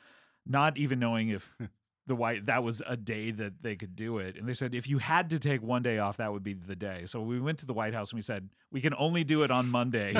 Not 0.45 0.78
even 0.78 0.99
knowing 0.99 1.30
if 1.30 1.54
the 2.08 2.15
white 2.15 2.47
that 2.47 2.63
was 2.63 2.82
a 2.88 2.97
day 2.97 3.30
that 3.30 3.62
they 3.62 3.75
could 3.75 3.95
do 3.95 4.17
it. 4.17 4.36
And 4.36 4.47
they 4.49 4.54
said, 4.54 4.73
if 4.73 4.89
you 4.89 4.97
had 4.97 5.30
to 5.30 5.38
take 5.39 5.62
one 5.62 5.84
day 5.84 5.99
off, 5.99 6.17
that 6.17 6.32
would 6.34 6.41
be 6.43 6.54
the 6.56 6.75
day. 6.75 7.04
So 7.06 7.21
we 7.21 7.39
went 7.39 7.60
to 7.60 7.67
the 7.67 7.73
White 7.73 7.93
House 7.93 8.10
and 8.12 8.17
we 8.17 8.23
said, 8.23 8.49
we 8.71 8.82
can 8.82 8.95
only 8.97 9.23
do 9.23 9.43
it 9.43 9.52
on 9.52 9.69
Monday. 9.69 10.15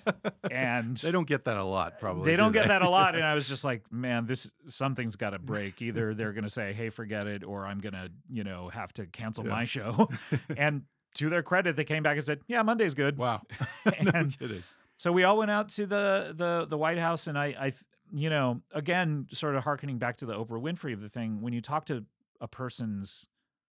and 0.50 0.96
they 0.98 1.10
don't 1.12 1.26
get 1.26 1.44
that 1.44 1.56
a 1.56 1.64
lot, 1.64 1.98
probably. 1.98 2.26
they 2.26 2.32
do 2.32 2.36
don't 2.38 2.52
get 2.52 2.68
that 2.68 2.82
a 2.82 2.88
lot 2.88 3.14
and 3.14 3.24
i 3.24 3.34
was 3.34 3.48
just 3.54 3.64
like 3.64 3.82
man 3.92 4.26
this 4.26 4.50
something's 4.66 5.16
got 5.16 5.30
to 5.30 5.38
break 5.38 5.80
either 5.82 6.14
they're 6.14 6.32
going 6.32 6.44
to 6.44 6.50
say 6.50 6.72
hey 6.72 6.90
forget 6.90 7.26
it 7.26 7.44
or 7.44 7.66
i'm 7.66 7.78
going 7.80 7.92
to 7.92 8.10
you 8.30 8.44
know 8.44 8.68
have 8.68 8.92
to 8.92 9.06
cancel 9.06 9.44
Yeah. 9.44 9.50
my 9.50 9.64
show 9.64 10.08
and 10.56 10.82
to 11.14 11.28
their 11.30 11.42
credit 11.42 11.76
they 11.76 11.84
came 11.84 12.02
back 12.02 12.16
and 12.16 12.24
said 12.24 12.40
yeah 12.48 12.62
monday's 12.62 12.94
good 12.94 13.16
Wow. 13.18 13.42
no 13.86 13.92
And 14.14 14.38
kidding. 14.38 14.62
so 14.96 15.12
we 15.12 15.24
all 15.24 15.38
went 15.38 15.50
out 15.50 15.68
to 15.70 15.86
the 15.86 16.32
the 16.36 16.66
the 16.68 16.76
white 16.78 16.98
house 16.98 17.26
and 17.26 17.38
i 17.38 17.46
i 17.58 17.72
you 18.12 18.28
know 18.30 18.60
again 18.72 19.26
sort 19.32 19.54
of 19.54 19.64
harkening 19.64 19.98
back 19.98 20.16
to 20.16 20.26
the 20.26 20.34
oprah 20.34 20.60
winfrey 20.60 20.92
of 20.92 21.00
the 21.00 21.08
thing 21.08 21.40
when 21.42 21.52
you 21.52 21.60
talk 21.60 21.84
to 21.86 22.04
a 22.40 22.48
person's 22.48 23.28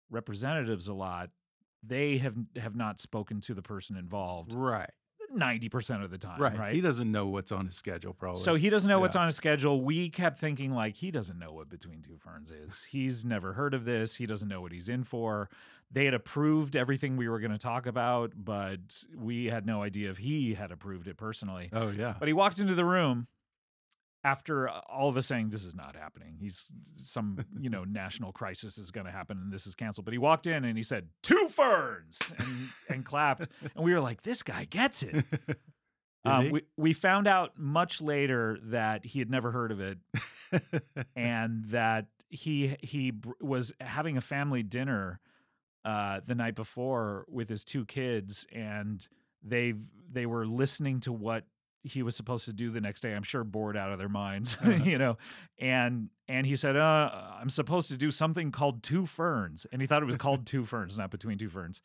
representatives 0.10 0.88
a 0.88 0.94
lot 0.94 1.30
they 1.84 2.18
have 2.18 2.36
have 2.58 2.76
not 2.76 3.00
spoken 3.00 3.42
to 3.42 3.54
the 3.54 3.62
person 3.62 3.98
involved 3.98 4.54
Right. 4.54 4.90
90% 5.36 6.04
of 6.04 6.12
the 6.12 6.18
time 6.18 6.42
Right. 6.42 6.58
right 6.58 6.76
He 6.76 6.82
doesn't 6.82 7.10
know 7.10 7.26
what's 7.28 7.54
on 7.54 7.66
his 7.66 7.76
schedule, 7.78 8.14
probably. 8.14 8.42
so 8.42 8.56
he 8.56 8.70
doesn't 8.70 8.90
know 8.90 9.00
what's 9.00 9.16
on 9.16 9.28
his 9.28 9.36
schedule. 9.38 9.82
We 9.82 10.10
kept 10.10 10.38
thinking 10.38 10.72
like 10.74 10.96
he 10.98 11.10
doesn't 11.10 11.40
know 11.40 11.54
what 11.54 11.70
Between 11.70 12.02
Two 12.02 12.18
Ferns 12.18 12.52
is. 12.52 12.84
He's 12.84 13.24
never 13.24 13.54
heard 13.54 13.74
of 13.74 13.86
this. 13.86 14.18
He 14.18 14.26
doesn't 14.26 14.50
know 14.50 14.60
what 14.60 14.74
he's 14.74 14.90
in 14.90 15.06
for. 15.06 15.50
They 15.90 16.04
had 16.04 16.14
approved 16.14 16.76
everything 16.76 17.16
we 17.16 17.30
were 17.30 17.40
going 17.40 17.52
to 17.54 17.58
talk 17.58 17.86
about, 17.86 18.34
but 18.36 19.06
we 19.18 19.46
had 19.46 19.66
no 19.66 19.82
idea 19.84 20.10
if 20.10 20.18
he 20.18 20.54
had 20.54 20.70
approved 20.70 21.08
it 21.08 21.16
personally. 21.16 21.70
oh, 21.72 21.92
yeah. 21.92 22.16
But 22.20 22.28
he 22.28 22.34
walked 22.34 22.60
into 22.60 22.76
the 22.76 22.86
room 22.86 23.28
after 24.24 24.70
all 24.70 25.10
of 25.10 25.18
us 25.18 25.26
saying 25.26 25.50
this 25.50 25.66
is 25.66 25.74
not 25.74 25.96
happening. 25.96 26.36
He's 26.40 26.70
some, 26.96 27.44
you 27.60 27.70
know, 27.70 27.84
national 27.88 28.32
crisis 28.32 28.78
is 28.78 28.92
going 28.92 29.06
to 29.06 29.12
happen 29.12 29.38
and 29.38 29.52
this 29.52 29.66
is 29.66 29.76
canceled. 29.76 30.06
But 30.06 30.14
he 30.14 30.18
walked 30.18 30.48
in 30.48 30.66
and 30.66 30.78
he 30.78 30.84
said, 30.84 31.08
two 31.24 31.48
ferns," 31.50 32.20
and 32.38 32.48
and 32.90 33.06
clapped, 33.06 33.48
and 33.76 33.84
we 33.84 33.94
were 33.94 34.02
like, 34.02 34.22
"This 34.24 34.44
guy 34.44 34.66
gets 34.66 35.04
it." 35.04 35.26
Um, 36.24 36.52
we, 36.52 36.62
we 36.78 36.94
found 36.94 37.28
out 37.28 37.58
much 37.58 38.00
later 38.00 38.60
that 38.66 39.06
he 39.06 39.20
had 39.20 39.30
never 39.30 39.52
heard 39.52 39.72
of 39.72 39.80
it 39.82 39.98
and 41.16 41.66
that 41.72 42.06
he 42.30 42.76
he 42.82 43.12
br- 43.12 43.32
was 43.42 43.74
having 43.82 44.18
a 44.18 44.22
family 44.22 44.62
dinner 44.62 45.20
uh, 45.84 46.20
the 46.26 46.36
night 46.36 46.54
before 46.54 47.26
with 47.28 47.50
his 47.50 47.64
two 47.64 47.86
kids 47.86 48.46
and 48.52 49.08
they 49.44 49.74
they 50.12 50.28
were 50.28 50.46
listening 50.46 51.00
to 51.00 51.12
what 51.12 51.46
he 51.84 52.04
was 52.04 52.16
supposed 52.16 52.46
to 52.46 52.54
do 52.54 52.70
the 52.72 52.82
next 52.82 53.02
day. 53.02 53.14
I'm 53.14 53.24
sure 53.24 53.44
bored 53.44 53.76
out 53.76 53.92
of 53.92 53.98
their 54.00 54.10
minds, 54.10 54.58
you 54.86 54.98
know. 54.98 55.18
And 55.60 56.10
and 56.28 56.46
he 56.48 56.56
said, 56.56 56.76
uh, 56.76 57.10
"I'm 57.40 57.50
supposed 57.50 57.90
to 57.90 57.98
do 57.98 58.12
something 58.12 58.52
called 58.52 58.84
Two 58.84 59.06
Ferns," 59.06 59.66
and 59.72 59.82
he 59.82 59.88
thought 59.88 60.02
it 60.02 60.06
was 60.06 60.16
called 60.18 60.46
Two 60.46 60.64
Ferns, 60.64 60.98
not 60.98 61.12
Between 61.12 61.38
Two 61.38 61.50
Ferns. 61.50 61.82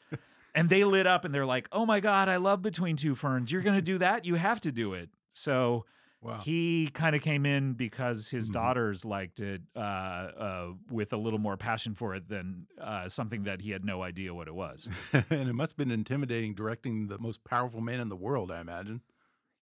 And 0.54 0.68
they 0.70 0.84
lit 0.84 1.06
up 1.06 1.24
and 1.24 1.34
they're 1.34 1.46
like, 1.46 1.68
"Oh 1.72 1.84
my 1.86 2.00
god, 2.00 2.28
I 2.28 2.36
love 2.36 2.62
Between 2.62 2.96
Two 2.96 3.14
Ferns. 3.14 3.50
You're 3.52 3.62
gonna 3.62 3.82
do 3.82 3.98
that? 3.98 4.24
You 4.24 4.34
have 4.36 4.60
to 4.62 4.72
do 4.72 4.94
it." 4.94 5.10
So 5.32 5.84
Wow. 6.22 6.40
he 6.40 6.88
kind 6.92 7.14
of 7.14 7.20
came 7.22 7.44
in 7.46 7.74
because 7.74 8.30
his 8.30 8.48
Mhm. 8.48 8.54
daughters 8.54 9.04
liked 9.04 9.38
it 9.38 9.60
uh, 9.76 9.78
uh, 9.78 10.72
with 10.90 11.12
a 11.12 11.16
little 11.16 11.38
more 11.38 11.56
passion 11.58 11.94
for 11.94 12.14
it 12.14 12.26
than 12.28 12.66
uh, 12.80 13.08
something 13.08 13.44
that 13.44 13.60
he 13.60 13.70
had 13.70 13.84
no 13.84 14.02
idea 14.02 14.34
what 14.34 14.48
it 14.48 14.54
was. 14.54 14.88
and 15.30 15.48
it 15.48 15.52
must 15.52 15.72
have 15.72 15.76
been 15.76 15.90
intimidating 15.92 16.54
directing 16.54 17.06
the 17.08 17.18
most 17.18 17.44
powerful 17.44 17.80
man 17.82 18.00
in 18.00 18.08
the 18.08 18.16
world, 18.16 18.50
I 18.50 18.60
imagine. 18.60 19.02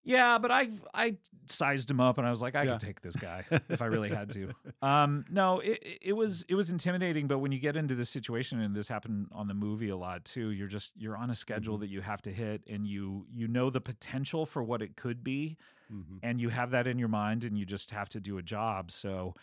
Yeah, 0.04 0.38
but 0.38 0.50
I 0.50 0.68
I 0.92 1.16
sized 1.46 1.90
him 1.90 2.00
up 2.00 2.18
and 2.18 2.26
I 2.26 2.30
was 2.30 2.40
like, 2.42 2.54
I 2.54 2.62
Yeah. 2.64 2.72
could 2.72 2.80
take 2.80 3.00
this 3.00 3.16
guy 3.16 3.44
if 3.68 3.80
I 3.82 3.86
really 3.86 4.08
had 4.10 4.30
to. 4.32 4.52
Um, 4.82 5.24
no, 5.30 5.60
it 5.60 5.98
it- 6.02 6.12
was 6.12 6.44
it 6.48 6.54
was 6.54 6.70
intimidating, 6.70 7.26
but 7.26 7.38
when 7.38 7.52
you 7.52 7.58
get 7.58 7.76
into 7.76 7.94
this 7.94 8.10
situation, 8.10 8.60
and 8.60 8.74
this 8.74 8.88
happened 8.88 9.28
on 9.32 9.48
the 9.48 9.54
movie 9.54 9.88
a 9.88 9.96
lot 9.96 10.24
too, 10.24 10.50
you're 10.50 10.68
just 10.68 10.92
you're 10.96 11.16
on 11.16 11.30
a 11.30 11.34
schedule 11.34 11.76
Mhm. 11.76 11.80
that 11.80 11.88
you 11.88 12.00
have 12.02 12.20
to 12.22 12.30
hit, 12.32 12.62
and 12.66 12.86
you 12.86 13.26
you 13.32 13.48
know 13.48 13.70
the 13.70 13.80
potential 13.80 14.44
for 14.46 14.62
what 14.62 14.82
it 14.82 14.96
could 14.96 15.24
be, 15.24 15.56
Mhm. 15.92 16.18
and 16.22 16.40
you 16.40 16.50
have 16.50 16.70
that 16.72 16.86
in 16.86 16.98
your 16.98 17.08
mind, 17.08 17.44
and 17.44 17.58
you 17.58 17.64
just 17.64 17.90
have 17.90 18.08
to 18.10 18.20
do 18.20 18.36
a 18.38 18.42
job. 18.42 18.90
So 18.90 19.34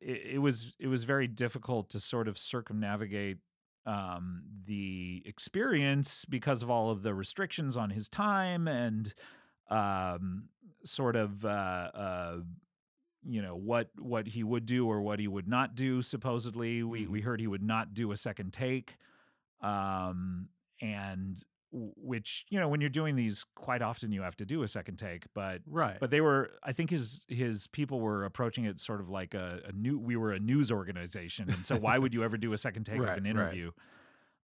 it, 0.00 0.34
it 0.34 0.38
was 0.38 0.76
it 0.78 0.86
was 0.88 1.04
very 1.04 1.26
difficult 1.26 1.90
to 1.90 2.00
sort 2.00 2.28
of 2.28 2.38
circumnavigate 2.38 3.38
um, 3.86 4.44
the 4.64 5.22
experience 5.26 6.24
because 6.24 6.62
of 6.62 6.70
all 6.70 6.90
of 6.90 7.02
the 7.02 7.12
restrictions 7.14 7.76
on 7.76 7.90
his 7.90 8.08
time 8.08 8.66
and 8.66 9.12
um, 9.70 10.48
sort 10.84 11.16
of 11.16 11.44
uh, 11.44 11.48
uh, 11.48 12.36
you 13.26 13.40
know 13.42 13.56
what 13.56 13.88
what 13.98 14.26
he 14.26 14.42
would 14.42 14.66
do 14.66 14.86
or 14.86 15.00
what 15.00 15.18
he 15.18 15.28
would 15.28 15.48
not 15.48 15.74
do. 15.74 16.02
Supposedly, 16.02 16.82
we 16.82 17.06
we 17.06 17.20
heard 17.20 17.40
he 17.40 17.46
would 17.46 17.62
not 17.62 17.94
do 17.94 18.12
a 18.12 18.16
second 18.16 18.52
take, 18.52 18.96
um, 19.60 20.48
and 20.80 21.42
which 21.72 22.46
you 22.50 22.60
know 22.60 22.68
when 22.68 22.80
you're 22.80 22.88
doing 22.90 23.16
these, 23.16 23.44
quite 23.56 23.82
often 23.82 24.12
you 24.12 24.22
have 24.22 24.36
to 24.36 24.44
do 24.46 24.62
a 24.62 24.68
second 24.68 24.96
take, 24.96 25.24
but 25.34 25.60
Right. 25.66 25.98
but 25.98 26.10
they 26.10 26.20
were 26.20 26.50
i 26.62 26.72
think 26.72 26.90
his 26.90 27.24
his 27.28 27.66
people 27.68 27.98
were 28.00 28.24
approaching 28.24 28.64
it 28.64 28.78
sort 28.78 29.00
of 29.00 29.08
like 29.08 29.34
a, 29.34 29.60
a 29.66 29.72
new 29.72 29.98
we 29.98 30.14
were 30.16 30.30
a 30.32 30.38
news 30.38 30.70
organization 30.70 31.50
and 31.50 31.66
so 31.66 31.76
why 31.76 31.98
would 31.98 32.14
you 32.14 32.22
ever 32.22 32.36
do 32.36 32.52
a 32.52 32.58
second 32.58 32.84
take 32.84 33.00
Right, 33.00 33.18
of 33.18 33.24
an 33.24 33.24
right. 33.36 33.50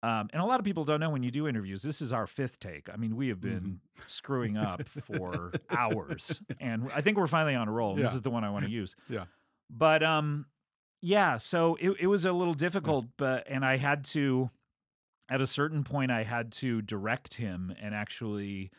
Um, 0.05 0.29
and 0.33 0.43
a 0.43 0.45
lot 0.45 0.61
of 0.61 0.65
people 0.65 0.85
don't 0.85 1.01
know 1.01 1.11
when 1.11 1.23
you 1.23 1.31
do 1.31 1.49
interviews 1.49 1.83
this 1.83 2.01
is 2.03 2.13
our 2.13 2.27
fifth 2.27 2.59
take. 2.61 2.89
I 2.93 2.97
mean 2.97 3.17
we 3.17 3.29
have 3.29 3.41
been 3.41 3.81
screwing 4.07 4.57
up 4.57 4.87
for 4.89 5.53
hours 5.71 6.43
and 6.61 6.91
i 6.95 7.01
think 7.01 7.17
we're 7.17 7.27
finally 7.27 7.55
on 7.55 7.69
a 7.69 7.73
roll 7.73 7.95
and 7.95 8.05
this 8.05 8.15
is 8.15 8.23
the 8.23 8.31
one 8.31 8.45
i 8.45 8.51
want 8.51 8.65
to 8.67 8.71
use. 8.71 8.95
Yeah. 9.09 9.25
but 9.71 10.03
um 10.03 10.47
yeah 11.01 11.37
so 11.37 11.77
it, 11.81 11.91
it 12.01 12.07
was 12.07 12.25
a 12.27 12.33
little 12.33 12.55
difficult 12.55 13.07
but 13.17 13.47
and 13.49 13.65
i 13.65 13.77
had 13.77 14.05
to 14.07 14.51
at 15.29 15.41
a 15.41 15.47
certain 15.47 15.85
point 15.85 16.11
i 16.11 16.23
had 16.23 16.53
to 16.53 16.83
direct 16.83 17.35
him 17.35 17.75
and 17.81 17.95
actually 17.95 18.71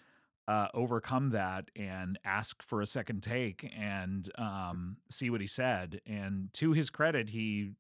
uh, 0.48 0.68
overcome 0.76 1.32
that 1.32 1.72
and 1.76 2.20
ask 2.24 2.62
for 2.62 2.82
a 2.82 2.86
second 2.86 3.24
take 3.24 3.68
and 3.76 4.30
um, 4.38 4.98
see 5.10 5.30
what 5.32 5.42
he 5.42 5.48
said. 5.48 6.02
And 6.06 6.50
to 6.54 6.72
his 6.74 6.92
credit, 6.92 7.30
he 7.30 7.72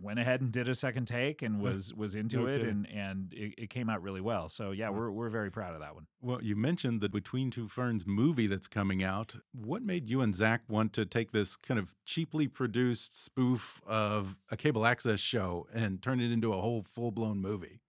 went 0.00 0.18
ahead 0.18 0.40
and 0.40 0.50
did 0.52 0.68
a 0.68 0.74
second 0.74 1.06
take 1.06 1.42
and 1.42 1.60
was 1.60 1.92
was 1.94 2.14
into 2.14 2.38
No 2.38 2.46
it 2.46 2.52
kidding. 2.60 2.68
and 2.68 2.86
and 2.88 3.32
it, 3.34 3.54
it 3.58 3.70
came 3.70 3.88
out 3.90 4.02
really 4.02 4.20
well. 4.20 4.48
So 4.48 4.70
yeah, 4.70 4.90
we're 4.90 5.10
we're 5.10 5.28
very 5.28 5.50
proud 5.50 5.74
of 5.74 5.80
that 5.80 5.94
one. 5.94 6.06
Well, 6.20 6.42
you 6.42 6.56
mentioned 6.56 7.00
the 7.00 7.08
Between 7.08 7.50
Two 7.50 7.68
Ferns 7.68 8.06
movie 8.06 8.46
that's 8.46 8.68
coming 8.68 9.02
out. 9.02 9.36
What 9.52 9.82
made 9.82 10.08
you 10.10 10.20
and 10.20 10.34
Zach 10.34 10.62
want 10.68 10.92
to 10.94 11.06
take 11.06 11.32
this 11.32 11.56
kind 11.56 11.78
of 11.80 11.94
cheaply 12.04 12.48
produced 12.48 13.22
spoof 13.24 13.80
of 13.86 14.36
a 14.50 14.56
cable 14.56 14.84
access 14.86 15.20
show 15.20 15.66
and 15.74 16.02
turn 16.02 16.20
it 16.20 16.30
into 16.32 16.52
a 16.52 16.60
whole 16.60 16.82
full 16.82 17.10
blown 17.10 17.38
movie? 17.40 17.80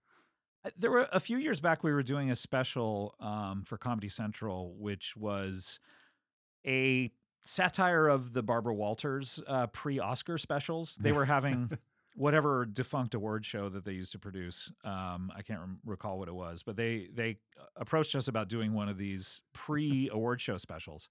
Uh, 0.66 0.72
There 0.78 0.92
were 0.92 1.08
a 1.12 1.20
few 1.20 1.38
years 1.38 1.60
back 1.62 1.84
we 1.84 1.92
were 1.94 2.04
doing 2.04 2.30
a 2.30 2.36
special 2.36 3.16
um, 3.20 3.64
for 3.64 3.78
Comedy 3.78 4.10
Central, 4.10 4.76
which 4.78 5.16
was 5.16 5.80
a 6.68 7.12
satire 7.46 8.08
of 8.08 8.34
the 8.34 8.44
Barbara 8.44 8.76
Walters 8.76 9.42
uh, 9.48 9.68
pre-Oscar 9.68 10.38
specials. 10.38 10.98
They 11.00 11.12
were 11.14 11.26
having 11.26 11.72
whatever 12.16 12.66
defunct 12.66 13.14
award 13.14 13.46
show 13.46 13.70
that 13.70 13.86
they 13.86 13.94
used 13.94 14.12
to 14.12 14.20
produce. 14.20 14.72
Um, 14.84 15.32
I 15.36 15.42
can't 15.42 15.60
rem- 15.60 15.80
recall 15.86 16.20
what 16.20 16.28
it 16.28 16.36
was, 16.36 16.64
but 16.64 16.76
they 16.76 17.10
they 17.14 17.38
approached 17.76 18.16
us 18.16 18.28
about 18.28 18.50
doing 18.50 18.74
one 18.74 18.90
of 18.90 18.98
these 18.98 19.42
pre-award 19.54 20.42
show 20.42 20.58
specials. 20.58 21.10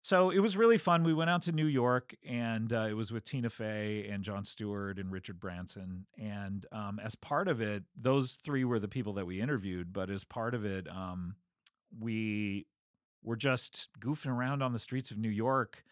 So 0.00 0.30
it 0.30 0.38
was 0.38 0.56
really 0.56 0.78
fun. 0.78 1.02
We 1.02 1.12
went 1.12 1.28
out 1.28 1.42
to 1.42 1.52
New 1.52 1.66
York, 1.66 2.14
and 2.26 2.72
uh, 2.72 2.86
it 2.88 2.94
was 2.94 3.10
with 3.10 3.24
Tina 3.24 3.50
Fey 3.50 4.08
and 4.10 4.22
Jon 4.22 4.44
Stewart 4.44 4.98
and 4.98 5.10
Richard 5.10 5.40
Branson. 5.40 6.06
And 6.16 6.64
um, 6.70 7.00
as 7.02 7.14
part 7.16 7.48
of 7.48 7.60
it, 7.60 7.82
those 8.00 8.38
three 8.42 8.64
were 8.64 8.78
the 8.78 8.88
people 8.88 9.12
that 9.14 9.26
we 9.26 9.40
interviewed. 9.40 9.92
But 9.92 10.08
as 10.08 10.22
part 10.24 10.54
of 10.54 10.64
it, 10.64 10.88
um, 10.88 11.34
we 11.98 12.66
were 13.22 13.36
just 13.36 13.88
goofing 13.98 14.30
around 14.30 14.62
on 14.62 14.72
the 14.72 14.78
streets 14.78 15.10
of 15.10 15.18
New 15.18 15.28
York, 15.28 15.84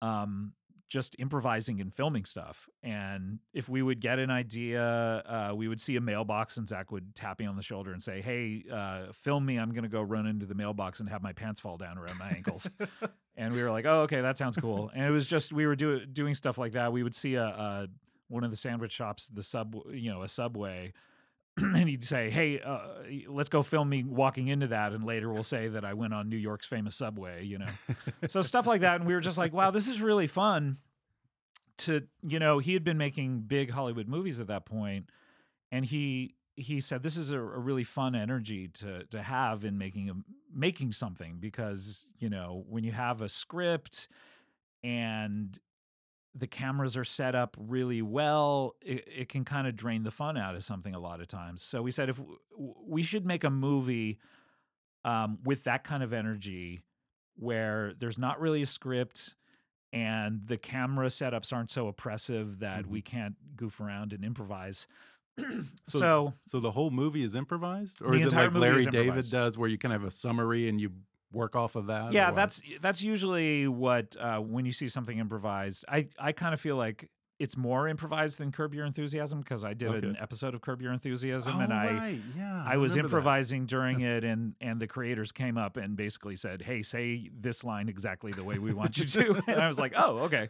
um, 0.00 0.52
just 0.88 1.16
improvising 1.18 1.80
and 1.80 1.92
filming 1.92 2.24
stuff. 2.24 2.68
And 2.82 3.40
if 3.52 3.68
we 3.68 3.82
would 3.82 4.00
get 4.00 4.18
an 4.18 4.30
idea, 4.30 4.82
uh, 4.82 5.52
we 5.54 5.68
would 5.68 5.80
see 5.80 5.96
a 5.96 6.00
mailbox, 6.00 6.56
and 6.56 6.68
Zach 6.68 6.92
would 6.92 7.14
tap 7.16 7.40
me 7.40 7.46
on 7.46 7.56
the 7.56 7.62
shoulder 7.62 7.92
and 7.92 8.02
say, 8.02 8.20
"Hey, 8.20 8.64
uh, 8.72 9.12
film 9.12 9.44
me. 9.44 9.56
I'm 9.56 9.70
going 9.70 9.82
to 9.82 9.88
go 9.88 10.02
run 10.02 10.26
into 10.26 10.46
the 10.46 10.54
mailbox 10.54 11.00
and 11.00 11.08
have 11.08 11.22
my 11.22 11.32
pants 11.32 11.60
fall 11.60 11.76
down 11.76 11.98
around 11.98 12.18
my 12.18 12.28
ankles." 12.28 12.68
and 13.36 13.54
we 13.54 13.62
were 13.62 13.70
like, 13.70 13.84
"Oh, 13.84 14.02
okay, 14.02 14.20
that 14.20 14.38
sounds 14.38 14.56
cool." 14.56 14.90
And 14.94 15.04
it 15.04 15.10
was 15.10 15.26
just 15.26 15.52
we 15.52 15.66
were 15.66 15.76
do- 15.76 16.06
doing 16.06 16.34
stuff 16.34 16.58
like 16.58 16.72
that. 16.72 16.92
We 16.92 17.02
would 17.02 17.14
see 17.14 17.34
a, 17.34 17.46
a 17.46 17.88
one 18.28 18.44
of 18.44 18.50
the 18.50 18.56
sandwich 18.56 18.92
shops, 18.92 19.28
the 19.28 19.42
sub, 19.42 19.76
you 19.90 20.10
know, 20.10 20.22
a 20.22 20.28
Subway. 20.28 20.92
and 21.60 21.88
he'd 21.88 22.04
say, 22.04 22.30
"Hey, 22.30 22.60
uh, 22.60 22.80
let's 23.28 23.48
go 23.48 23.62
film 23.62 23.88
me 23.88 24.04
walking 24.04 24.48
into 24.48 24.66
that," 24.68 24.92
and 24.92 25.04
later 25.04 25.32
we'll 25.32 25.42
say 25.42 25.68
that 25.68 25.84
I 25.84 25.94
went 25.94 26.12
on 26.12 26.28
New 26.28 26.36
York's 26.36 26.66
famous 26.66 26.94
subway, 26.94 27.44
you 27.44 27.58
know, 27.58 27.66
so 28.26 28.42
stuff 28.42 28.66
like 28.66 28.82
that. 28.82 28.96
And 28.96 29.06
we 29.06 29.14
were 29.14 29.20
just 29.20 29.38
like, 29.38 29.52
"Wow, 29.52 29.70
this 29.70 29.88
is 29.88 30.00
really 30.00 30.26
fun." 30.26 30.78
To 31.78 32.02
you 32.26 32.38
know, 32.38 32.58
he 32.58 32.74
had 32.74 32.84
been 32.84 32.98
making 32.98 33.40
big 33.42 33.70
Hollywood 33.70 34.08
movies 34.08 34.40
at 34.40 34.48
that 34.48 34.66
point, 34.66 35.10
and 35.72 35.84
he 35.84 36.34
he 36.56 36.80
said 36.80 37.02
this 37.02 37.16
is 37.16 37.30
a, 37.30 37.38
a 37.38 37.58
really 37.58 37.84
fun 37.84 38.14
energy 38.14 38.68
to 38.68 39.04
to 39.04 39.22
have 39.22 39.64
in 39.64 39.78
making 39.78 40.10
a, 40.10 40.14
making 40.52 40.92
something 40.92 41.36
because 41.38 42.08
you 42.18 42.28
know 42.28 42.64
when 42.68 42.82
you 42.84 42.92
have 42.92 43.22
a 43.22 43.28
script 43.28 44.08
and 44.82 45.58
the 46.36 46.46
cameras 46.46 46.96
are 46.96 47.04
set 47.04 47.34
up 47.34 47.56
really 47.58 48.02
well, 48.02 48.74
it, 48.82 49.06
it 49.06 49.28
can 49.28 49.44
kind 49.44 49.66
of 49.66 49.74
drain 49.76 50.02
the 50.02 50.10
fun 50.10 50.36
out 50.36 50.54
of 50.54 50.62
something 50.64 50.94
a 50.94 50.98
lot 50.98 51.20
of 51.20 51.28
times. 51.28 51.62
So 51.62 51.80
we 51.82 51.90
said 51.90 52.08
if 52.08 52.16
w- 52.18 52.38
we 52.86 53.02
should 53.02 53.24
make 53.24 53.42
a 53.44 53.50
movie 53.50 54.18
um, 55.04 55.38
with 55.44 55.64
that 55.64 55.84
kind 55.84 56.02
of 56.02 56.12
energy, 56.12 56.82
where 57.36 57.92
there's 57.98 58.18
not 58.18 58.40
really 58.40 58.62
a 58.62 58.66
script 58.66 59.34
and 59.92 60.40
the 60.46 60.56
camera 60.56 61.06
setups 61.08 61.52
aren't 61.52 61.70
so 61.70 61.86
oppressive 61.88 62.58
that 62.60 62.86
we 62.86 63.00
can't 63.02 63.36
goof 63.56 63.80
around 63.80 64.12
and 64.12 64.24
improvise. 64.24 64.86
So- 65.86 65.98
so 65.98 66.34
So 66.46 66.60
the 66.60 66.70
whole 66.72 66.90
movie 66.90 67.22
is 67.22 67.34
improvised, 67.34 68.02
or 68.02 68.10
is 68.16 68.22
it 68.26 68.30
like 68.36 68.52
Larry 68.60 68.84
David 68.92 69.14
does, 69.30 69.56
where 69.58 69.68
you 69.68 69.78
kind 69.78 69.92
of 69.94 70.00
have 70.00 70.08
a 70.08 70.10
summary 70.10 70.68
and 70.68 70.80
you 70.80 70.90
work 71.32 71.56
off 71.56 71.76
of 71.76 71.86
that? 71.88 72.12
yeah 72.12 72.30
that's 72.30 72.62
that's 72.80 73.02
usually 73.02 73.66
what 73.68 74.16
uh, 74.20 74.38
when 74.38 74.64
you 74.64 74.72
see 74.72 74.88
something 74.88 75.18
improvised 75.18 75.84
i 75.88 76.06
i 76.18 76.32
kind 76.32 76.54
of 76.54 76.60
feel 76.60 76.76
like 76.76 77.10
it's 77.38 77.54
more 77.56 77.86
improvised 77.86 78.38
than 78.38 78.50
curb 78.50 78.72
your 78.72 78.86
enthusiasm 78.86 79.40
because 79.40 79.62
i 79.64 79.74
did 79.74 79.88
Okay. 79.88 80.06
an 80.06 80.16
episode 80.18 80.54
of 80.54 80.60
curb 80.62 80.80
your 80.80 80.92
enthusiasm 80.92 81.56
Oh, 81.58 81.60
and 81.60 81.72
i 81.72 81.92
right. 81.92 82.20
yeah, 82.36 82.64
I 82.66 82.76
was 82.78 82.92
remember 82.92 83.08
that. 83.08 83.16
improvising 83.16 83.66
during 83.66 84.00
it, 84.14 84.24
and 84.24 84.54
and 84.60 84.80
the 84.80 84.86
creators 84.86 85.32
came 85.32 85.58
up 85.58 85.76
and 85.76 85.96
basically 85.96 86.34
said, 86.36 86.62
"Hey, 86.62 86.82
say 86.82 87.28
this 87.38 87.62
line 87.64 87.88
exactly 87.88 88.32
the 88.32 88.42
way 88.42 88.58
we 88.58 88.72
want 88.72 88.96
you 88.98 89.04
to." 89.04 89.42
and 89.46 89.60
I 89.60 89.68
was 89.68 89.78
like, 89.78 89.92
"Oh, 89.96 90.20
okay." 90.20 90.48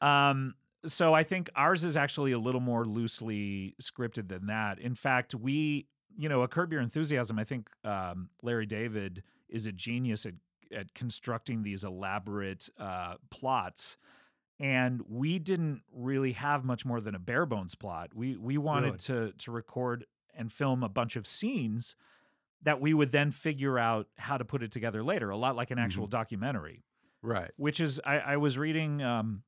Um, 0.00 0.54
so 0.86 1.12
I 1.14 1.22
think 1.24 1.50
ours 1.56 1.84
is 1.84 1.96
actually 1.96 2.32
a 2.32 2.38
little 2.38 2.60
more 2.60 2.84
loosely 2.84 3.74
scripted 3.82 4.28
than 4.28 4.46
that. 4.46 4.78
In 4.78 4.94
fact, 4.94 5.34
we, 5.34 5.86
you 6.16 6.28
know, 6.28 6.42
a 6.42 6.48
Curb 6.48 6.72
Your 6.72 6.80
Enthusiasm. 6.82 7.38
I 7.38 7.44
think 7.44 7.68
um, 7.84 8.30
Larry 8.42 8.66
David 8.66 9.22
is 9.50 9.66
a 9.66 9.72
genius 9.72 10.26
at 10.26 10.34
at 10.74 10.94
constructing 10.94 11.62
these 11.62 11.82
elaborate 11.82 12.68
uh, 12.78 13.14
plots. 13.30 13.96
And 14.60 15.02
we 15.08 15.38
didn't 15.38 15.82
really 15.92 16.32
have 16.32 16.64
much 16.64 16.84
more 16.84 17.00
than 17.00 17.14
a 17.14 17.18
bare 17.18 17.46
bones 17.46 17.74
plot. 17.74 18.10
We 18.14 18.36
we 18.36 18.58
wanted 18.58 18.98
to 19.00 19.32
to 19.38 19.50
record 19.50 20.06
and 20.34 20.52
film 20.52 20.82
a 20.82 20.88
bunch 20.88 21.16
of 21.16 21.26
scenes 21.26 21.96
that 22.62 22.80
we 22.80 22.92
would 22.94 23.10
then 23.10 23.30
figure 23.30 23.78
out 23.78 24.06
how 24.18 24.36
to 24.36 24.44
put 24.44 24.62
it 24.62 24.70
together 24.70 25.02
later, 25.02 25.30
a 25.30 25.36
lot 25.36 25.56
like 25.56 25.70
an 25.70 25.78
actual 25.78 26.06
documentary 26.06 26.84
Right. 27.22 27.50
which 27.56 27.80
is 27.80 28.00
I, 28.04 28.18
I 28.18 28.36
was 28.36 28.56
reading 28.58 29.02
um, 29.02 29.42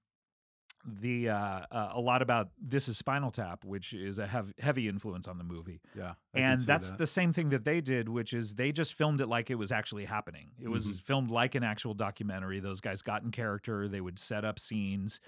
the 0.85 1.29
uh, 1.29 1.37
uh, 1.71 1.91
a 1.95 2.01
lot 2.01 2.23
about 2.23 2.49
this 2.61 2.89
is 2.89 2.99
Spinal 2.99 3.31
Tap, 3.31 3.65
which 3.65 3.93
is 3.93 4.19
a 4.19 4.27
hev- 4.27 4.53
heavy 4.59 4.89
influence 4.89 5.29
on 5.29 5.39
the 5.39 5.45
movie. 5.45 5.81
Yeah, 5.97 6.15
I 6.35 6.39
and 6.41 6.61
that's 6.61 6.91
that. 6.91 6.99
the 6.99 7.07
same 7.07 7.33
thing 7.33 7.51
that 7.51 7.65
they 7.65 7.81
did, 7.81 8.09
which 8.09 8.33
is 8.33 8.55
they 8.55 8.73
just 8.73 8.95
filmed 8.95 9.21
it 9.21 9.27
like 9.29 9.51
it 9.51 9.55
was 9.57 9.71
actually 9.73 10.05
happening. 10.05 10.51
It 10.61 10.69
was 10.69 10.85
Mm-hmm. 10.87 11.05
filmed 11.05 11.31
like 11.31 11.55
an 11.55 11.63
actual 11.63 11.95
documentary. 11.95 12.59
Those 12.61 12.81
guys 12.81 13.03
got 13.03 13.23
in 13.23 13.31
character. 13.31 13.87
They 13.89 14.01
would 14.01 14.19
set 14.19 14.45
up 14.45 14.59
scenes, 14.59 15.21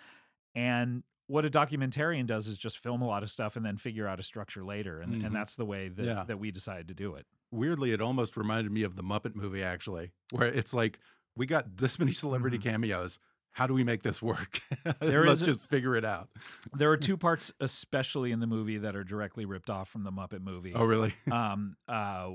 and 0.54 1.02
what 1.26 1.44
a 1.44 1.50
documentarian 1.50 2.26
does 2.26 2.46
is 2.46 2.58
just 2.58 2.78
film 2.78 3.00
a 3.00 3.06
lot 3.06 3.22
of 3.22 3.30
stuff 3.30 3.56
and 3.56 3.64
then 3.64 3.76
figure 3.78 4.06
out 4.06 4.20
a 4.20 4.22
structure 4.22 4.62
later. 4.62 5.00
And, 5.00 5.14
Mhm. 5.22 5.26
and 5.26 5.34
that's 5.34 5.54
the 5.56 5.64
way 5.64 5.88
that, 5.88 6.04
Yeah. 6.04 6.24
that 6.24 6.38
we 6.38 6.50
decided 6.50 6.88
to 6.88 6.94
do 6.94 7.14
it. 7.14 7.26
weirdly, 7.50 7.92
it 7.92 8.00
almost 8.00 8.36
reminded 8.36 8.72
me 8.72 8.82
of 8.82 8.96
the 8.96 9.02
Muppet 9.02 9.36
movie, 9.36 9.62
actually, 9.62 10.10
where 10.32 10.48
it's 10.48 10.74
like 10.74 10.98
we 11.36 11.46
got 11.46 11.76
this 11.76 12.00
many 12.00 12.10
celebrity 12.12 12.58
cameos. 12.58 13.20
How 13.54 13.68
do 13.68 13.72
we 13.74 13.84
make 13.84 14.02
this 14.02 14.20
work? 14.20 14.60
There 15.00 15.24
Let's 15.24 15.40
is 15.40 15.46
just 15.46 15.60
figure 15.60 15.94
it 15.94 16.04
out. 16.04 16.28
There 16.74 16.90
are 16.90 16.96
two 17.08 17.16
parts, 17.16 17.52
especially 17.60 18.32
in 18.32 18.40
the 18.40 18.46
movie, 18.46 18.78
that 18.78 18.96
are 18.96 19.04
directly 19.04 19.44
ripped 19.44 19.70
off 19.70 19.88
from 19.88 20.02
the 20.02 20.10
Muppet 20.10 20.42
movie. 20.42 20.72
Oh, 20.74 20.84
really? 20.84 21.14
um, 21.32 21.76
uh, 21.88 22.30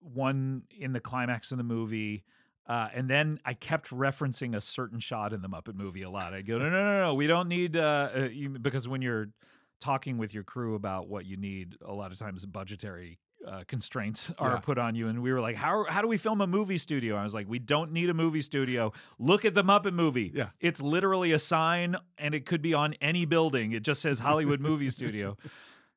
one 0.00 0.62
in 0.76 0.92
the 0.92 1.00
climax 1.00 1.52
of 1.52 1.58
the 1.58 1.64
movie. 1.64 2.24
Uh, 2.66 2.88
and 2.94 3.08
then 3.08 3.38
I 3.44 3.54
kept 3.54 3.90
referencing 3.90 4.56
a 4.56 4.60
certain 4.60 4.98
shot 4.98 5.32
in 5.32 5.42
the 5.42 5.48
Muppet 5.48 5.74
movie 5.74 6.02
a 6.02 6.10
lot. 6.10 6.32
I'd 6.32 6.46
go, 6.46 6.58
no, 6.58 6.70
no, 6.70 6.82
no, 6.82 7.00
no, 7.00 7.14
we 7.14 7.26
don't 7.26 7.48
need, 7.48 7.76
uh, 7.76 8.08
uh, 8.16 8.28
you, 8.32 8.48
because 8.48 8.88
when 8.88 9.02
you're 9.02 9.28
talking 9.78 10.16
with 10.16 10.32
your 10.32 10.44
crew 10.44 10.74
about 10.74 11.06
what 11.08 11.26
you 11.26 11.36
need, 11.36 11.76
a 11.84 11.92
lot 11.92 12.12
of 12.12 12.18
times 12.18 12.46
budgetary 12.46 13.18
uh, 13.46 13.62
constraints 13.66 14.30
are 14.38 14.52
Yeah. 14.52 14.58
put 14.60 14.78
on 14.78 14.94
you. 14.94 15.08
And 15.08 15.22
we 15.22 15.32
were 15.32 15.40
like, 15.40 15.56
how, 15.56 15.84
how 15.84 16.02
do 16.02 16.08
we 16.08 16.16
film 16.16 16.40
a 16.40 16.46
movie 16.46 16.78
studio? 16.78 17.16
I 17.16 17.22
was 17.22 17.34
like, 17.34 17.48
we 17.48 17.58
don't 17.58 17.92
need 17.92 18.08
a 18.10 18.14
movie 18.14 18.42
studio. 18.42 18.92
Look 19.18 19.44
at 19.44 19.54
the 19.54 19.62
Muppet 19.64 19.92
movie. 19.94 20.30
Yeah. 20.34 20.50
It's 20.60 20.80
literally 20.80 21.32
a 21.32 21.38
sign 21.38 21.96
and 22.18 22.34
it 22.34 22.46
could 22.46 22.62
be 22.62 22.74
on 22.74 22.94
any 23.00 23.24
building. 23.24 23.72
It 23.72 23.82
just 23.82 24.00
says 24.02 24.18
Hollywood 24.20 24.60
Movie 24.68 24.90
Studio. 24.90 25.36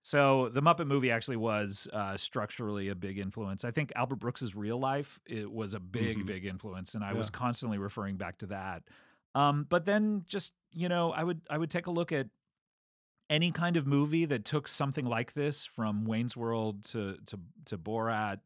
So 0.01 0.49
the 0.49 0.61
Muppet 0.61 0.85
movie 0.87 1.09
actually 1.09 1.37
was 1.37 1.87
uh, 1.91 2.15
structurally 2.17 2.89
a 2.89 2.95
big 2.95 3.17
influence. 3.17 3.65
I 3.65 3.71
think 3.71 3.91
Albert 3.95 4.17
Brooks's 4.17 4.55
real 4.55 4.77
life 4.79 5.19
it 5.25 5.51
was 5.51 5.73
a 5.73 5.79
big, 5.79 6.19
Mhm. 6.19 6.25
big 6.27 6.45
influence, 6.45 6.93
and 6.93 7.03
I 7.03 7.13
was 7.13 7.31
constantly 7.31 7.79
referring 7.79 8.15
back 8.17 8.37
to 8.39 8.45
that. 8.47 8.83
Um, 9.33 9.65
but 9.67 9.85
then 9.85 10.23
just 10.27 10.53
you 10.73 10.89
know, 10.89 11.11
I 11.11 11.23
would 11.23 11.41
I 11.49 11.57
would 11.57 11.71
take 11.71 11.87
a 11.87 11.91
look 11.91 12.11
at 12.11 12.27
any 13.29 13.51
kind 13.51 13.77
of 13.77 13.87
movie 13.87 14.25
that 14.25 14.45
took 14.45 14.67
something 14.67 15.05
like 15.05 15.33
this, 15.33 15.65
from 15.65 16.05
Wayne's 16.05 16.37
World 16.37 16.83
to 16.85 17.17
to 17.27 17.39
to 17.65 17.77
Borat, 17.77 18.41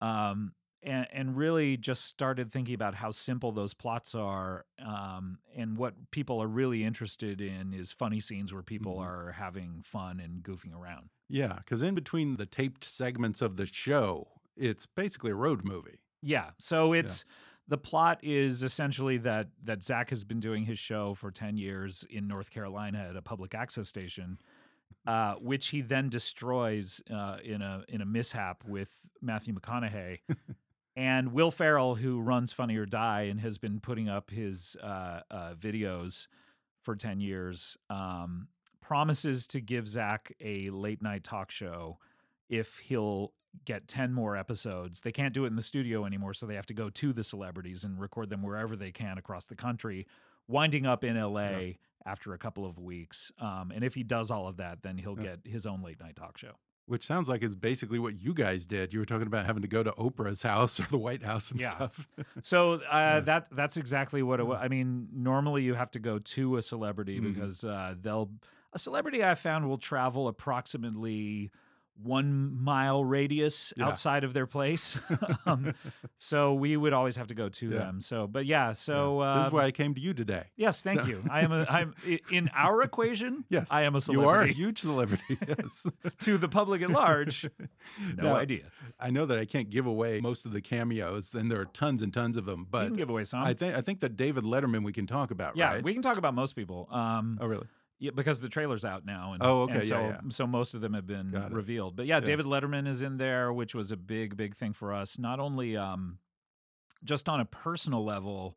um, 0.00 0.54
and 0.82 1.06
and 1.12 1.36
really 1.36 1.76
just 1.76 2.06
started 2.06 2.52
thinking 2.52 2.74
about 2.74 2.94
how 2.94 3.10
simple 3.12 3.52
those 3.52 3.74
plots 3.74 4.14
are, 4.14 4.66
um, 4.80 5.40
and 5.54 5.76
what 5.78 6.10
people 6.10 6.42
are 6.42 6.48
really 6.48 6.84
interested 6.84 7.40
in 7.40 7.74
is 7.74 7.92
funny 7.92 8.20
scenes 8.20 8.52
where 8.52 8.62
people 8.62 8.98
Mhm. 8.98 9.00
are 9.00 9.32
having 9.32 9.82
fun 9.82 10.20
and 10.20 10.42
goofing 10.44 10.74
around. 10.74 11.10
Yeah, 11.28 11.54
because 11.58 11.80
in 11.82 11.94
between 11.94 12.36
the 12.36 12.46
taped 12.46 12.84
segments 12.84 13.40
of 13.40 13.56
the 13.56 13.66
show, 13.66 14.40
it's 14.56 14.86
basically 14.86 15.30
a 15.30 15.34
road 15.36 15.64
movie. 15.64 16.00
Yeah. 16.22 16.50
So 16.58 16.92
it's 16.92 17.24
the 17.70 17.78
plot 17.78 18.18
is 18.22 18.64
essentially 18.64 19.16
that 19.18 19.46
that 19.62 19.82
Zach 19.84 20.10
has 20.10 20.24
been 20.24 20.40
doing 20.40 20.64
his 20.64 20.78
show 20.78 21.14
for 21.14 21.30
ten 21.30 21.56
years 21.56 22.04
in 22.10 22.26
North 22.26 22.50
Carolina 22.50 23.06
at 23.08 23.16
a 23.16 23.22
public 23.22 23.54
access 23.54 23.88
station, 23.88 24.38
uh, 25.06 25.34
which 25.34 25.68
he 25.68 25.80
then 25.80 26.08
destroys 26.08 27.00
uh, 27.14 27.36
in 27.44 27.62
a 27.62 27.84
in 27.88 28.00
a 28.00 28.04
mishap 28.04 28.64
with 28.66 28.92
Matthew 29.22 29.54
McConaughey. 29.54 30.18
and 30.96 31.32
Will 31.32 31.52
Ferrell, 31.52 31.94
who 31.94 32.20
runs 32.20 32.52
Funny 32.52 32.76
or 32.76 32.86
Die 32.86 33.22
and 33.22 33.40
has 33.40 33.56
been 33.56 33.78
putting 33.78 34.08
up 34.08 34.30
his 34.30 34.76
uh, 34.82 35.20
uh, 35.30 35.54
videos 35.54 36.26
for 36.82 36.96
ten 36.96 37.20
years, 37.20 37.78
um, 37.88 38.48
promises 38.80 39.46
to 39.46 39.60
give 39.60 39.86
Zach 39.86 40.34
a 40.40 40.70
late 40.70 41.02
night 41.02 41.22
talk 41.22 41.52
show 41.52 41.98
if 42.48 42.78
he'll 42.78 43.32
get 43.64 43.88
10 43.88 44.12
more 44.12 44.36
episodes. 44.36 45.00
They 45.02 45.12
can't 45.12 45.34
do 45.34 45.44
it 45.44 45.48
in 45.48 45.56
the 45.56 45.62
studio 45.62 46.04
anymore, 46.04 46.34
so 46.34 46.46
they 46.46 46.54
have 46.54 46.66
to 46.66 46.74
go 46.74 46.88
to 46.90 47.12
the 47.12 47.24
celebrities 47.24 47.84
and 47.84 48.00
record 48.00 48.30
them 48.30 48.42
wherever 48.42 48.76
they 48.76 48.92
can 48.92 49.18
across 49.18 49.46
the 49.46 49.56
country, 49.56 50.06
winding 50.48 50.86
up 50.86 51.04
in 51.04 51.16
LA 51.16 51.72
after 52.06 52.32
a 52.32 52.38
couple 52.38 52.64
of 52.64 52.78
weeks. 52.78 53.30
Um, 53.38 53.72
and 53.74 53.84
if 53.84 53.94
he 53.94 54.02
does 54.02 54.30
all 54.30 54.46
of 54.48 54.56
that, 54.58 54.82
then 54.82 54.98
he'll 54.98 55.16
Yeah. 55.18 55.36
get 55.36 55.46
his 55.46 55.66
own 55.66 55.82
late 55.82 56.00
night 56.00 56.16
talk 56.16 56.38
show. 56.38 56.52
Which 56.86 57.04
sounds 57.06 57.28
like 57.28 57.42
it's 57.42 57.54
basically 57.54 58.00
what 58.00 58.20
you 58.20 58.34
guys 58.34 58.66
did. 58.66 58.92
You 58.92 58.98
were 58.98 59.04
talking 59.04 59.26
about 59.28 59.46
having 59.46 59.62
to 59.62 59.68
go 59.68 59.82
to 59.84 59.92
Oprah's 59.92 60.42
house 60.42 60.80
or 60.80 60.84
the 60.84 60.98
White 60.98 61.22
House 61.22 61.50
and 61.52 61.60
Yeah. 61.60 61.70
stuff. 61.70 62.08
So 62.42 62.80
uh, 62.90 63.20
that 63.30 63.46
that's 63.52 63.76
exactly 63.76 64.22
what 64.24 64.40
it 64.40 64.44
was. 64.46 64.58
I 64.60 64.68
mean, 64.68 65.08
normally 65.12 65.62
you 65.62 65.74
have 65.74 65.90
to 65.92 65.98
go 66.00 66.18
to 66.18 66.56
a 66.56 66.62
celebrity 66.62 67.20
Mhm. 67.20 67.34
because 67.34 67.62
uh, 67.64 67.94
they'll 68.00 68.30
a 68.72 68.78
celebrity 68.78 69.22
I 69.24 69.34
found 69.34 69.68
will 69.68 69.78
travel 69.78 70.26
approximately 70.28 71.50
one 72.02 72.54
mile 72.58 73.04
radius 73.04 73.74
Yeah. 73.76 73.86
outside 73.88 74.24
of 74.24 74.32
their 74.32 74.46
place. 74.46 74.98
um, 75.46 75.74
so 76.16 76.54
we 76.54 76.76
would 76.76 76.92
always 76.94 77.16
have 77.16 77.26
to 77.26 77.34
go 77.34 77.48
to 77.50 77.68
Yeah. 77.70 77.78
them. 77.78 78.00
So, 78.00 78.26
but 78.26 78.46
yeah, 78.46 78.72
so 78.72 79.20
uh, 79.20 79.38
this 79.38 79.46
is 79.48 79.52
why 79.52 79.64
I 79.64 79.70
came 79.70 79.94
to 79.94 80.00
you 80.00 80.14
today. 80.14 80.44
yes, 80.56 80.82
thank 80.82 81.00
So- 81.00 81.06
you. 81.06 81.22
I 81.30 81.40
am 81.42 81.52
a 81.52 81.66
I'm 81.68 81.94
in 82.30 82.48
our 82.56 82.82
equation. 82.82 83.44
Yes, 83.50 83.68
I 83.70 83.82
am 83.82 83.94
a 83.96 84.00
celebrity. 84.00 84.24
You 84.24 84.28
are 84.30 84.42
a 84.42 84.52
huge 84.52 84.78
celebrity. 84.80 85.38
Yes. 85.46 85.86
to 86.20 86.38
the 86.38 86.48
public 86.48 86.80
at 86.82 86.90
large, 86.90 87.44
no 88.16 88.22
Now, 88.30 88.36
idea. 88.36 88.64
I 88.98 89.10
know 89.10 89.26
that 89.26 89.38
I 89.38 89.44
can't 89.44 89.68
give 89.70 89.86
away 89.86 90.20
most 90.20 90.46
of 90.46 90.52
the 90.52 90.60
cameos, 90.62 91.34
and 91.34 91.50
there 91.50 91.60
are 91.60 91.66
tons 91.66 92.00
and 92.02 92.12
tons 92.14 92.36
of 92.36 92.44
them. 92.46 92.60
you 92.60 92.66
But 92.70 92.86
can 92.88 92.96
give 92.96 93.10
away 93.10 93.24
some. 93.24 93.42
I 93.42 93.52
think 93.54 93.74
I 93.76 93.80
think 93.82 94.00
that 94.00 94.16
David 94.16 94.44
Letterman 94.44 94.84
we 94.84 94.92
can 94.92 95.06
talk 95.06 95.30
about. 95.30 95.56
yeah, 95.56 95.74
right? 95.74 95.82
we 95.84 95.92
can 95.92 96.02
talk 96.02 96.16
about 96.16 96.34
most 96.34 96.54
people. 96.56 96.88
Um, 96.90 97.38
Oh, 97.40 97.46
really? 97.46 97.66
Yeah, 98.00 98.12
because 98.14 98.40
the 98.40 98.48
trailer's 98.48 98.84
out 98.84 99.04
now. 99.04 99.34
And, 99.34 99.42
Oh, 99.42 99.62
okay, 99.62 99.74
and 99.74 99.82
yeah, 99.84 99.88
so, 99.88 100.00
yeah. 100.00 100.20
So 100.30 100.46
most 100.46 100.74
of 100.74 100.80
them 100.80 100.94
have 100.94 101.06
been 101.06 101.32
revealed. 101.52 101.96
But 101.96 102.06
yeah, 102.06 102.18
David 102.20 102.46
Letterman 102.46 102.88
is 102.88 103.02
in 103.02 103.18
there, 103.18 103.52
which 103.52 103.74
was 103.74 103.92
a 103.92 103.96
big, 103.96 104.36
big 104.36 104.56
thing 104.56 104.72
for 104.72 104.92
us. 104.92 105.18
Not 105.18 105.38
only 105.38 105.76
um, 105.76 106.18
just 107.04 107.28
on 107.28 107.40
a 107.40 107.44
personal 107.44 108.02
level, 108.02 108.56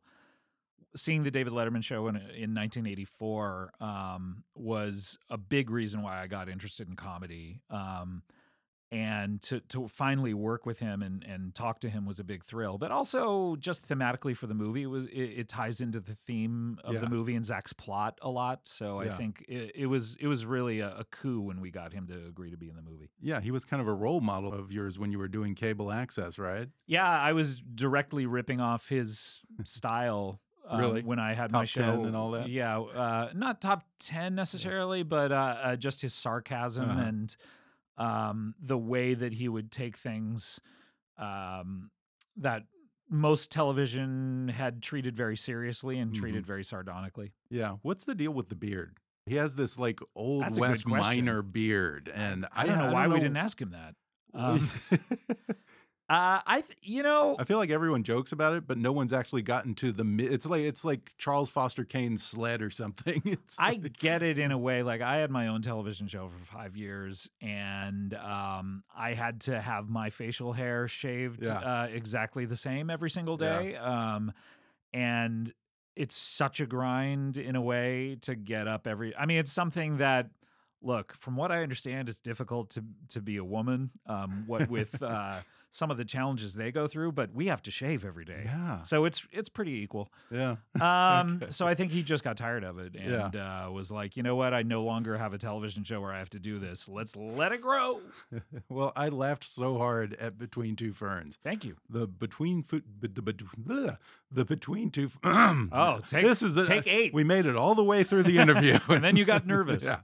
seeing 0.96 1.24
the 1.24 1.30
David 1.30 1.52
Letterman 1.52 1.84
show 1.84 2.08
in, 2.08 2.16
in 2.16 2.54
1984 2.54 3.72
um, 3.80 4.44
was 4.54 5.18
a 5.28 5.36
big 5.36 5.70
reason 5.70 6.02
why 6.02 6.20
I 6.22 6.26
got 6.26 6.48
interested 6.48 6.88
in 6.88 6.96
comedy. 6.96 7.60
Um, 7.68 8.22
and 8.94 9.42
to, 9.42 9.58
to 9.60 9.88
finally 9.88 10.32
work 10.34 10.64
with 10.64 10.78
him 10.78 11.02
and, 11.02 11.24
and 11.24 11.52
talk 11.54 11.80
to 11.80 11.88
him 11.88 12.06
was 12.06 12.20
a 12.20 12.24
big 12.24 12.44
thrill. 12.44 12.78
But 12.78 12.92
also 12.92 13.56
just 13.56 13.88
thematically 13.88 14.36
for 14.36 14.46
the 14.46 14.54
movie, 14.54 14.82
it 14.82 14.86
was 14.86 15.06
it, 15.06 15.20
it 15.40 15.48
ties 15.48 15.80
into 15.80 15.98
the 15.98 16.14
theme 16.14 16.78
of 16.84 16.94
Yeah. 16.94 17.00
the 17.00 17.08
movie 17.08 17.34
and 17.34 17.44
Zach's 17.44 17.72
plot 17.72 18.18
a 18.22 18.30
lot. 18.30 18.60
So 18.68 19.00
I 19.00 19.06
Yeah. 19.06 19.16
think 19.16 19.44
it, 19.48 19.72
it 19.74 19.86
was 19.86 20.16
it 20.20 20.28
was 20.28 20.46
really 20.46 20.78
a, 20.80 20.96
a 20.98 21.04
coup 21.04 21.40
when 21.40 21.60
we 21.60 21.70
got 21.70 21.92
him 21.92 22.06
to 22.06 22.14
agree 22.26 22.50
to 22.52 22.56
be 22.56 22.68
in 22.68 22.76
the 22.76 22.82
movie. 22.82 23.10
Yeah, 23.20 23.40
he 23.40 23.50
was 23.50 23.64
kind 23.64 23.82
of 23.82 23.88
a 23.88 23.94
role 23.94 24.20
model 24.20 24.52
of 24.54 24.70
yours 24.70 24.98
when 24.98 25.10
you 25.10 25.18
were 25.18 25.28
doing 25.28 25.54
cable 25.56 25.90
access, 25.90 26.38
right? 26.38 26.68
Yeah, 26.86 27.08
I 27.08 27.32
was 27.32 27.60
directly 27.60 28.26
ripping 28.26 28.60
off 28.60 28.88
his 28.88 29.40
style. 29.64 30.40
um, 30.68 30.78
Really? 30.80 31.02
when 31.02 31.18
I 31.18 31.34
had 31.34 31.52
my 31.52 31.64
show 31.64 31.96
10 31.96 32.06
and 32.06 32.16
all 32.16 32.30
that? 32.32 32.48
yeah, 32.48 32.78
uh, 32.78 33.30
not 33.34 33.60
top 33.60 33.84
ten 33.98 34.34
necessarily, 34.34 35.02
but 35.02 35.32
uh, 35.32 35.56
uh, 35.62 35.76
just 35.76 36.00
his 36.00 36.14
sarcasm 36.14 36.90
Uh-huh. 36.90 37.00
and 37.00 37.36
um, 37.96 38.54
the 38.60 38.78
way 38.78 39.14
that 39.14 39.32
he 39.34 39.48
would 39.48 39.70
take 39.70 39.96
things 39.96 40.58
um, 41.18 41.90
that 42.36 42.64
most 43.08 43.52
television 43.52 44.48
had 44.48 44.82
treated 44.82 45.16
very 45.16 45.36
seriously 45.36 45.98
and 45.98 46.12
Mm-hmm. 46.12 46.20
treated 46.20 46.46
very 46.46 46.64
sardonically. 46.64 47.32
Yeah. 47.50 47.76
What's 47.82 48.04
the 48.04 48.14
deal 48.14 48.32
with 48.32 48.48
the 48.48 48.56
beard? 48.56 48.96
He 49.26 49.36
has 49.36 49.54
this 49.54 49.78
like 49.78 50.00
old 50.16 50.42
That's 50.42 50.58
West 50.58 50.86
miner 50.86 51.40
beard, 51.42 52.10
and 52.14 52.46
I 52.52 52.66
don't 52.66 52.78
know 52.78 52.92
why 52.92 53.06
we 53.08 53.20
didn't 53.20 53.36
ask 53.38 53.60
him 53.60 53.70
that. 53.70 53.94
Um, 54.36 54.68
uh, 56.10 56.40
I, 56.46 56.60
th- 56.60 56.78
you 56.82 57.02
know, 57.02 57.34
I 57.38 57.44
feel 57.44 57.56
like 57.56 57.70
everyone 57.70 58.02
jokes 58.02 58.32
about 58.32 58.52
it, 58.54 58.66
but 58.66 58.76
no 58.76 58.92
one's 58.92 59.12
actually 59.12 59.40
gotten 59.42 59.74
to 59.76 59.90
the. 59.90 60.04
mi- 60.04 60.24
It's 60.24 60.44
like 60.44 60.60
it's 60.62 60.84
like 60.84 61.14
Charles 61.16 61.48
Foster 61.48 61.82
Kane's 61.84 62.22
sled 62.22 62.60
or 62.60 62.70
something. 62.70 63.22
It's 63.24 63.56
I 63.58 63.70
like- 63.72 63.98
get 63.98 64.22
it 64.22 64.38
in 64.38 64.52
a 64.52 64.58
way. 64.58 64.82
Like 64.82 65.00
I 65.00 65.16
had 65.16 65.30
my 65.30 65.46
own 65.48 65.62
television 65.62 66.06
show 66.06 66.28
for 66.28 66.38
five 66.38 66.76
years, 66.76 67.30
and 67.40 68.12
um, 68.14 68.84
I 68.94 69.14
had 69.14 69.40
to 69.42 69.58
have 69.60 69.88
my 69.88 70.10
facial 70.10 70.52
hair 70.52 70.88
shaved 70.88 71.46
Yeah. 71.46 71.58
uh, 71.58 71.86
exactly 71.90 72.44
the 72.44 72.56
same 72.56 72.90
every 72.90 73.10
single 73.10 73.38
Yeah. 73.40 73.58
day. 73.62 73.76
Um, 73.76 74.32
and 74.92 75.52
it's 75.96 76.16
such 76.16 76.60
a 76.60 76.66
grind 76.66 77.36
in 77.36 77.56
a 77.56 77.62
way 77.62 78.16
to 78.22 78.34
get 78.34 78.68
up 78.68 78.86
every. 78.86 79.16
I 79.16 79.26
mean, 79.26 79.38
it's 79.38 79.52
something 79.52 79.98
that. 79.98 80.30
Look, 80.82 81.14
from 81.18 81.34
what 81.36 81.50
I 81.50 81.62
understand, 81.62 82.10
it's 82.10 82.18
difficult 82.18 82.68
to 82.72 82.84
to 83.10 83.22
be 83.22 83.38
a 83.38 83.44
woman. 83.44 83.90
Um, 84.06 84.44
what 84.46 84.68
with 84.68 85.02
uh, 85.02 85.40
some 85.74 85.90
of 85.90 85.96
the 85.96 86.04
challenges 86.04 86.54
they 86.54 86.70
go 86.70 86.86
through, 86.86 87.10
but 87.10 87.34
we 87.34 87.48
have 87.48 87.60
to 87.60 87.70
shave 87.70 88.04
every 88.04 88.24
day. 88.24 88.42
Yeah. 88.44 88.82
So 88.84 89.04
it's 89.04 89.26
it's 89.32 89.48
pretty 89.48 89.72
equal. 89.82 90.08
Yeah. 90.30 90.56
Um, 90.84 91.42
so 91.48 91.66
I 91.66 91.74
think 91.74 91.92
he 91.92 92.02
just 92.02 92.22
got 92.22 92.36
tired 92.36 92.62
of 92.62 92.78
it 92.78 92.94
and 92.94 93.34
uh, 93.36 93.70
was 93.72 93.90
like, 93.90 94.16
you 94.16 94.22
know 94.22 94.36
what? 94.36 94.52
I 94.52 94.62
no 94.62 94.84
longer 94.84 95.16
have 95.16 95.32
a 95.32 95.38
television 95.38 95.82
show 95.82 96.00
where 96.00 96.12
I 96.12 96.18
have 96.18 96.28
to 96.30 96.38
do 96.38 96.58
this. 96.58 96.88
Let's 96.88 97.16
let 97.16 97.52
it 97.52 97.62
grow. 97.62 98.00
well, 98.68 98.92
I 98.94 99.08
laughed 99.08 99.44
so 99.44 99.78
hard 99.78 100.14
at 100.20 100.36
Between 100.38 100.76
Two 100.76 100.92
Ferns. 100.92 101.38
Thank 101.42 101.64
you. 101.64 101.76
The 101.88 102.06
between 102.06 102.62
foot, 102.62 102.84
the, 103.00 103.08
the, 103.08 103.98
the 104.34 104.44
between 104.44 104.90
two. 104.90 105.10
oh, 105.24 106.00
take 106.06 106.24
this 106.24 106.42
is 106.42 106.56
a, 106.56 106.66
take 106.66 106.86
eight. 106.86 107.14
We 107.14 107.24
made 107.24 107.46
it 107.46 107.56
all 107.56 107.74
the 107.74 107.84
way 107.84 108.02
through 108.02 108.24
the 108.24 108.38
interview, 108.38 108.78
and 108.88 109.02
then 109.02 109.16
you 109.16 109.24
got 109.24 109.46
nervous. 109.46 109.84
yeah. 109.84 110.00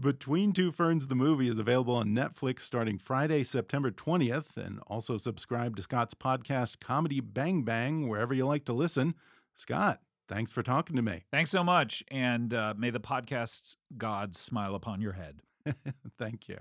Between 0.00 0.52
Two 0.52 0.72
Ferns, 0.72 1.06
the 1.06 1.14
movie 1.14 1.48
is 1.48 1.58
available 1.58 1.94
on 1.94 2.08
Netflix 2.08 2.60
starting 2.60 2.98
Friday, 2.98 3.44
September 3.44 3.90
twentieth, 3.90 4.56
and 4.56 4.80
also 4.86 5.16
subscribe 5.18 5.76
to 5.76 5.82
Scott's 5.82 6.14
podcast, 6.14 6.80
Comedy 6.80 7.20
Bang 7.20 7.62
Bang, 7.62 8.08
wherever 8.08 8.34
you 8.34 8.46
like 8.46 8.64
to 8.66 8.72
listen. 8.72 9.14
Scott, 9.56 10.00
thanks 10.28 10.52
for 10.52 10.62
talking 10.62 10.96
to 10.96 11.02
me. 11.02 11.24
Thanks 11.30 11.50
so 11.50 11.62
much, 11.62 12.02
and 12.10 12.52
uh, 12.54 12.74
may 12.76 12.90
the 12.90 13.00
podcast's 13.00 13.76
gods 13.96 14.38
smile 14.38 14.74
upon 14.74 15.00
your 15.00 15.12
head. 15.12 15.40
Thank 16.18 16.48
you. 16.48 16.58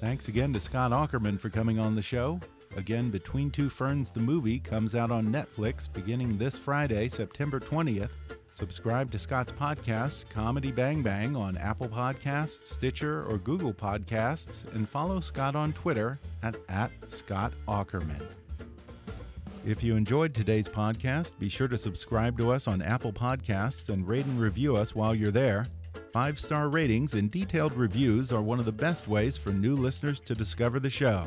Thanks 0.00 0.28
again 0.28 0.52
to 0.52 0.60
Scott 0.60 0.90
Aukerman 0.90 1.38
for 1.38 1.48
coming 1.48 1.78
on 1.78 1.94
the 1.94 2.02
show. 2.02 2.40
Again, 2.76 3.10
Between 3.10 3.50
Two 3.50 3.68
Ferns, 3.68 4.10
the 4.10 4.20
movie, 4.20 4.58
comes 4.58 4.94
out 4.94 5.10
on 5.10 5.26
Netflix 5.26 5.92
beginning 5.92 6.38
this 6.38 6.58
Friday, 6.58 7.08
September 7.08 7.60
20th. 7.60 8.10
Subscribe 8.54 9.10
to 9.10 9.18
Scott's 9.18 9.52
podcast, 9.52 10.28
Comedy 10.28 10.70
Bang 10.70 11.02
Bang, 11.02 11.34
on 11.34 11.56
Apple 11.56 11.88
Podcasts, 11.88 12.66
Stitcher, 12.66 13.24
or 13.24 13.38
Google 13.38 13.72
Podcasts, 13.72 14.70
and 14.74 14.86
follow 14.86 15.20
Scott 15.20 15.56
on 15.56 15.72
Twitter 15.72 16.18
at, 16.42 16.56
at 16.68 16.90
Scott 17.06 17.52
Aukerman. 17.66 18.22
If 19.64 19.82
you 19.82 19.96
enjoyed 19.96 20.34
today's 20.34 20.68
podcast, 20.68 21.32
be 21.38 21.48
sure 21.48 21.68
to 21.68 21.78
subscribe 21.78 22.36
to 22.38 22.50
us 22.50 22.68
on 22.68 22.82
Apple 22.82 23.12
Podcasts 23.12 23.88
and 23.88 24.06
rate 24.06 24.26
and 24.26 24.38
review 24.38 24.76
us 24.76 24.94
while 24.94 25.14
you're 25.14 25.30
there. 25.30 25.64
Five 26.12 26.38
star 26.38 26.68
ratings 26.68 27.14
and 27.14 27.30
detailed 27.30 27.72
reviews 27.72 28.32
are 28.32 28.42
one 28.42 28.58
of 28.58 28.66
the 28.66 28.72
best 28.72 29.08
ways 29.08 29.38
for 29.38 29.50
new 29.50 29.74
listeners 29.74 30.20
to 30.20 30.34
discover 30.34 30.78
the 30.78 30.90
show. 30.90 31.26